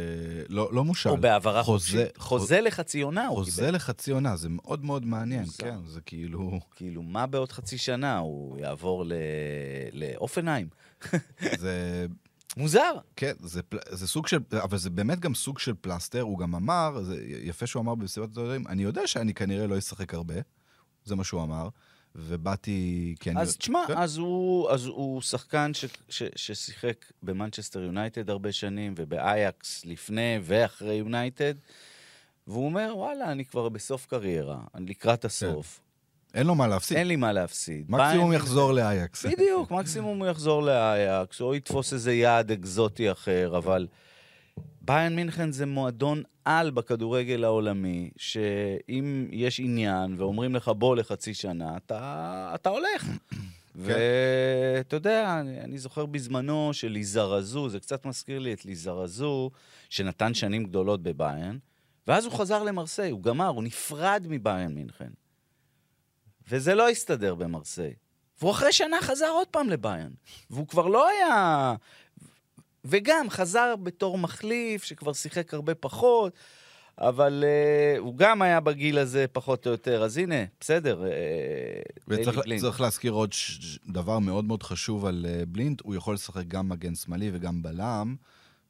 לא 0.48 0.68
לא 0.72 0.84
מושל. 0.84 1.08
או 1.08 1.16
בהעברה 1.16 1.62
חוזה- 1.62 1.66
חופשית? 1.66 2.16
חוזה 2.18 2.60
לחצי 2.60 3.00
עונה 3.00 3.26
הוא 3.26 3.36
קיבל. 3.36 3.44
חוזה 3.44 3.70
לחצי 3.70 4.10
עונה, 4.10 4.36
זה 4.36 4.48
מאוד 4.48 4.84
מאוד 4.84 5.06
מעניין. 5.06 5.44
כן, 5.58 5.76
זה 5.86 6.00
כאילו... 6.00 6.60
כאילו, 6.76 7.02
מה 7.02 7.26
בעוד 7.26 7.52
חצי 7.52 7.78
שנה? 7.78 8.18
הוא 8.18 8.58
יעבור 8.58 9.04
ל... 9.04 9.12
להופנהיים? 9.92 10.68
זה... 11.58 12.06
מוזר. 12.56 12.92
כן, 13.16 13.32
זה, 13.40 13.60
זה 13.88 14.08
סוג 14.08 14.26
של, 14.26 14.38
אבל 14.62 14.78
זה 14.78 14.90
באמת 14.90 15.20
גם 15.20 15.34
סוג 15.34 15.58
של 15.58 15.74
פלסטר, 15.80 16.20
הוא 16.20 16.38
גם 16.38 16.54
אמר, 16.54 17.02
זה 17.02 17.16
יפה 17.26 17.66
שהוא 17.66 17.82
אמר 17.82 17.94
במסיבת 17.94 18.28
הדברים, 18.28 18.66
אני 18.66 18.82
יודע 18.82 19.06
שאני 19.06 19.34
כנראה 19.34 19.66
לא 19.66 19.78
אשחק 19.78 20.14
הרבה, 20.14 20.34
זה 21.04 21.16
מה 21.16 21.24
שהוא 21.24 21.42
אמר, 21.42 21.68
ובאתי, 22.14 23.14
אני... 23.26 23.40
אז 23.40 23.56
תשמע, 23.56 23.84
כן. 23.86 23.98
אז 23.98 24.16
הוא, 24.16 24.70
אז 24.70 24.86
הוא 24.86 25.22
שחקן 25.22 25.74
ש, 25.74 25.84
ש, 26.08 26.22
ששיחק 26.36 27.12
במנצ'סטר 27.22 27.82
יונייטד 27.82 28.30
הרבה 28.30 28.52
שנים, 28.52 28.94
ובאייאקס 28.96 29.84
לפני 29.84 30.38
ואחרי 30.42 30.94
יונייטד, 30.94 31.54
והוא 32.46 32.64
אומר, 32.64 32.92
וואלה, 32.96 33.32
אני 33.32 33.44
כבר 33.44 33.68
בסוף 33.68 34.06
קריירה, 34.06 34.60
אני 34.74 34.90
לקראת 34.90 35.24
הסוף, 35.24 35.80
אין 36.34 36.46
לו 36.46 36.54
מה 36.54 36.68
להפסיד. 36.68 36.96
אין 36.96 37.08
לי 37.08 37.16
מה 37.16 37.32
להפסיד. 37.32 37.84
מקסימום 37.88 38.32
יחזור 38.32 38.72
לאייקס. 38.72 39.26
בדיוק, 39.32 39.70
מקסימום 39.70 40.18
הוא 40.18 40.26
יחזור 40.26 40.62
לאייקס, 40.62 41.40
או 41.40 41.54
יתפוס 41.54 41.92
איזה 41.92 42.12
יעד 42.12 42.50
אקזוטי 42.50 43.12
אחר, 43.12 43.58
אבל 43.58 43.86
ביין 44.80 45.16
מינכן 45.16 45.52
זה 45.52 45.66
מועדון 45.66 46.22
על 46.44 46.70
בכדורגל 46.70 47.44
העולמי, 47.44 48.10
שאם 48.16 49.26
יש 49.30 49.60
עניין 49.60 50.14
ואומרים 50.18 50.54
לך 50.54 50.68
בוא 50.68 50.96
לחצי 50.96 51.34
שנה, 51.34 51.76
אתה, 51.76 52.52
אתה 52.54 52.68
הולך. 52.68 53.06
ואתה 53.74 54.96
יודע, 54.96 55.40
אני, 55.40 55.60
אני 55.60 55.78
זוכר 55.78 56.06
בזמנו 56.06 56.70
של 56.72 56.88
ליזרזו, 56.88 57.68
זה 57.68 57.80
קצת 57.80 58.06
מזכיר 58.06 58.38
לי 58.38 58.52
את 58.52 58.64
ליזרזו, 58.64 59.50
שנתן 59.90 60.34
שנים 60.34 60.64
גדולות 60.64 61.02
בביין, 61.02 61.58
ואז 62.06 62.24
הוא 62.24 62.32
חזר 62.32 62.62
למרסיי, 62.62 63.10
הוא 63.10 63.22
גמר, 63.22 63.46
הוא 63.46 63.62
נפרד 63.62 64.26
מביין 64.28 64.74
מינכן. 64.74 65.10
וזה 66.50 66.74
לא 66.74 66.88
הסתדר 66.88 67.34
במרסיי. 67.34 67.94
והוא 68.40 68.50
אחרי 68.50 68.72
שנה 68.72 68.96
חזר 69.00 69.28
עוד 69.28 69.46
פעם 69.48 69.68
לביין. 69.68 70.10
והוא 70.50 70.68
כבר 70.68 70.86
לא 70.86 71.08
היה... 71.08 71.74
וגם 72.84 73.30
חזר 73.30 73.76
בתור 73.82 74.18
מחליף, 74.18 74.84
שכבר 74.84 75.12
שיחק 75.12 75.54
הרבה 75.54 75.74
פחות, 75.74 76.32
אבל 76.98 77.44
uh, 77.46 77.98
הוא 77.98 78.16
גם 78.16 78.42
היה 78.42 78.60
בגיל 78.60 78.98
הזה 78.98 79.24
פחות 79.32 79.66
או 79.66 79.70
יותר. 79.72 80.02
אז 80.02 80.16
הנה, 80.16 80.44
בסדר. 80.60 81.02
Uh, 81.02 82.00
וצריך 82.08 82.40
צריך 82.60 82.80
להזכיר 82.80 83.12
עוד 83.12 83.32
ש- 83.32 83.78
דבר 83.88 84.18
מאוד 84.18 84.44
מאוד 84.44 84.62
חשוב 84.62 85.06
על 85.06 85.26
אה, 85.28 85.46
בלינט, 85.46 85.80
הוא 85.80 85.94
יכול 85.94 86.14
לשחק 86.14 86.46
גם 86.48 86.68
מגן 86.68 86.94
שמאלי 86.94 87.30
וגם 87.32 87.62
בלם, 87.62 88.16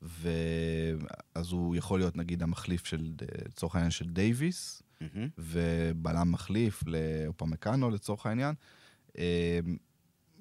ואז 0.03 1.53
הוא 1.53 1.77
יכול 1.77 2.01
להיות 2.01 2.17
נגיד 2.17 2.43
המחליף 2.43 2.87
של, 2.87 3.11
אה, 3.23 3.27
לצורך 3.49 3.75
העניין, 3.75 3.91
של 3.91 4.09
דייוויס, 4.09 4.83
מהמם. 5.01 5.29
ובלם 5.39 6.33
מחליף 6.33 6.83
לאופמקאנו 6.87 7.91
לצורך 7.91 8.27
העניין. 8.27 8.55
אה, 9.19 9.61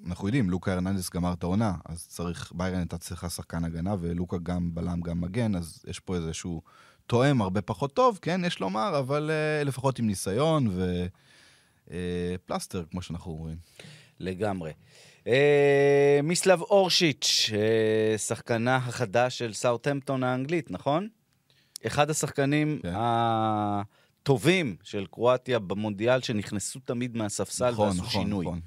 אנחנו 0.06 0.28
יודעים, 0.28 0.50
לוקה 0.50 0.72
הרננדס 0.72 1.10
גמר 1.10 1.32
את 1.32 1.42
העונה, 1.42 1.74
אז 1.84 2.06
צריך, 2.06 2.52
ביירן 2.54 2.78
הייתה 2.78 2.98
צריכה 2.98 3.28
שחקן 3.28 3.64
הגנה, 3.64 3.94
ולוקה 4.00 4.36
גם 4.42 4.74
בלם, 4.74 5.00
גם 5.00 5.20
מגן, 5.20 5.54
אז 5.54 5.84
יש 5.86 6.00
פה 6.00 6.16
איזשהו 6.16 6.62
תואם 7.06 7.42
הרבה 7.42 7.62
פחות 7.62 7.94
טוב, 7.94 8.18
כן, 8.22 8.40
יש 8.44 8.60
לומר, 8.60 8.98
אבל 8.98 9.30
uh, 9.30 9.64
לפחות 9.64 9.98
עם 9.98 10.06
ניסיון 10.06 10.68
ופלסטר, 11.86 12.84
כמו 12.90 13.02
שאנחנו 13.02 13.32
אומרים. 13.32 13.56
לגמרי. 14.20 14.72
אה, 15.26 16.20
מיסלב 16.22 16.60
אורשיץ', 16.60 17.50
אה, 17.52 18.18
שחקנה 18.18 18.76
החדש 18.76 19.38
של 19.38 19.52
סאוטהמפטון 19.52 20.24
האנגלית, 20.24 20.70
נכון? 20.70 21.08
אחד 21.86 22.10
השחקנים 22.10 22.78
כן. 22.82 22.94
הטובים 24.30 24.76
של 24.82 25.06
קרואטיה 25.10 25.58
במונדיאל, 25.58 26.20
שנכנסו 26.20 26.80
תמיד 26.84 27.16
מהספסל 27.16 27.70
נכון, 27.70 27.88
ועשו 27.88 28.02
נכון, 28.02 28.22
שינוי. 28.22 28.46
נכון. 28.46 28.60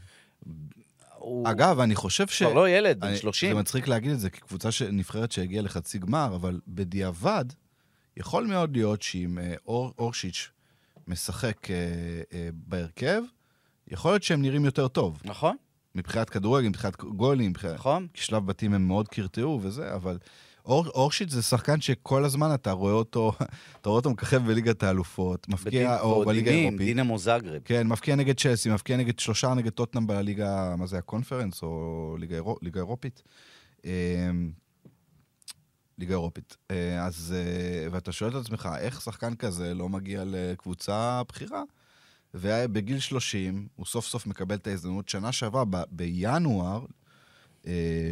הוא 1.17 1.49
אגב, 1.49 1.79
אני 1.79 1.95
חושב 1.95 2.27
ש... 2.27 2.43
כבר 2.43 2.53
לא 2.53 2.69
ילד, 2.69 2.99
בן 2.99 3.07
אני- 3.07 3.17
30. 3.17 3.49
זה 3.55 3.59
מצחיק 3.59 3.87
להגיד 3.87 4.11
את 4.11 4.19
זה, 4.19 4.29
כקבוצה 4.29 4.69
נבחרת 4.91 5.31
שהגיעה 5.31 5.63
לחצי 5.63 5.97
גמר, 5.99 6.35
אבל 6.35 6.59
בדיעבד, 6.67 7.45
יכול 8.17 8.47
מאוד 8.47 8.75
להיות 8.77 9.01
שאם 9.01 9.39
אה, 9.39 9.53
אור, 9.65 9.93
אורשיץ' 9.99 10.49
משחק 11.07 11.71
אה, 11.71 11.75
אה, 12.33 12.49
בהרכב, 12.53 13.21
יכול 13.87 14.11
להיות 14.11 14.23
שהם 14.23 14.41
נראים 14.41 14.65
יותר 14.65 14.87
טוב. 14.87 15.21
נכון, 15.25 15.55
מבחינת 15.95 16.29
כדורגל, 16.29 16.67
מבחינת 16.69 16.97
גולים, 16.97 17.49
מבחינת... 17.49 17.73
נכון. 17.73 18.07
כי 18.13 18.21
שלב 18.21 18.45
בתים 18.45 18.73
הם 18.73 18.87
מאוד 18.87 19.07
קרטעו 19.07 19.59
וזה, 19.63 19.95
אבל 19.95 20.17
אור, 20.65 20.87
אורשיץ' 20.87 21.29
זה 21.29 21.41
שחקן 21.41 21.81
שכל 21.81 22.25
הזמן 22.25 22.53
אתה 22.53 22.71
רואה 22.71 22.93
אותו, 22.93 23.31
אתה 23.81 23.89
רואה 23.89 23.97
אותו 23.97 24.09
מככב 24.09 24.47
בליגת 24.47 24.83
האלופות, 24.83 25.49
מפקיע, 25.49 25.99
או 25.99 26.25
בליגה 26.25 26.51
האירופית. 26.51 26.79
דינמו 26.79 27.17
זאגרב. 27.17 27.61
כן, 27.65 27.87
מפקיע 27.87 28.15
נגד 28.15 28.39
צ'לסי, 28.39 28.69
מפקיע 28.69 28.97
נגד 28.97 29.19
שלושה 29.19 29.53
נגד 29.53 29.71
טוטנאם 29.71 30.07
בליגה, 30.07 30.75
מה 30.77 30.85
זה, 30.85 30.97
הקונפרנס, 30.97 31.63
או 31.63 32.15
ליגה, 32.19 32.35
אירו, 32.35 32.57
ליגה 32.61 32.79
אירופית. 32.79 33.21
אמ, 33.85 34.51
ליגה 35.97 36.13
אירופית. 36.13 36.57
אה, 36.71 37.05
אז, 37.05 37.35
אה, 37.37 37.87
ואתה 37.91 38.11
שואל 38.11 38.31
את 38.31 38.45
עצמך, 38.45 38.69
איך 38.79 39.01
שחקן 39.01 39.35
כזה 39.35 39.73
לא 39.73 39.89
מגיע 39.89 40.23
לקבוצה 40.25 41.21
בכירה? 41.29 41.63
ובגיל 42.33 42.99
30, 42.99 43.67
הוא 43.75 43.85
סוף 43.85 44.05
סוף 44.05 44.27
מקבל 44.27 44.55
את 44.55 44.67
ההזדמנות. 44.67 45.09
שנה 45.09 45.31
שעברה, 45.31 45.63
ב- 45.69 45.83
בינואר, 45.91 46.85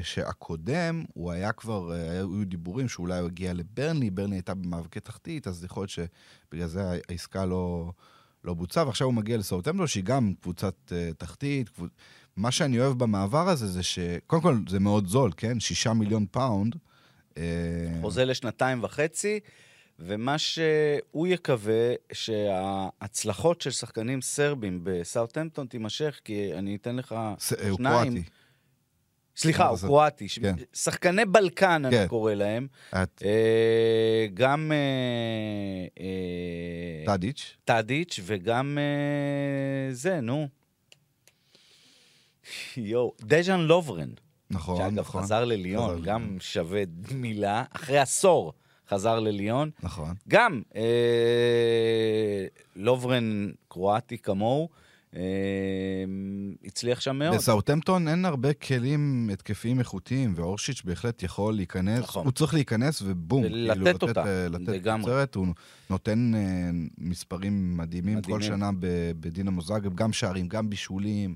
שהקודם, 0.04 1.04
הוא 1.14 1.32
היה 1.32 1.52
כבר, 1.52 1.94
אה, 1.94 2.12
היו 2.12 2.46
דיבורים 2.46 2.88
שאולי 2.90 3.20
הוא 3.20 3.28
הגיע 3.28 3.54
לברנלי, 3.54 4.10
ברנלי 4.10 4.36
הייתה 4.36 4.54
במאבקי 4.54 5.00
תחתית, 5.00 5.48
אז 5.48 5.64
יכול 5.64 5.82
להיות 5.82 5.90
שבגלל 5.90 6.68
זה 6.68 6.82
העסקה 7.10 7.46
לא, 7.46 7.92
לא 8.44 8.54
בוצעה, 8.54 8.86
ועכשיו 8.88 9.06
הוא 9.08 9.14
מגיע 9.14 9.38
לסאוטמפטון, 9.38 9.88
שהיא 9.88 10.04
גם 10.04 10.34
קבוצת 10.42 10.76
אה, 10.92 11.10
תחתית. 11.18 11.70
קבוצ... 11.70 11.90
מה 12.36 12.52
שאני 12.52 12.80
אוהב 12.80 12.98
במעבר 13.00 13.50
הזה 13.50 13.68
זה 13.68 13.84
ש... 13.84 14.00
קודם 14.28 14.42
כל, 14.42 14.58
זה 14.70 14.80
מאוד 14.80 15.08
זול, 15.08 15.32
כן? 15.38 15.60
שישה 15.60 15.94
מיליון 15.94 16.26
פאונד. 16.32 16.76
אה, 17.38 17.44
חוזה 18.02 18.26
לשנתיים 18.26 18.84
וחצי, 18.84 19.40
ומה 20.00 20.38
שהוא 20.38 21.28
יקווה, 21.28 21.94
שההצלחות 22.14 23.62
של 23.62 23.72
שחקנים 23.72 24.22
סרבים 24.22 24.80
בסאוטהמפטון 24.84 25.68
תימשך, 25.68 26.20
כי 26.24 26.54
אני 26.54 26.76
אתן 26.76 26.96
לך 26.96 27.16
ס- 27.40 27.54
אה, 27.54 27.70
הוא 27.70 27.78
שניים. 27.78 28.12
קרואטי. 28.14 28.30
סליחה, 29.36 29.68
הוא 29.68 29.78
קרואטי. 29.80 30.28
כן. 30.42 30.56
שחקני 30.74 31.26
בלקן, 31.26 31.86
אני 31.86 31.98
כן. 31.98 32.08
קורא 32.08 32.34
להם. 32.34 32.68
את 32.90 33.24
אה, 33.26 34.28
גם 34.34 34.72
אה, 34.72 36.04
אה, 36.04 37.06
טאדיץ'. 37.06 37.58
טאדיץ' 37.66 38.20
וגם 38.24 38.78
אה, 38.78 39.94
זה, 39.94 40.22
נו. 40.22 40.48
יואו, 42.78 43.14
דז'אן 43.22 43.60
לוברן. 43.60 44.10
נכון, 44.50 44.78
שאגב, 44.78 45.00
נכון. 45.00 45.22
חזר 45.22 45.36
חזר 45.36 45.46
לליון. 45.46 46.02
גם 46.04 46.38
שווה 46.40 46.84
מילה. 47.12 47.64
אחרי 47.72 47.98
עשור 48.00 48.54
חזר 48.90 49.20
לליון. 49.20 49.70
נכון. 49.84 50.14
גם 50.28 50.62
אה, 50.76 52.46
לוברן 52.76 53.52
קרואטי 53.68 54.18
כמוהו, 54.18 54.70
הצליח 56.66 57.02
שם 57.02 57.16
מאוד. 57.16 57.36
בסאוטמפטון 57.36 58.08
אין 58.08 58.26
הרבה 58.26 58.54
כלים 58.54 59.30
התקפיים 59.34 59.80
איכותיים, 59.80 60.34
ואורשיץ' 60.36 60.82
בהחלט 60.86 61.24
יכול 61.24 61.54
להיכנס. 61.54 62.00
נכון. 62.00 62.26
הוא 62.26 62.32
צריך 62.32 62.54
להיכנס 62.54 63.02
ובום. 63.06 63.44
ולתת 63.44 63.74
כאילו, 63.82 63.92
אותה, 64.10 64.26
אה, 64.26 64.48
לתת 64.50 64.68
לגמרי. 64.68 65.04
תוצרת, 65.06 65.36
הוא 65.36 65.48
נותן 65.90 66.32
אה, 66.36 66.70
מספרים 66.98 67.78
מדהימים 67.78 68.22
כל 68.22 68.34
מדהימים. 68.34 68.58
שנה 68.58 68.72
ב- 68.80 68.86
בדינמו 69.20 69.62
זאגרב, 69.62 69.96
גם 69.96 70.14
שערים, 70.14 70.48
גם 70.48 70.70
בישולים. 70.70 71.36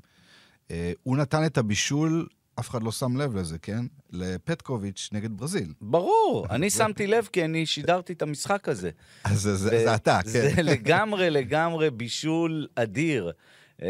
אה, 0.72 0.92
הוא 1.04 1.18
נתן 1.18 1.46
את 1.46 1.58
הבישול, 1.58 2.28
אף 2.60 2.70
אחד 2.70 2.84
לא 2.84 2.92
שם 2.92 3.18
לב 3.18 3.36
לזה, 3.36 3.58
כן? 3.58 3.86
לפטקוביץ' 4.12 5.10
נגד 5.12 5.38
ברזיל. 5.38 5.74
ברור, 5.82 6.48
אני 6.50 6.70
שמתי 6.70 7.08
לב 7.08 7.28
כי 7.34 7.46
אני 7.46 7.66
שידרתי 7.66 8.14
את 8.14 8.22
המשחק 8.22 8.70
הזה. 8.70 8.90
אז 9.24 9.42
זה- 9.42 9.56
זה 9.56 9.68
ו- 9.68 9.84
זה 9.84 9.96
אתה, 9.96 10.20
זה 10.26 10.52
כן. 10.56 10.66
לגמרי, 10.66 11.30
לגמרי 11.30 11.90
בישול 11.92 12.68
אדיר. 12.76 13.32
Uh, 13.80 13.84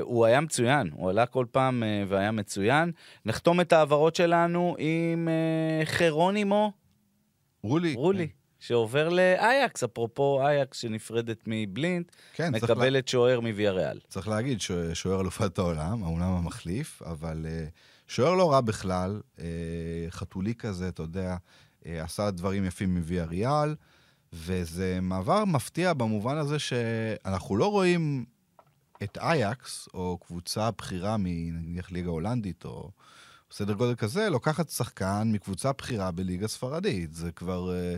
הוא 0.00 0.24
היה 0.24 0.40
מצוין, 0.40 0.90
הוא 0.92 1.10
עלה 1.10 1.26
כל 1.26 1.46
פעם 1.50 1.82
uh, 1.82 1.86
והיה 2.12 2.30
מצוין. 2.30 2.92
נחתום 3.24 3.60
את 3.60 3.72
ההעברות 3.72 4.16
שלנו 4.16 4.76
עם 4.78 5.28
uh, 5.82 5.86
חרונימו 5.86 6.72
רולי. 7.62 7.94
רולי, 7.94 8.28
שעובר 8.60 9.08
לאייקס, 9.08 9.82
אפרופו 9.82 10.46
אייקס 10.46 10.78
שנפרדת 10.78 11.38
מבלינט, 11.46 12.12
כן, 12.34 12.50
צריך 12.52 12.70
לה- 12.70 12.74
מקבלת 12.74 13.08
שוער 13.08 13.40
מוויאריאל. 13.40 14.00
צריך 14.08 14.28
להגיד 14.28 14.60
ששוער 14.60 15.20
אלופת 15.20 15.58
העולם, 15.58 16.04
האומנם 16.04 16.22
המחליף, 16.32 17.02
אבל 17.02 17.46
אה, 17.48 17.64
שוער 18.08 18.34
לא 18.34 18.52
רע 18.52 18.60
בכלל, 18.60 19.20
אה, 19.38 19.44
חתולי 20.10 20.54
כזה, 20.54 20.88
אתה 20.88 21.02
יודע, 21.02 21.36
אה, 21.86 22.02
עשה 22.04 22.30
דברים 22.30 22.64
יפים 22.64 22.94
מוויה 22.94 23.24
ריאל, 23.24 23.74
וזה 24.32 24.98
מעבר 25.02 25.44
מפתיע 25.44 25.92
במובן 25.92 26.36
הזה 26.36 26.58
שאנחנו 26.58 27.56
לא 27.56 27.70
רואים 27.70 28.24
את 29.02 29.18
אייקס, 29.18 29.88
או 29.94 30.18
קבוצה 30.18 30.70
בכירה 30.70 31.16
מנניח 31.18 31.92
ליגה 31.92 32.10
הולנדית, 32.10 32.64
או 32.64 32.90
סדר 33.50 33.72
גודל 33.72 33.94
כזה, 33.94 34.30
לוקחת 34.30 34.70
שחקן 34.70 35.30
מקבוצה 35.32 35.72
בכירה 35.72 36.10
בליגה 36.10 36.48
ספרדית. 36.48 37.14
זה 37.14 37.32
כבר... 37.32 37.74
אה, 37.74 37.96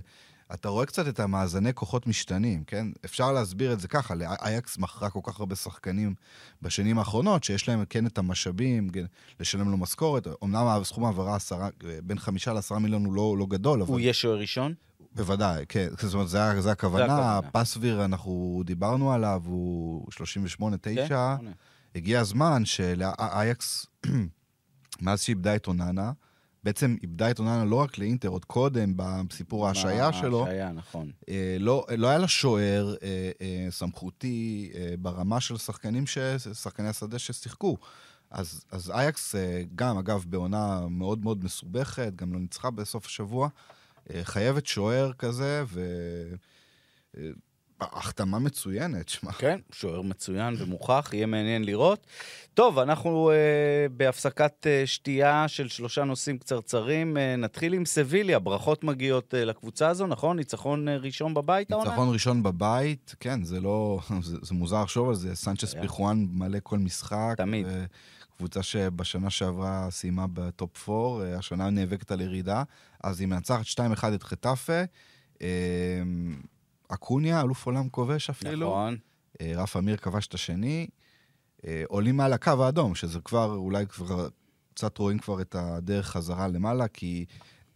אתה 0.55 0.69
רואה 0.69 0.87
קצת 0.87 1.09
את 1.09 1.21
המאזני 1.21 1.75
כוחות 1.75 2.07
משתנים, 2.07 2.65
כן? 2.65 2.87
אפשר 3.05 3.33
להסביר 3.33 3.73
את 3.73 3.81
זה 3.81 3.89
ככה, 3.89 4.15
לאייקס 4.15 4.79
מכרה 4.79 5.11
כל 5.11 5.21
כך 5.23 5.41
הרבה 5.41 5.57
שחקנים 5.57 6.15
בשנים 6.63 6.99
האחרונות, 6.99 7.45
שיש 7.45 7.69
להם 7.69 7.85
כן 7.85 8.07
את 8.07 8.19
המשאבים, 8.19 8.91
כן, 8.91 9.05
לשלם 9.41 9.71
לו 9.71 9.77
משכורת. 9.77 10.27
אמנם 10.45 10.85
סכום 10.85 11.05
העברה 11.05 11.37
עשרה, 11.37 11.69
בין 12.03 12.19
חמישה 12.19 12.53
לעשרה 12.53 12.79
מיליון 12.79 13.05
הוא 13.05 13.15
לא, 13.15 13.37
לא 13.39 13.47
גדול, 13.47 13.83
אבל... 13.83 13.93
הוא 13.93 14.01
יהיה 14.01 14.13
שוער 14.13 14.39
ראשון? 14.39 14.75
בוודאי, 15.17 15.65
כן. 15.69 15.89
זאת 16.01 16.15
אומרת, 16.15 16.29
זה, 16.29 16.61
זה 16.61 16.73
הכוונה. 16.73 17.41
פסביר, 17.53 18.05
אנחנו 18.05 18.63
דיברנו 18.65 19.13
עליו, 19.13 19.43
הוא 19.47 20.07
38-9. 20.61 20.65
כן. 21.09 21.17
הגיע 21.95 22.21
הזמן 22.21 22.65
שלאייקס, 22.65 23.87
מאז 25.03 25.21
שאיבדה 25.21 25.57
את 25.57 25.67
אוננה, 25.67 26.13
בעצם 26.65 26.97
איבדה 27.03 27.31
את 27.31 27.39
אוננה 27.39 27.65
לא 27.65 27.77
רק 27.77 27.99
לאינטר, 27.99 28.29
עוד 28.29 28.45
קודם, 28.45 28.93
בסיפור 28.97 29.69
ההשעיה 29.69 30.13
שלו, 30.13 30.41
ההשעיה, 30.41 30.73
נכון. 30.73 31.11
אה, 31.29 31.57
לא, 31.61 31.87
לא 31.99 32.09
היה 32.09 32.19
לה 32.19 32.29
שוער 32.29 32.95
אה, 33.03 33.31
אה, 33.41 33.67
סמכותי 33.71 34.71
אה, 34.75 34.95
ברמה 34.99 35.41
של 35.41 35.57
שחקנים, 35.57 36.07
ש, 36.07 36.19
שחקני 36.53 36.89
השדה 36.89 37.19
ששיחקו. 37.19 37.77
אז, 38.31 38.65
אז 38.73 38.91
אייקס, 38.91 39.35
אה, 39.35 39.63
גם, 39.75 39.99
אגב, 39.99 40.25
בעונה 40.29 40.81
מאוד 40.91 41.25
מאוד 41.25 41.45
מסובכת, 41.45 42.13
גם 42.17 42.33
לא 42.33 42.41
ניצחה 42.41 42.71
בסוף 42.71 43.07
השבוע, 43.07 43.45
אה, 43.45 43.76
חייבת 44.23 44.67
שוער 44.67 45.13
כזה, 45.13 45.65
ו... 45.67 45.81
אה, 47.17 47.23
החתמה 47.81 48.39
מצוינת, 48.39 49.09
שמע. 49.09 49.33
כן, 49.33 49.59
שוער 49.73 50.03
מצוין 50.03 50.55
ומוכח, 50.59 51.11
יהיה 51.13 51.27
מעניין 51.27 51.65
לראות. 51.65 52.07
טוב, 52.55 52.79
אנחנו 52.79 53.31
אה, 53.31 53.37
בהפסקת 53.91 54.67
אה, 54.67 54.83
שתייה 54.87 55.49
של 55.49 55.69
שלושה 55.69 56.05
נושאים 56.05 56.39
קצרצרים. 56.39 57.17
אה, 57.17 57.37
נתחיל 57.37 57.73
עם 57.73 57.85
סביליה, 57.85 58.39
ברכות 58.39 58.85
מגיעות 58.85 59.35
אה, 59.35 59.45
לקבוצה 59.45 59.89
הזו, 59.89 60.07
נכון? 60.07 60.37
ניצחון 60.37 60.89
אה, 60.89 60.97
ראשון 60.97 61.35
בבית 61.35 61.73
העונה? 61.73 61.91
ניצחון 61.91 62.13
ראשון 62.13 62.43
בבית, 62.43 63.15
כן, 63.21 63.45
זה 63.45 63.61
לא... 63.61 63.99
זה, 64.23 64.37
זה 64.43 64.55
מוזר 64.55 64.83
לחשוב 64.83 65.09
על 65.09 65.15
זה, 65.15 65.35
סנצ'ס 65.35 65.75
היה. 65.75 65.83
פיחואן 65.83 66.27
מלא 66.33 66.59
כל 66.63 66.79
משחק. 66.79 67.35
תמיד. 67.37 67.67
קבוצה 68.37 68.63
שבשנה 68.63 69.31
שעברה 69.31 69.91
סיימה 69.91 70.27
בטופ 70.33 70.89
4, 70.89 71.39
השנה 71.39 71.71
נאבקת 71.71 72.11
על 72.11 72.21
ירידה, 72.21 72.63
אז 73.05 73.21
היא 73.21 73.29
מנצחת 73.29 73.67
2-1 73.67 74.15
את 74.15 74.23
חטאפה. 74.23 74.83
אה, 75.43 76.03
אקונייה, 76.89 77.41
אלוף 77.41 77.67
עולם 77.67 77.89
כובש 77.89 78.31
אפילו. 78.31 78.67
נכון. 78.67 78.97
אה, 79.41 79.53
ראפא 79.57 79.77
מיר 79.77 79.97
כבש 79.97 80.27
את 80.27 80.35
השני. 80.35 80.87
אה, 81.67 81.83
עולים 81.89 82.17
מעל 82.17 82.33
הקו 82.33 82.65
האדום, 82.65 82.95
שזה 82.95 83.21
כבר, 83.21 83.55
אולי 83.55 83.87
כבר 83.87 84.29
קצת 84.75 84.99
רואים 84.99 85.19
כבר 85.19 85.41
את 85.41 85.55
הדרך 85.55 86.07
חזרה 86.07 86.49
למעלה, 86.49 86.89
כי 86.89 87.25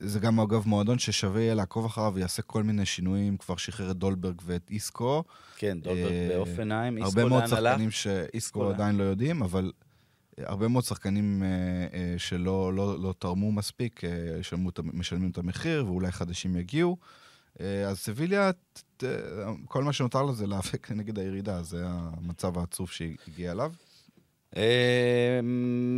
זה 0.00 0.20
גם 0.20 0.40
אגב 0.40 0.68
מועדון 0.68 0.98
ששווה 0.98 1.40
יהיה 1.40 1.54
לעקוב 1.54 1.84
אחריו 1.84 2.12
ויעשה 2.14 2.42
כל 2.42 2.62
מיני 2.62 2.86
שינויים, 2.86 3.36
כבר 3.36 3.56
שחרר 3.56 3.90
את 3.90 3.96
דולברג 3.96 4.40
ואת 4.44 4.70
איסקו. 4.70 5.24
כן, 5.56 5.80
דולברג 5.80 6.12
אה, 6.12 6.28
באופניים. 6.28 6.96
איסקו 6.96 7.08
הרבה 7.08 7.24
מאוד 7.24 7.42
לאן 7.42 7.52
הלך? 7.52 7.70
שחקנים 7.72 7.88
איסקו 7.88 8.00
שאיסקו 8.02 8.62
לאן? 8.62 8.74
עדיין 8.74 8.96
לא 8.96 9.02
יודעים, 9.02 9.42
אבל 9.42 9.64
אה, 9.64 9.89
הרבה 10.44 10.68
מאוד 10.68 10.84
שחקנים 10.84 11.42
אה, 11.42 11.48
אה, 11.98 12.14
שלא 12.18 12.74
לא, 12.74 13.02
לא 13.02 13.14
תרמו 13.18 13.52
מספיק, 13.52 14.04
אה, 14.04 14.38
ישלמו 14.40 14.70
משלמים 14.92 15.30
את 15.30 15.38
המחיר, 15.38 15.86
ואולי 15.86 16.12
חדשים 16.12 16.56
יגיעו. 16.56 16.96
אז 17.88 17.98
סביליה, 17.98 18.50
כל 19.64 19.84
מה 19.84 19.92
שנותר 19.92 20.22
לה 20.22 20.32
זה 20.32 20.46
להיאבק 20.46 20.90
נגד 20.90 21.18
הירידה, 21.18 21.62
זה 21.62 21.82
המצב 21.86 22.58
העצוב 22.58 22.90
שהיא 22.90 23.16
הגיעה 23.28 23.52
אליו. 23.52 23.72
אה, 24.56 25.40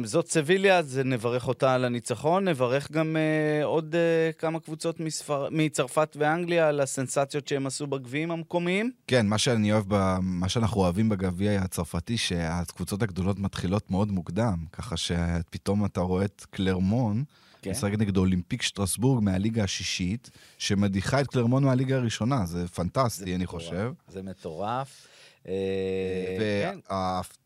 זאת 0.04 0.28
סביליה, 0.28 0.78
אז 0.78 1.00
נברך 1.04 1.48
אותה 1.48 1.74
על 1.74 1.84
הניצחון. 1.84 2.48
נברך 2.48 2.92
גם 2.92 3.16
אה, 3.16 3.64
עוד 3.64 3.94
אה, 3.94 4.32
כמה 4.38 4.60
קבוצות 4.60 5.00
מספר... 5.00 5.48
מצרפת 5.50 6.16
ואנגליה 6.18 6.68
על 6.68 6.80
הסנסציות 6.80 7.48
שהם 7.48 7.66
עשו 7.66 7.86
בגביעים 7.86 8.30
המקומיים. 8.30 8.90
כן, 9.06 9.26
מה 9.26 9.38
שאני 9.38 9.72
אוהב, 9.72 9.84
ב, 9.88 10.18
מה 10.22 10.48
שאנחנו 10.48 10.80
אוהבים 10.80 11.08
בגביע 11.08 11.60
הצרפתי, 11.60 12.16
שהקבוצות 12.16 13.02
הגדולות 13.02 13.38
מתחילות 13.38 13.90
מאוד 13.90 14.12
מוקדם, 14.12 14.56
ככה 14.72 14.96
שפתאום 14.96 15.84
אתה 15.84 16.00
רואה 16.00 16.24
את 16.24 16.46
קלרמון, 16.50 17.24
כן. 17.62 17.70
משחק 17.70 17.92
נגד 17.98 18.16
אולימפיק 18.16 18.62
שטרסבורג 18.62 19.24
מהליגה 19.24 19.64
השישית, 19.64 20.30
שמדיחה 20.58 21.20
את 21.20 21.26
קלרמון 21.26 21.64
מהליגה 21.64 21.96
הראשונה, 21.96 22.46
זה 22.46 22.68
פנטסטי, 22.68 23.34
אני 23.34 23.44
מטורף. 23.44 23.62
חושב. 23.62 23.92
זה 24.08 24.22
מטורף. 24.22 25.06
אה, 25.48 26.36
כן. 26.62 26.78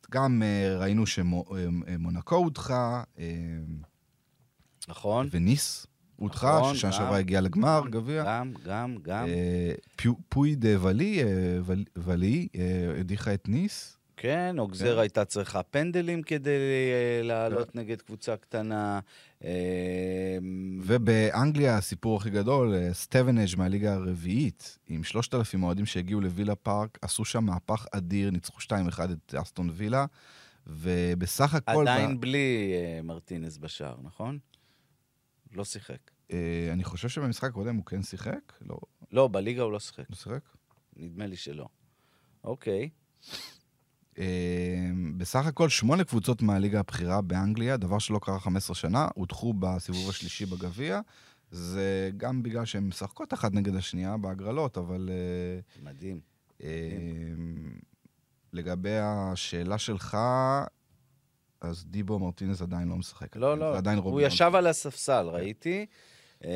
וגם 0.08 0.42
אה, 0.42 0.76
ראינו 0.78 1.06
שמונקו 1.06 2.36
הודחה, 2.36 3.02
אה, 3.18 3.24
נכון. 4.88 5.28
וניס, 5.30 5.86
הודחה, 6.16 6.58
נכון, 6.58 6.74
ששנה. 6.74 6.92
שעברה 6.92 7.18
הגיעה 7.18 7.40
לגמר, 7.40 7.82
גביע. 7.90 8.24
גם, 8.26 8.52
גם, 8.64 8.96
גם. 9.02 9.26
פואי 10.28 10.54
דה 10.54 10.68
ואלה, 10.82 11.22
ול- 11.64 11.84
ואלה, 11.96 12.48
אה, 12.54 13.00
הדיחה 13.00 13.34
את 13.34 13.48
ניס. 13.48 13.96
כן, 14.16 14.58
אוקזר 14.58 14.94
כן. 14.94 15.00
הייתה 15.00 15.24
צריכה 15.24 15.62
פנדלים 15.62 16.22
כדי 16.22 16.50
אה, 16.50 17.22
לעלות 17.22 17.74
נגד 17.74 18.02
קבוצה 18.02 18.36
קטנה. 18.36 19.00
אה, 19.44 20.38
ובאנגליה 20.82 21.76
הסיפור 21.76 22.16
הכי 22.16 22.30
גדול, 22.30 22.74
אה, 22.74 22.92
סטיבנג' 22.92 23.56
מהליגה 23.56 23.94
הרביעית, 23.94 24.78
עם 24.88 25.04
3,000 25.04 25.62
אוהדים 25.62 25.86
שהגיעו 25.86 26.20
לווילה 26.20 26.54
פארק, 26.54 26.98
עשו 27.02 27.24
שם 27.24 27.44
מהפך 27.44 27.86
אדיר, 27.92 28.30
ניצחו 28.30 28.60
2-1 28.60 28.68
את 29.12 29.34
אסטון 29.34 29.70
וילה, 29.72 30.06
ובסך 30.66 31.54
הכל... 31.54 31.88
עדיין 31.88 32.20
בלי 32.20 32.72
אה, 32.74 33.02
מרטינס 33.02 33.58
בשער, 33.58 33.96
נכון? 34.02 34.38
לא 35.52 35.64
שיחק. 35.64 36.10
אני 36.72 36.84
חושב 36.84 37.08
שבמשחק 37.08 37.50
הקודם 37.50 37.76
הוא 37.76 37.84
כן 37.84 38.02
שיחק? 38.02 38.52
לא, 38.60 38.76
לא, 39.12 39.28
בליגה 39.28 39.62
הוא 39.62 39.72
לא 39.72 39.80
שיחק. 39.80 40.10
לא 40.10 40.16
שיחק? 40.16 40.40
נדמה 40.96 41.26
לי 41.26 41.36
שלא. 41.36 41.68
אוקיי. 42.44 42.90
אה, 44.18 44.24
בסך 45.16 45.46
הכל 45.46 45.68
שמונה 45.68 46.04
קבוצות 46.04 46.42
מהליגה 46.42 46.80
הבכירה 46.80 47.20
באנגליה, 47.20 47.76
דבר 47.76 47.98
שלא 47.98 48.18
קרה 48.22 48.40
15 48.40 48.74
שנה, 48.74 49.08
הודחו 49.14 49.54
בסיבוב 49.58 50.08
השלישי 50.10 50.46
בגביע. 50.46 51.00
זה 51.50 52.10
גם 52.16 52.42
בגלל 52.42 52.64
שהן 52.64 52.84
משחקות 52.84 53.34
אחת 53.34 53.52
נגד 53.52 53.76
השנייה 53.76 54.16
בהגרלות, 54.16 54.78
אבל 54.78 55.10
אה, 55.12 55.84
מדהים. 55.90 56.20
אה, 56.62 56.68
לגבי 58.52 58.98
השאלה 59.02 59.78
שלך, 59.78 60.16
אז 61.60 61.84
דיבו 61.86 62.18
מרטינס 62.18 62.62
עדיין 62.62 62.88
לא 62.88 62.96
משחק. 62.96 63.36
לא, 63.36 63.54
זה 63.54 63.60
לא, 63.60 63.76
עדיין 63.76 63.98
הוא 63.98 64.20
ישב 64.20 64.50
על 64.54 64.66
הספסל, 64.66 65.26
ראיתי. 65.28 65.86
אה, 66.44 66.50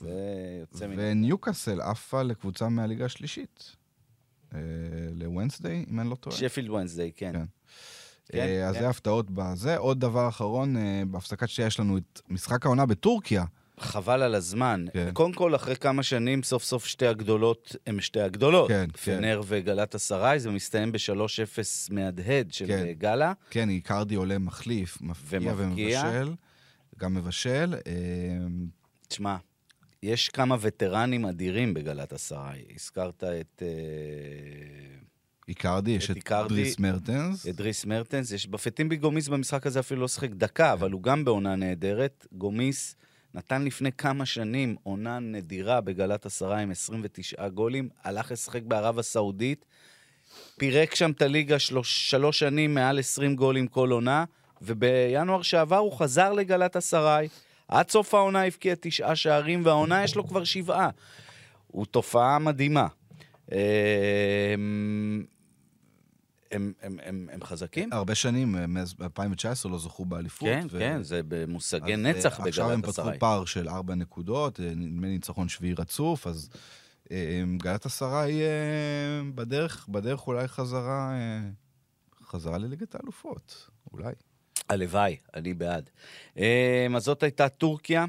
ויוצא 0.00 0.86
מן... 0.86 0.94
וניוקאסל 0.98 1.80
עפה 1.80 2.22
לקבוצה 2.22 2.68
מהליגה 2.68 3.04
השלישית. 3.04 3.76
אה, 4.54 4.60
לוונסדיי, 5.14 5.84
אם 5.90 6.00
אני 6.00 6.10
לא 6.10 6.14
טועה. 6.14 6.36
שפילד 6.36 6.70
ונסדיי, 6.70 7.12
כן. 7.16 7.32
כן. 7.32 7.44
כן, 8.32 8.38
אה, 8.38 8.68
אז 8.68 8.74
כן. 8.74 8.80
זה 8.80 8.88
הפתעות 8.88 9.30
בזה. 9.30 9.76
עוד 9.76 10.00
דבר 10.00 10.28
אחרון, 10.28 10.76
אה, 10.76 11.02
בהפסקת 11.10 11.48
שתייה 11.48 11.66
יש 11.66 11.80
לנו 11.80 11.98
את 11.98 12.20
משחק 12.28 12.66
העונה 12.66 12.86
בטורקיה. 12.86 13.44
חבל 13.80 14.22
על 14.22 14.34
הזמן. 14.34 14.84
כן. 14.92 15.10
קודם 15.12 15.32
כל, 15.32 15.54
אחרי 15.54 15.76
כמה 15.76 16.02
שנים, 16.02 16.42
סוף 16.42 16.64
סוף 16.64 16.86
שתי 16.86 17.06
הגדולות 17.06 17.76
הן 17.86 18.00
שתי 18.00 18.20
הגדולות. 18.20 18.68
כן, 18.68 18.86
פנר 19.04 19.40
וגלת 19.46 19.94
אסריי, 19.94 20.40
זה 20.40 20.50
מסתיים 20.50 20.92
ב-3-0 20.92 21.62
מהדהד 21.90 22.52
של 22.52 22.66
כן. 22.66 22.86
גלה. 22.98 23.32
כן, 23.50 23.68
איקרדי 23.68 24.14
עולה 24.14 24.38
מחליף, 24.38 24.98
ומבקיע. 25.28 25.54
ומבשל. 25.56 26.34
גם 26.98 27.14
מבשל. 27.14 27.74
תשמע, 29.08 29.36
יש 30.02 30.28
כמה 30.28 30.56
וטרנים 30.60 31.26
אדירים 31.26 31.74
בגלת 31.74 32.12
אסריי. 32.12 32.64
הזכרת 32.74 33.24
את... 33.24 33.62
אה, 33.62 33.68
איקרדי, 35.48 35.90
יש 35.90 36.10
את 36.10 36.32
דריס 36.48 36.78
מרטנס. 36.78 37.48
את 37.48 37.56
דריס 37.56 37.84
מרטנס, 37.84 38.32
יש 38.32 38.46
בפטימבי 38.46 38.96
גומיס 38.96 39.28
במשחק 39.28 39.66
הזה 39.66 39.80
אפילו 39.80 40.00
לא 40.00 40.08
שיחק 40.08 40.30
דקה, 40.30 40.72
אבל 40.72 40.90
הוא 40.90 41.02
גם 41.02 41.24
בעונה 41.24 41.56
נהדרת. 41.56 42.26
גומיס 42.32 42.96
נתן 43.34 43.64
לפני 43.64 43.92
כמה 43.92 44.26
שנים 44.26 44.76
עונה 44.82 45.18
נדירה 45.18 45.80
בגלת 45.80 46.26
עשרה 46.26 46.58
עם 46.58 46.70
29 46.70 47.48
גולים, 47.48 47.88
הלך 48.04 48.32
לשחק 48.32 48.62
בערב 48.62 48.98
הסעודית, 48.98 49.64
פירק 50.58 50.94
שם 50.94 51.10
את 51.10 51.22
הליגה 51.22 51.58
שלוש, 51.58 52.10
שלוש 52.10 52.38
שנים, 52.38 52.74
מעל 52.74 52.98
20 52.98 53.36
גולים 53.36 53.66
כל 53.66 53.90
עונה, 53.90 54.24
ובינואר 54.62 55.42
שעבר 55.42 55.76
הוא 55.76 55.92
חזר 55.92 56.32
לגלת 56.32 56.76
אסריי. 56.76 57.28
עד 57.70 57.90
סוף 57.90 58.14
העונה 58.14 58.44
הבקיע 58.44 58.74
תשעה 58.80 59.16
שערים, 59.16 59.64
והעונה 59.64 60.04
יש 60.04 60.16
לו 60.16 60.28
כבר 60.28 60.44
שבעה. 60.44 60.90
הוא 61.66 61.86
תופעה 61.86 62.38
מדהימה. 62.38 62.86
הם, 63.48 63.56
הם, 66.50 66.72
הם, 66.82 66.98
הם, 67.02 67.28
הם 67.32 67.44
חזקים? 67.44 67.92
הרבה 67.92 68.14
שנים, 68.14 68.56
אה, 68.56 68.66
מאז 68.66 68.94
2019 69.02 69.72
לא 69.72 69.78
זכו 69.78 70.04
באליפות. 70.04 70.48
כן, 70.48 70.66
ו- 70.70 70.78
כן, 70.78 71.02
זה 71.02 71.20
במושגי 71.28 71.96
נצח 71.96 72.40
אה, 72.40 72.46
עכשיו 72.46 72.70
הם 72.70 72.82
פתחו. 72.82 73.10
פער 73.18 73.44
של 73.44 73.68
ארבע 73.68 73.94
נקודות, 73.94 74.60
אה, 74.60 74.72
נדמה 74.76 75.06
לי 75.06 75.12
ניצחון 75.12 75.48
שביעי 75.48 75.74
רצוף, 75.74 76.26
אז 76.26 76.50
גלת 77.56 77.86
אסריי 77.86 78.42
אה, 78.42 78.48
בדרך, 79.34 79.88
בדרך 79.88 80.26
אולי 80.26 80.48
חזרה, 80.48 81.12
חזרה 82.24 82.58
לליגת 82.58 82.94
האלופות, 82.94 83.70
אולי. 83.92 84.12
הלוואי, 84.70 85.16
אני 85.34 85.54
בעד. 85.54 85.90
אה, 86.38 86.86
אז 86.96 87.04
זאת 87.04 87.22
הייתה 87.22 87.48
טורקיה. 87.48 88.04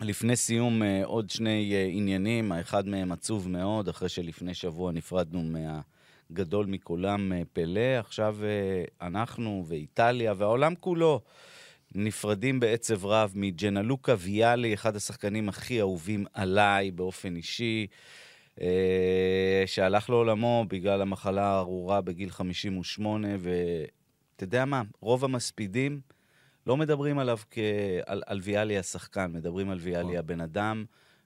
לפני 0.00 0.36
סיום 0.36 0.82
אה, 0.82 1.04
עוד 1.04 1.30
שני 1.30 1.72
אה, 1.74 1.88
עניינים, 1.90 2.52
האחד 2.52 2.88
מהם 2.88 3.12
עצוב 3.12 3.48
מאוד, 3.48 3.88
אחרי 3.88 4.08
שלפני 4.08 4.54
שבוע 4.54 4.92
נפרדנו 4.92 5.42
מהגדול 6.30 6.66
מכולם, 6.66 7.32
אה, 7.32 7.42
פלא. 7.52 7.98
עכשיו 7.98 8.36
אנחנו 9.02 9.64
ואיטליה 9.68 10.34
והעולם 10.36 10.74
כולו 10.74 11.20
נפרדים 11.94 12.60
בעצב 12.60 13.06
רב 13.06 13.32
מג'נלוקה 13.34 14.14
ויאלי, 14.18 14.74
אחד 14.74 14.96
השחקנים 14.96 15.48
הכי 15.48 15.80
אהובים 15.80 16.24
עליי 16.32 16.90
באופן 16.90 17.36
אישי, 17.36 17.86
שהלך 19.66 20.10
לעולמו 20.10 20.64
בגלל 20.68 21.02
המחלה 21.02 21.44
הארורה 21.44 22.00
בגיל 22.00 22.30
58, 22.30 23.28
ואתה 24.42 24.54
יודע 24.54 24.64
מה, 24.64 24.82
רוב 25.00 25.24
המספידים 25.24 26.00
לא 26.66 26.76
מדברים 26.76 27.18
עליו 27.18 27.38
כעל 27.50 28.22
על 28.26 28.40
ויאלי 28.42 28.78
השחקן, 28.78 29.32
מדברים 29.32 29.70
על 29.70 29.78
ויאלי 29.78 30.02
נכון. 30.04 30.16
הבן 30.16 30.40
אדם, 30.40 30.84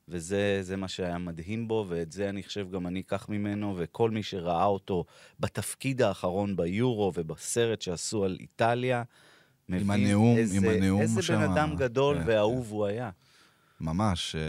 וזה 0.09 0.59
זה 0.63 0.77
מה 0.77 0.89
שהיה 0.89 1.19
מדהים 1.19 1.69
בו, 1.69 1.85
ואת 1.89 2.13
זה 2.13 2.29
אני 2.29 2.43
חושב 2.43 2.71
גם 2.71 2.87
אני 2.87 3.01
אקח 3.01 3.29
ממנו, 3.29 3.75
וכל 3.79 4.11
מי 4.11 4.23
שראה 4.23 4.65
אותו 4.65 5.05
בתפקיד 5.41 6.03
האחרון 6.03 6.57
ביורו 6.57 7.13
ובסרט 7.17 7.83
שעשו 7.83 8.25
על 8.25 8.37
איטליה, 8.41 9.03
מבין 9.69 9.91
הנאום- 9.91 10.37
איזה, 10.37 10.57
עם 10.57 10.65
הנאום 10.65 11.01
איזה 11.01 11.17
בן 11.17 11.23
שמה, 11.23 11.55
אדם 11.55 11.77
גדול 11.77 12.19
כן, 12.19 12.25
ואהוב 12.27 12.71
הוא 12.71 12.87
היה. 12.87 13.11
ממש. 13.81 14.37
אה, 14.37 14.41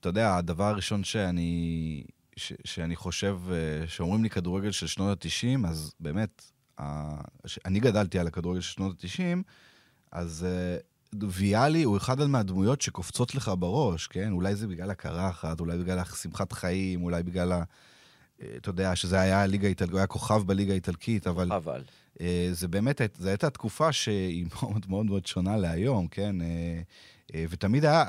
אתה 0.00 0.08
יודע, 0.08 0.36
הדבר 0.36 0.64
הראשון 0.64 1.04
שאני, 1.04 2.04
ש, 2.36 2.52
שאני 2.64 2.96
חושב, 2.96 3.38
אה, 3.50 3.86
שאומרים 3.86 4.22
לי 4.22 4.30
כדורגל 4.30 4.70
של 4.70 4.86
שנות 4.86 5.24
ה-90, 5.24 5.68
אז 5.68 5.94
באמת, 6.00 6.51
אני 7.64 7.80
גדלתי 7.80 8.18
על 8.18 8.26
הכדורגל 8.26 8.60
של 8.60 8.72
שנות 8.74 9.04
ה-90, 9.04 9.42
אז 10.12 10.46
אה, 10.48 10.76
ויאלי 11.30 11.82
הוא 11.82 11.96
אחד 11.96 12.24
מהדמויות 12.24 12.80
שקופצות 12.80 13.34
לך 13.34 13.50
בראש, 13.58 14.06
כן? 14.06 14.32
אולי 14.32 14.54
זה 14.56 14.66
בגלל 14.66 14.90
הקרחת, 14.90 15.60
אולי 15.60 15.78
בגלל 15.78 15.98
השמחת 15.98 16.52
חיים, 16.52 17.02
אולי 17.02 17.22
בגלל 17.22 17.52
ה... 17.52 17.62
אה, 18.42 18.46
אתה 18.56 18.70
יודע, 18.70 18.96
שזה 18.96 19.20
היה 19.20 19.46
ליגה 19.46 19.68
איטלקית, 19.68 19.92
הוא 19.92 19.98
היה 19.98 20.06
כוכב 20.06 20.42
בליגה 20.46 20.72
האיטלקית, 20.72 21.26
אבל... 21.26 21.52
אבל. 21.52 21.82
אה, 22.20 22.48
זה 22.52 22.68
באמת, 22.68 23.00
זו 23.18 23.28
הייתה 23.28 23.50
תקופה 23.50 23.92
שהיא 23.92 24.46
מאוד 24.54 24.82
מאוד 24.88 25.06
מאוד 25.06 25.26
שונה 25.26 25.56
להיום, 25.56 26.08
כן? 26.08 26.36
ותמיד 27.50 27.84
היה, 27.84 28.04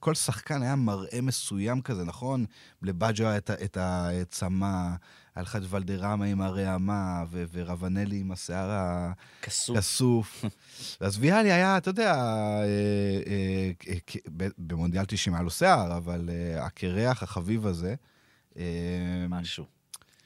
כל 0.00 0.14
שחקן 0.14 0.62
היה 0.62 0.76
מראה 0.76 1.20
מסוים 1.22 1.80
כזה, 1.82 2.04
נכון? 2.04 2.44
לבאג'ו 2.82 3.24
היה 3.24 3.36
את 3.36 3.50
ה- 3.50 3.64
את 3.64 3.76
הצמא, 3.80 4.88
היה 5.36 5.42
לך 5.42 5.56
את 5.56 5.62
ולדרמה 5.70 6.24
עם 6.24 6.40
הרעמה, 6.40 7.24
ו- 7.30 7.44
ורבנלי 7.52 8.16
עם 8.16 8.32
השיער 8.32 8.70
כסוף. 9.42 9.76
הכסוף. 9.76 10.44
אז 11.00 11.18
ויאלי 11.18 11.52
היה, 11.52 11.76
אתה 11.76 11.90
יודע, 11.90 12.14
אה, 12.14 12.64
אה, 13.26 13.70
אה, 13.88 14.48
במונדיאל 14.58 15.04
90 15.04 15.34
היה 15.34 15.42
לו 15.42 15.50
שיער, 15.50 15.96
אבל 15.96 16.30
אה, 16.32 16.64
הקרח 16.64 17.22
החביב 17.22 17.66
הזה, 17.66 17.94
אה, 18.58 18.62
משהו. 19.28 19.64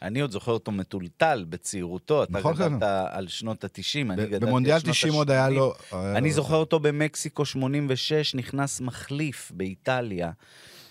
אני 0.02 0.20
עוד 0.20 0.30
זוכר 0.30 0.52
אותו 0.52 0.72
מטולטל 0.72 1.44
בצעירותו, 1.48 2.22
אתה 2.22 2.32
נכון, 2.32 2.54
גדלת 2.54 2.82
על 3.10 3.28
שנות 3.28 3.64
ה-90, 3.64 3.96
אני 3.96 4.14
גדלתי 4.14 4.34
על 4.34 4.40
במונדיאל 4.40 4.78
שנות 4.78 4.94
90 4.94 5.14
עוד 5.14 5.30
היה 5.30 5.46
ה-80. 5.46 5.50
לו... 5.50 5.74
אני 5.92 6.32
זוכר 6.32 6.56
אותו 6.56 6.80
במקסיקו 6.80 7.44
86, 7.44 8.34
נכנס 8.34 8.80
מחליף 8.80 9.52
באיטליה. 9.54 10.30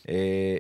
אה, 0.10 0.58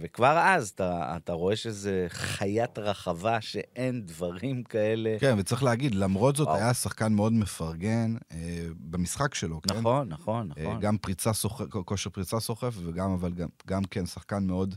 וכבר 0.00 0.38
אז 0.38 0.68
אתה, 0.68 1.16
אתה 1.16 1.32
רואה 1.32 1.56
שזה 1.56 2.06
חיית 2.08 2.78
רחבה 2.78 3.40
שאין 3.40 4.02
דברים 4.06 4.62
כאלה. 4.62 5.16
כן, 5.20 5.34
וצריך 5.38 5.62
להגיד, 5.62 5.94
למרות 5.94 6.36
זאת, 6.36 6.48
וואו. 6.48 6.58
היה 6.58 6.74
שחקן 6.74 7.12
מאוד 7.12 7.32
מפרגן 7.32 8.14
אה, 8.32 8.66
במשחק 8.80 9.34
שלו, 9.34 9.60
כן? 9.62 9.78
נכון, 9.78 10.08
נכון, 10.08 10.50
אה, 10.58 10.62
נכון. 10.62 10.80
גם 10.80 10.98
פריצה 10.98 11.32
סוחף, 11.32 11.64
כושר 11.84 12.10
פריצה 12.10 12.40
סוחף, 12.40 12.74
וגם, 12.84 13.10
אבל 13.10 13.32
גם, 13.32 13.48
גם 13.66 13.84
כן 13.84 14.06
שחקן 14.06 14.46
מאוד, 14.46 14.74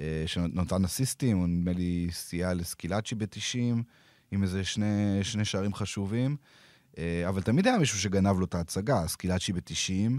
אה, 0.00 0.22
שנתן 0.26 0.84
אסיסטים, 0.84 1.38
הוא 1.38 1.46
נדמה 1.46 1.72
לי 1.72 2.08
סייע 2.10 2.54
לסקילאצ'י 2.54 3.14
ב-90, 3.14 3.82
עם 4.30 4.42
איזה 4.42 4.64
שני, 4.64 5.18
שני 5.22 5.44
שערים 5.44 5.74
חשובים. 5.74 6.36
אה, 6.98 7.28
אבל 7.28 7.42
תמיד 7.42 7.66
היה 7.66 7.78
מישהו 7.78 7.98
שגנב 7.98 8.38
לו 8.38 8.44
את 8.44 8.54
ההצגה, 8.54 9.08
סקילאצ'י 9.08 9.52
ב-90, 9.52 9.90
אה, 9.90 10.16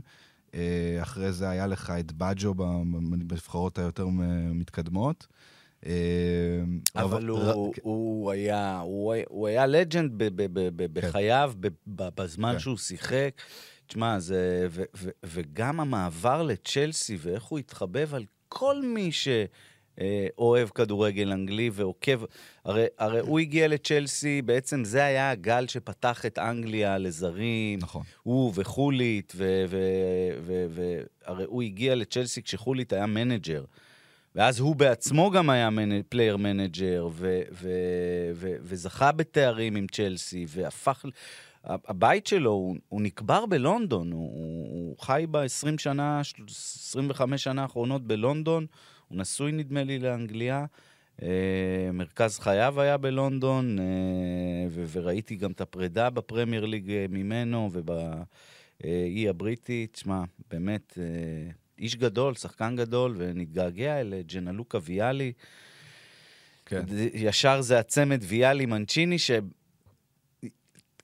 אחרי 1.02 1.32
זה 1.32 1.50
היה 1.50 1.68
לך 1.68 1.94
את 2.00 2.12
באג'ו 2.12 2.54
בנבחרות 2.54 3.80
היותר 3.80 4.08
מתקדמות. 4.54 5.28
אה, 5.86 5.92
אבל 6.96 7.28
הוא, 7.28 7.74
הוא 7.82 8.32
היה, 8.32 8.80
הוא, 8.80 9.16
הוא 9.28 9.48
היה 9.48 9.66
לג'נד 9.66 10.24
כן. 10.38 10.54
בחייו, 10.94 11.54
בזמן 11.88 12.54
כן. 12.54 12.60
שהוא 12.60 12.78
שיחק. 12.78 13.42
תשמע, 13.88 14.20
זה... 14.20 14.68
וגם 15.24 15.80
המעבר 15.80 16.44
לצ'לסי 16.44 17.18
ואיך 17.20 17.44
הוא 17.44 17.60
התחבב 17.60 18.16
על 18.16 18.26
כל 18.48 18.82
מי 18.82 19.12
ש... 19.12 19.28
אוהב 20.38 20.70
כדורגל 20.70 21.32
אנגלי 21.32 21.70
ועוקב. 21.74 22.22
הרי, 22.66 22.86
הרי 22.98 23.20
הוא 23.20 23.40
הגיע 23.40 23.68
לצ'לסי, 23.68 24.42
בעצם 24.42 24.84
זה 24.84 25.04
היה 25.04 25.32
הגל 25.32 25.68
שפתח 25.68 26.26
את 26.26 26.40
אנגליה 26.40 26.98
לזרים. 26.98 27.80
נכון. 27.80 28.04
הוא 28.24 28.52
וחולית, 28.56 29.34
והרי 30.46 31.44
הוא 31.46 31.62
הגיע 31.62 31.96
לצ'לסי 31.96 32.44
כשחולית 32.44 32.94
היה 32.94 33.06
מנג'ר. 33.06 33.64
ואז 34.36 34.60
הוא 34.60 34.76
בעצמו 34.76 35.32
גם 35.32 35.50
היה 35.50 35.70
player 36.10 36.38
manager, 36.38 37.08
וזכה 38.64 39.12
בתארים 39.12 39.76
עם 39.76 39.88
צ'לסי, 39.88 40.46
והפך... 40.50 41.06
הבית 41.64 42.28
שלו, 42.28 42.52
הוא, 42.52 42.76
הוא 42.90 43.02
נקבר 43.02 43.46
בלונדון, 43.46 44.12
הוא, 44.12 44.32
הוא 44.72 44.96
חי 45.00 45.26
ב-20 45.32 45.78
שנה, 45.78 46.22
25 46.50 47.44
שנה 47.44 47.62
האחרונות 47.62 48.08
בלונדון, 48.08 48.66
הוא 49.10 49.18
נשוי 49.18 49.52
נדמה 49.52 49.84
לי 49.84 50.00
לאנגליה. 50.00 50.66
אה, 51.22 51.90
מרכז 51.94 52.40
חייו 52.40 52.82
היה 52.82 52.98
בלונדון, 52.98 53.80
אה, 53.80 53.86
ו- 54.70 54.86
וראיתי 54.92 55.36
גם 55.36 55.52
את 55.52 55.62
הפרידה 55.62 56.10
בפרמייר 56.10 56.66
ליג 56.66 56.92
אה, 56.92 57.06
ממנו 57.10 57.70
ובאי 57.74 59.30
הבריטית. 59.30 59.96
שמע, 59.96 60.24
באמת, 60.52 60.98
איש 61.80 61.96
גדול, 61.96 62.36
שחקן 62.36 62.76
גדול, 62.76 63.16
ונתגעגע 63.18 64.02
אל 64.02 64.14
ג'נלוקה 64.34 64.78
ויאלי. 64.84 65.34
כן. 66.66 66.84
ישר 67.14 67.62
זה 67.62 67.80
הצמד 67.80 68.20
ויאלי 68.24 68.66
מנצ'יני, 68.66 69.18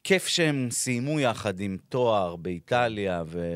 כיף 0.07 0.27
שהם 0.27 0.67
סיימו 0.71 1.19
יחד 1.19 1.59
עם 1.59 1.77
תואר 1.89 2.35
באיטליה, 2.35 3.23
ו... 3.27 3.47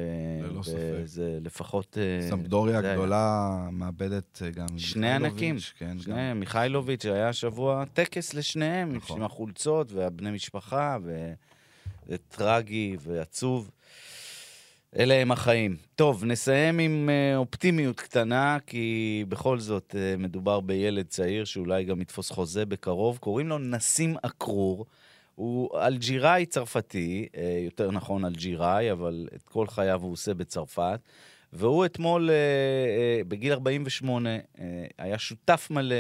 ללא 0.44 0.64
ספק. 0.64 0.76
וזה 1.04 1.38
לפחות... 1.42 1.98
אה, 1.98 2.30
סמפדוריה 2.30 2.80
הגדולה 2.80 3.58
מאבדת 3.72 4.42
אה, 4.46 4.50
גם 4.50 4.68
שני 4.78 5.12
ענקים. 5.12 5.56
כן, 5.78 6.00
שני, 6.00 6.14
גם. 6.32 6.40
מיכאילוביץ', 6.40 7.06
היה 7.06 7.30
השבוע 7.30 7.86
טקס 7.94 8.34
לשניהם, 8.34 8.96
נכון. 8.96 9.18
עם 9.18 9.24
החולצות 9.24 9.92
והבני 9.92 10.32
משפחה, 10.32 10.98
וזה 11.04 12.18
טרגי 12.18 12.98
ועצוב. 13.00 13.70
אלה 15.00 15.14
הם 15.14 15.32
החיים. 15.32 15.76
טוב, 15.96 16.26
נסיים 16.26 16.80
עם 16.80 17.10
אה, 17.10 17.38
אופטימיות 17.38 18.00
קטנה, 18.00 18.58
כי 18.68 19.26
בכל 19.30 19.60
זאת 19.60 19.96
מדובר 20.18 20.60
בילד 20.60 21.06
צעיר 21.08 21.46
שאולי 21.46 21.84
גם 21.84 22.02
יתפוס 22.02 22.32
חוזה 22.32 22.66
בקרוב. 22.66 23.18
קוראים 23.18 23.48
לו 23.48 23.58
נסים 23.58 24.16
אקרור. 24.22 24.86
הוא 25.40 25.80
אלג'יראי 25.80 26.46
צרפתי, 26.46 27.28
אה, 27.38 27.62
יותר 27.66 27.92
נכון 27.92 28.26
אלג'יראי, 28.26 28.92
אבל 28.92 29.28
את 29.36 29.44
כל 29.44 29.68
חייו 29.68 30.02
הוא 30.02 30.12
עושה 30.12 30.34
בצרפת. 30.34 31.00
והוא 31.54 31.86
אתמול, 31.86 32.30
אה, 32.30 32.36
אה, 32.36 33.24
בגיל 33.28 33.54
48, 33.54 34.30
היה 34.98 35.18
שותף 35.18 35.68
מלא 35.72 35.96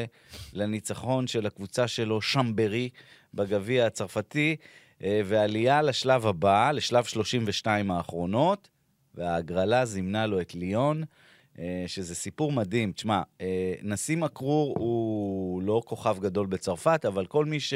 לניצחון 0.53 1.27
של 1.27 1.45
הקבוצה 1.45 1.87
שלו, 1.87 2.21
שמברי, 2.21 2.89
בגביע 3.33 3.85
הצרפתי, 3.85 4.55
ועלייה 5.01 5.81
לשלב 5.81 6.27
הבא, 6.27 6.71
לשלב 6.71 7.03
32 7.03 7.91
האחרונות, 7.91 8.69
וההגרלה 9.15 9.85
זימנה 9.85 10.27
לו 10.27 10.41
את 10.41 10.55
ליון. 10.55 11.03
שזה 11.87 12.15
סיפור 12.15 12.51
מדהים. 12.51 12.91
תשמע, 12.91 13.21
נסים 13.83 14.23
אקרור 14.23 14.75
הוא 14.79 15.61
לא 15.63 15.81
כוכב 15.85 16.17
גדול 16.19 16.47
בצרפת, 16.47 17.05
אבל 17.05 17.25
כל 17.25 17.45
מי 17.45 17.59
ש... 17.59 17.73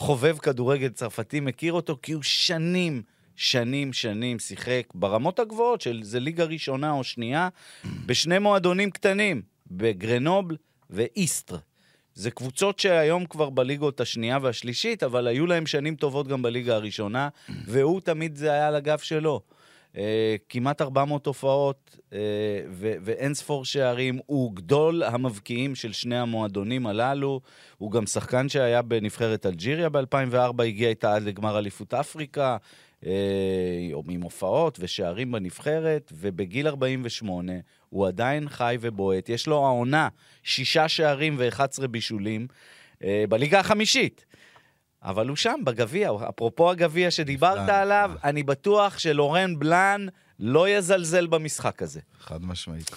חובב 0.00 0.38
כדורגל 0.38 0.88
צרפתי 0.88 1.40
מכיר 1.40 1.72
אותו, 1.72 1.98
כי 2.02 2.12
הוא 2.12 2.22
שנים, 2.22 3.02
שנים, 3.36 3.92
שנים 3.92 4.38
שיחק 4.38 4.82
ברמות 4.94 5.38
הגבוהות 5.38 5.80
של 5.80 6.00
זה 6.02 6.20
ליגה 6.20 6.44
ראשונה 6.44 6.92
או 6.92 7.04
שנייה, 7.04 7.48
בשני 8.06 8.38
מועדונים 8.38 8.90
קטנים, 8.90 9.42
בגרנובל 9.70 10.56
ואיסטר. 10.90 11.56
זה 12.14 12.30
קבוצות 12.30 12.78
שהיום 12.78 13.26
כבר 13.26 13.50
בליגות 13.50 14.00
השנייה 14.00 14.38
והשלישית, 14.42 15.02
אבל 15.02 15.26
היו 15.26 15.46
להם 15.46 15.66
שנים 15.66 15.96
טובות 15.96 16.28
גם 16.28 16.42
בליגה 16.42 16.74
הראשונה, 16.74 17.28
והוא 17.70 18.00
תמיד 18.00 18.36
זה 18.36 18.52
היה 18.52 18.68
על 18.68 18.74
הגב 18.74 18.98
שלו. 18.98 19.40
אה, 19.96 20.36
כמעט 20.48 20.82
400 20.82 21.26
הופעות 21.26 21.98
אה, 22.12 22.18
ואין 22.78 23.34
ספור 23.34 23.64
שערים. 23.64 24.18
הוא 24.26 24.54
גדול 24.54 25.02
המבקיעים 25.02 25.74
של 25.74 25.92
שני 25.92 26.18
המועדונים 26.18 26.86
הללו. 26.86 27.40
הוא 27.78 27.90
גם 27.90 28.06
שחקן 28.06 28.48
שהיה 28.48 28.82
בנבחרת 28.82 29.46
אלג'יריה 29.46 29.88
ב-2004, 29.88 30.62
הגיע 30.62 30.88
איתה 30.88 31.14
עד 31.14 31.22
לגמר 31.22 31.58
אליפות 31.58 31.94
אפריקה, 31.94 32.56
אה, 33.06 33.12
עם 34.08 34.22
הופעות 34.22 34.78
ושערים 34.80 35.32
בנבחרת, 35.32 36.12
ובגיל 36.16 36.68
48 36.68 37.52
הוא 37.88 38.06
עדיין 38.06 38.48
חי 38.48 38.76
ובועט. 38.80 39.28
יש 39.28 39.46
לו 39.46 39.66
העונה 39.66 40.08
שישה 40.42 40.88
שערים 40.88 41.34
ו-11 41.38 41.86
בישולים 41.86 42.46
בליגה 43.28 43.60
החמישית. 43.60 44.24
אבל 45.02 45.28
הוא 45.28 45.36
שם, 45.36 45.60
בגביע. 45.64 46.10
אפרופו 46.28 46.70
הגביע 46.70 47.10
שדיברת 47.10 47.68
עליו, 47.68 48.12
אני 48.24 48.42
בטוח 48.42 48.98
שלורן 48.98 49.58
בלאן 49.58 50.06
לא 50.38 50.68
יזלזל 50.68 51.26
במשחק 51.26 51.82
הזה. 51.82 52.00
חד 52.20 52.44
משמעית. 52.44 52.90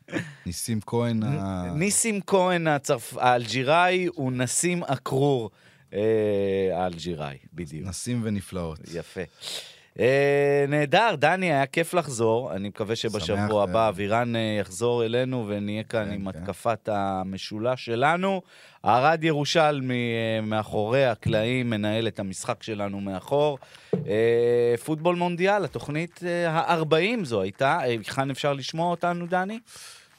ניסים 0.46 0.80
כהן 0.86 1.22
ה... 1.22 1.64
ניסים 1.74 2.20
כהן 2.26 2.66
הצרפ... 2.66 3.16
האלג'יראי 3.16 4.08
הוא 4.14 4.32
נסים 4.32 4.84
אקרור 4.84 5.50
אה, 5.94 6.00
האלג'יראי, 6.72 7.36
בדיוק. 7.54 7.88
נסים 7.88 8.20
ונפלאות. 8.24 8.78
יפה. 8.94 9.20
אה, 10.00 10.64
נהדר, 10.68 11.14
דני, 11.18 11.52
היה 11.52 11.66
כיף 11.66 11.94
לחזור. 11.94 12.52
אני 12.52 12.68
מקווה 12.68 12.96
שבשבוע 12.96 13.62
הבא 13.62 13.88
אבירן 13.88 14.36
אה, 14.36 14.56
יחזור 14.60 15.04
אלינו 15.04 15.44
ונהיה 15.48 15.82
כאן 15.82 16.04
כן, 16.04 16.12
עם 16.12 16.32
כן. 16.32 16.38
התקפת 16.38 16.88
המשולש 16.92 17.84
שלנו. 17.84 18.42
ערד 18.82 19.24
ירושלמי 19.24 19.94
אה, 19.94 20.40
מאחורי 20.40 21.06
הקלעים 21.06 21.70
מנהל 21.70 22.08
את 22.08 22.20
המשחק 22.20 22.62
שלנו 22.62 23.00
מאחור. 23.00 23.58
פוטבול 24.84 25.16
מונדיאל, 25.16 25.64
התוכנית 25.64 26.20
ה-40 26.48 27.24
זו 27.24 27.42
הייתה. 27.42 27.78
היכן 27.80 28.30
אפשר 28.30 28.52
לשמוע 28.52 28.90
אותנו, 28.90 29.26
דני? 29.26 29.58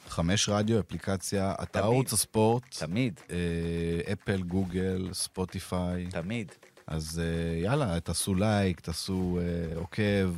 חמש 0.07 0.49
רדיו, 0.49 0.79
אפליקציה, 0.79 1.53
אתר 1.63 1.79
ערוץ 1.79 2.13
הספורט. 2.13 2.63
תמיד. 2.79 3.19
אפל, 4.13 4.41
גוגל, 4.41 5.09
ספוטיפיי. 5.13 6.07
תמיד. 6.11 6.51
אז 6.91 7.21
אה, 7.23 7.59
יאללה, 7.59 7.99
תעשו 7.99 8.35
לייק, 8.35 8.79
תעשו 8.79 9.39
אה, 9.41 9.77
עוקב. 9.77 10.33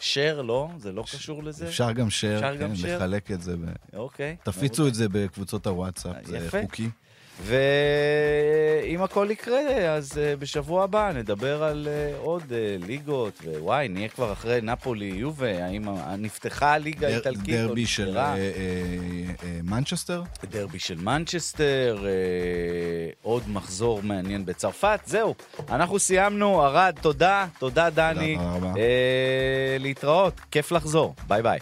share, 0.00 0.42
לא? 0.42 0.68
זה 0.78 0.92
לא 0.92 1.02
קשור 1.02 1.42
לזה? 1.44 1.68
אפשר 1.68 1.92
גם 1.92 2.06
אפשר 2.06 2.40
כן, 2.40 2.56
גם? 2.58 2.72
לחלק 2.72 3.30
את 3.30 3.42
זה. 3.42 3.56
ב... 3.56 3.60
אוקיי. 3.96 4.36
תפיצו 4.42 4.82
אוקיי. 4.82 4.88
את 4.88 4.94
זה 4.94 5.08
בקבוצות 5.08 5.66
הוואטסאפ, 5.66 6.16
זה 6.24 6.38
יפה. 6.38 6.62
חוקי. 6.62 6.88
ואם 7.42 9.02
הכל 9.02 9.28
יקרה, 9.30 9.60
אז 9.94 10.12
uh, 10.12 10.40
בשבוע 10.40 10.84
הבא 10.84 11.12
נדבר 11.14 11.62
על 11.62 11.88
uh, 11.88 12.16
עוד 12.24 12.42
uh, 12.42 12.86
ליגות, 12.86 13.42
ווואי, 13.46 13.88
נהיה 13.88 14.08
כבר 14.08 14.32
אחרי 14.32 14.60
נפולי, 14.62 15.04
יובה, 15.04 15.64
האם 15.64 15.84
נפתחה 16.18 16.72
הליגה 16.72 17.06
האיטלקית 17.08 17.54
או 17.54 17.68
דרבי 17.68 17.86
של 17.86 18.18
מנצ'סטר? 19.64 20.22
דרבי 20.44 20.78
של 20.78 20.98
מנצ'סטר, 20.98 22.04
עוד 23.22 23.42
מחזור 23.48 24.00
מעניין 24.02 24.46
בצרפת. 24.46 25.00
זהו, 25.06 25.34
אנחנו 25.68 25.98
סיימנו. 25.98 26.62
ארד, 26.62 26.94
תודה, 27.00 27.46
תודה 27.58 27.90
דני. 27.90 28.36
תודה 28.36 28.52
רבה. 28.52 28.72
להתראות, 29.78 30.40
כיף 30.50 30.72
לחזור. 30.72 31.14
ביי 31.26 31.42
ביי. 31.42 31.58